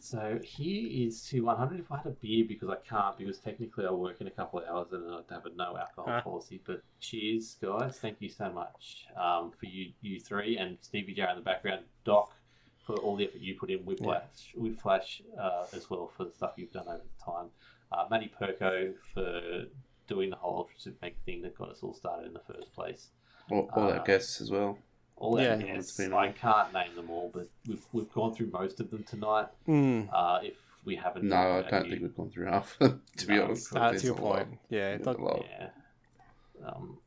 [0.04, 3.86] So here is to 100 if I had a beer because I can't because technically
[3.86, 6.20] I work in a couple of hours and I have a no alcohol Huh.
[6.20, 6.60] policy.
[6.66, 7.98] But cheers, guys!
[8.00, 11.84] Thank you so much um, for you you three and Stevie J in the background,
[12.04, 12.34] Doc
[12.86, 14.20] for all the effort you put in with Yeah.
[14.82, 17.48] Flash, uh, as well for the stuff you've done over the time.
[17.90, 19.64] Uh, Matty Perko for
[20.06, 22.74] doing the whole Ultra Super Mega thing that got us all started in the first
[22.74, 23.08] place.
[23.50, 24.76] All, all Uh, our guests as well.
[25.16, 25.50] All Yeah.
[25.54, 28.50] our It's guests, been I a- can't name them all, but we've, we've gone through
[28.50, 29.48] most of them tonight.
[29.68, 30.08] Mm.
[30.12, 30.54] Uh, if
[30.84, 31.24] we haven't.
[31.28, 31.90] No, I don't you.
[31.92, 32.76] think we've gone through half.
[32.80, 34.36] to be honest, There's to your a lot.
[34.36, 34.96] point, yeah.
[34.96, 35.46] There's a lot.
[35.50, 35.68] Yeah.
[36.66, 36.98] Um,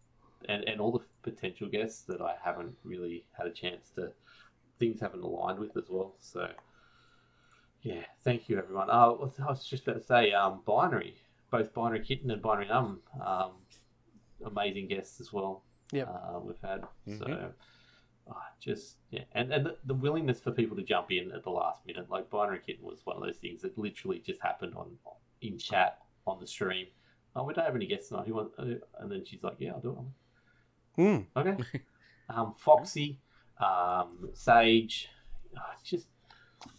[0.47, 4.11] and and all the potential guests that I haven't really had a chance to
[4.79, 6.15] things haven't aligned with as well.
[6.19, 6.49] So
[7.81, 8.89] yeah, thank you everyone.
[8.89, 11.15] Uh, I was just about to say, um, binary,
[11.51, 13.51] both binary kitten and binary num, um,
[14.45, 15.63] amazing guests as well.
[15.91, 16.07] Yep.
[16.09, 16.83] uh, we've had
[17.17, 17.51] so.
[18.29, 21.49] Uh, just yeah, and and the, the willingness for people to jump in at the
[21.49, 24.87] last minute, like binary kitten was one of those things that literally just happened on
[25.41, 26.87] in chat on the stream.
[27.35, 28.27] Oh, we don't have any guests tonight.
[28.27, 28.51] Who want?
[28.57, 28.65] uh,"
[28.99, 29.91] And then she's like, "Yeah, I'll do
[30.97, 31.39] it." Hmm.
[31.39, 31.81] Okay.
[32.29, 33.19] um, Foxy,
[33.59, 35.07] um, Sage,
[35.55, 36.07] oh, just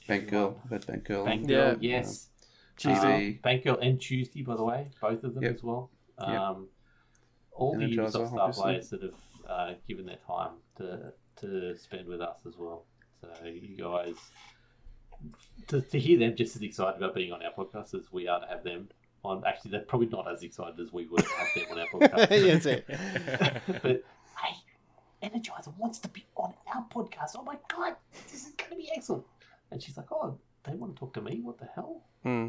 [0.07, 0.61] Bank Girl.
[0.65, 1.25] I've had Bank Girl.
[1.25, 1.57] Bank Yeah.
[1.73, 2.29] Girl, yes.
[2.79, 3.29] TV.
[3.37, 5.55] Um, Bank Girl and Tuesday, by the way, both of them Yep.
[5.55, 5.91] as well.
[6.21, 6.29] Yep.
[6.29, 6.69] Um,
[7.53, 8.63] all the Energizer, Ubisoft star obviously.
[8.63, 9.15] players that have
[9.49, 12.85] uh, given their time to to spend with us as well.
[13.21, 14.15] So you guys,
[15.69, 18.41] to, to hear them just as excited about being on our podcast as we are
[18.41, 18.89] to have them
[19.25, 19.43] on.
[19.47, 22.31] Actually, they're probably not as excited as we were to have them on our podcast.
[22.31, 23.83] yeah, that's it.
[23.83, 24.05] but
[24.41, 27.31] hey, Energizer wants to be on our podcast.
[27.37, 27.97] Oh my god,
[28.31, 29.25] this is going to be excellent.
[29.71, 31.41] And she's like, oh, they want to talk to me.
[31.43, 32.03] What the hell?
[32.23, 32.49] Hmm.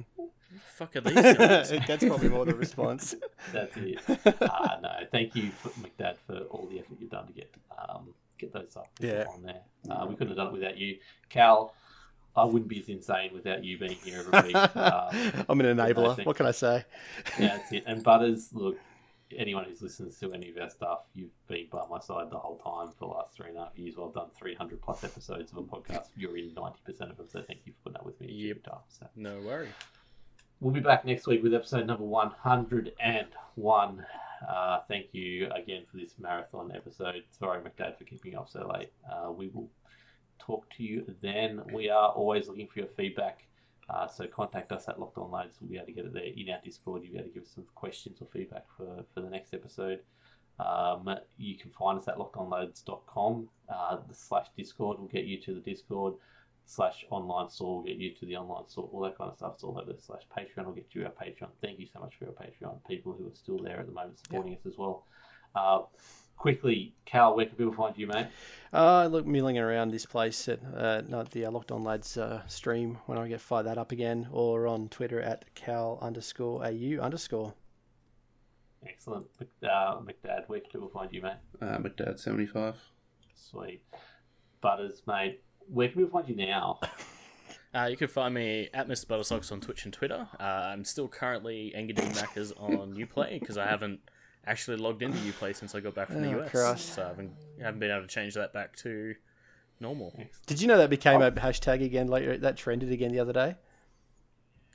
[0.65, 1.69] fuck are these guys?
[1.87, 3.15] that's probably more the response.
[3.51, 3.99] That's it.
[4.25, 8.13] uh, no, thank you, for, McDad, for all the effort you've done to get um,
[8.39, 9.25] get those up Yeah.
[9.33, 9.61] on there.
[9.89, 10.97] Uh, we couldn't have done it without you,
[11.29, 11.73] Cal.
[12.35, 14.55] I wouldn't be as insane without you being here every week.
[14.75, 15.11] Uh,
[15.49, 16.23] I'm an enabler.
[16.25, 16.85] What can I say?
[17.39, 17.83] yeah, that's it.
[17.87, 18.77] And Butters, look,
[19.35, 22.57] anyone who's listens to any of our stuff, you've been by my side the whole
[22.57, 23.97] time for the last three and a half years.
[23.97, 26.07] Well, I've done 300 plus episodes of a podcast.
[26.15, 28.63] You're in 90% of them, so thank you for putting up with me Yep.
[28.63, 28.79] time.
[28.87, 29.07] So.
[29.15, 29.67] no worry.
[30.61, 34.05] We'll be back next week with episode number 101.
[34.47, 37.23] Uh, thank you again for this marathon episode.
[37.37, 38.91] Sorry, McDad, for keeping up so late.
[39.11, 39.69] Uh, we will
[40.39, 41.61] talk to you then.
[41.73, 43.45] We are always looking for your feedback.
[43.89, 45.57] Uh, so contact us at Locked On Lads.
[45.59, 47.03] We'll be able to get it there in our Discord.
[47.03, 50.01] You'll be able to give us some questions or feedback for, for the next episode.
[50.59, 53.49] Um, you can find us at lockedonlads.com.
[53.73, 56.15] Uh, the slash Discord will get you to the Discord
[56.69, 59.53] slash online store will get you to the online store, all that kind of stuff.
[59.55, 59.91] It's all over.
[59.97, 61.49] Slash Patreon will get you our Patreon.
[61.61, 64.19] Thank you so much for your Patreon people who are still there at the moment
[64.19, 65.05] supporting us as well.
[65.55, 65.79] Uh,
[66.37, 68.27] quickly, Cal, where can people find you, mate?
[68.71, 72.45] Uh, look, milling around this place at uh, not the uh, Locked On Lads uh,
[72.47, 76.99] stream when I get fire that up again, or on Twitter at cal underscore au
[77.01, 77.55] underscore.
[78.87, 79.25] Excellent.
[79.39, 81.33] Mc- Uh, McDad, where can people find you, mate?
[81.61, 82.75] Uh, McDad seventy five.
[83.35, 83.81] Sweet.
[84.61, 85.41] Butters, mate,
[85.71, 86.79] where can we find you now?
[87.71, 89.05] Uh, you can find me at Mr.
[89.05, 90.27] Buttersocks on Twitch and Twitter.
[90.39, 93.99] Uh, I'm still currently Engadine Maccas on Uplay because I haven't
[94.47, 96.49] actually logged into Uplay since I got back from the Oh, US.
[96.49, 96.95] Christ.
[96.95, 97.31] So I haven't,
[97.61, 99.13] haven't been able to change that back to
[99.79, 100.19] normal.
[100.47, 102.39] Did you know that became a hashtag again later?
[102.39, 103.53] That trended again the other day.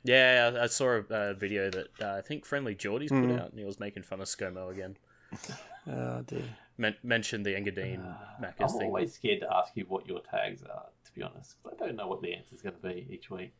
[0.05, 3.41] Yeah, I, I saw a uh, video that uh, I think Friendlyjordies put Mhm.
[3.41, 4.95] out and he was making fun of ScoMo again.
[5.87, 6.41] Oh dear.
[6.77, 8.87] Men- mentioned the Engadine Uh, Maccas I'm thing.
[8.87, 11.95] always scared to ask you what your tags are, to be honest, 'cause I don't
[11.95, 13.53] know what the answer is going to be each week.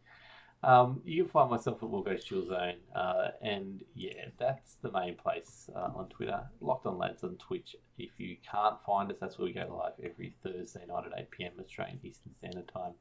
[0.64, 5.16] Um, you can find myself at Wilco's Chill Zone, uh, and yeah, that's the main
[5.16, 6.50] place uh, on Twitter.
[6.60, 7.76] Locked on Lads on Twitch.
[7.98, 11.30] If you can't find us, that's where we go live every Thursday night at 8
[11.32, 12.96] pm Australian Eastern Standard Time.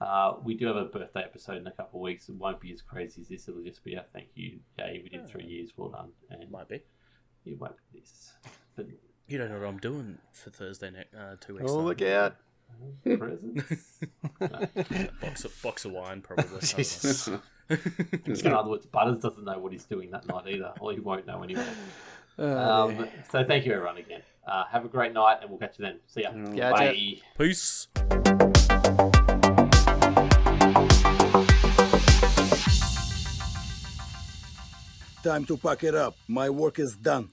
[0.00, 2.28] Uh, we do have a birthday episode in a couple of weeks.
[2.28, 3.48] It won't be as crazy as this.
[3.48, 4.60] It'll just be a thank you.
[4.78, 5.72] Yay, we did three years.
[5.76, 6.12] Well done.
[6.30, 6.82] And Might be.
[7.44, 8.34] it won't be this.
[8.74, 8.86] But
[9.30, 11.70] You don't know what I'm doing for Thursday next uh, two weeks.
[11.70, 11.84] Oh, time.
[11.86, 12.34] look out!
[13.04, 14.00] presents.
[15.20, 16.46] Box of, box of wine, probably.
[16.46, 16.76] I don't.
[16.76, 17.28] Jesus.
[17.68, 21.28] In other words, Butters doesn't know what he's doing that night either, or he won't
[21.28, 21.64] know anyway.
[22.40, 23.12] Oh, Um, dear.
[23.30, 24.22] so thank you everyone again.
[24.44, 26.00] Uh, have a great night, and we'll catch you then.
[26.08, 26.32] See ya.
[26.32, 26.92] Gotcha.
[26.92, 27.20] Bye.
[27.38, 27.86] Peace.
[35.22, 36.16] Time to pack it up.
[36.28, 37.28] My work is done.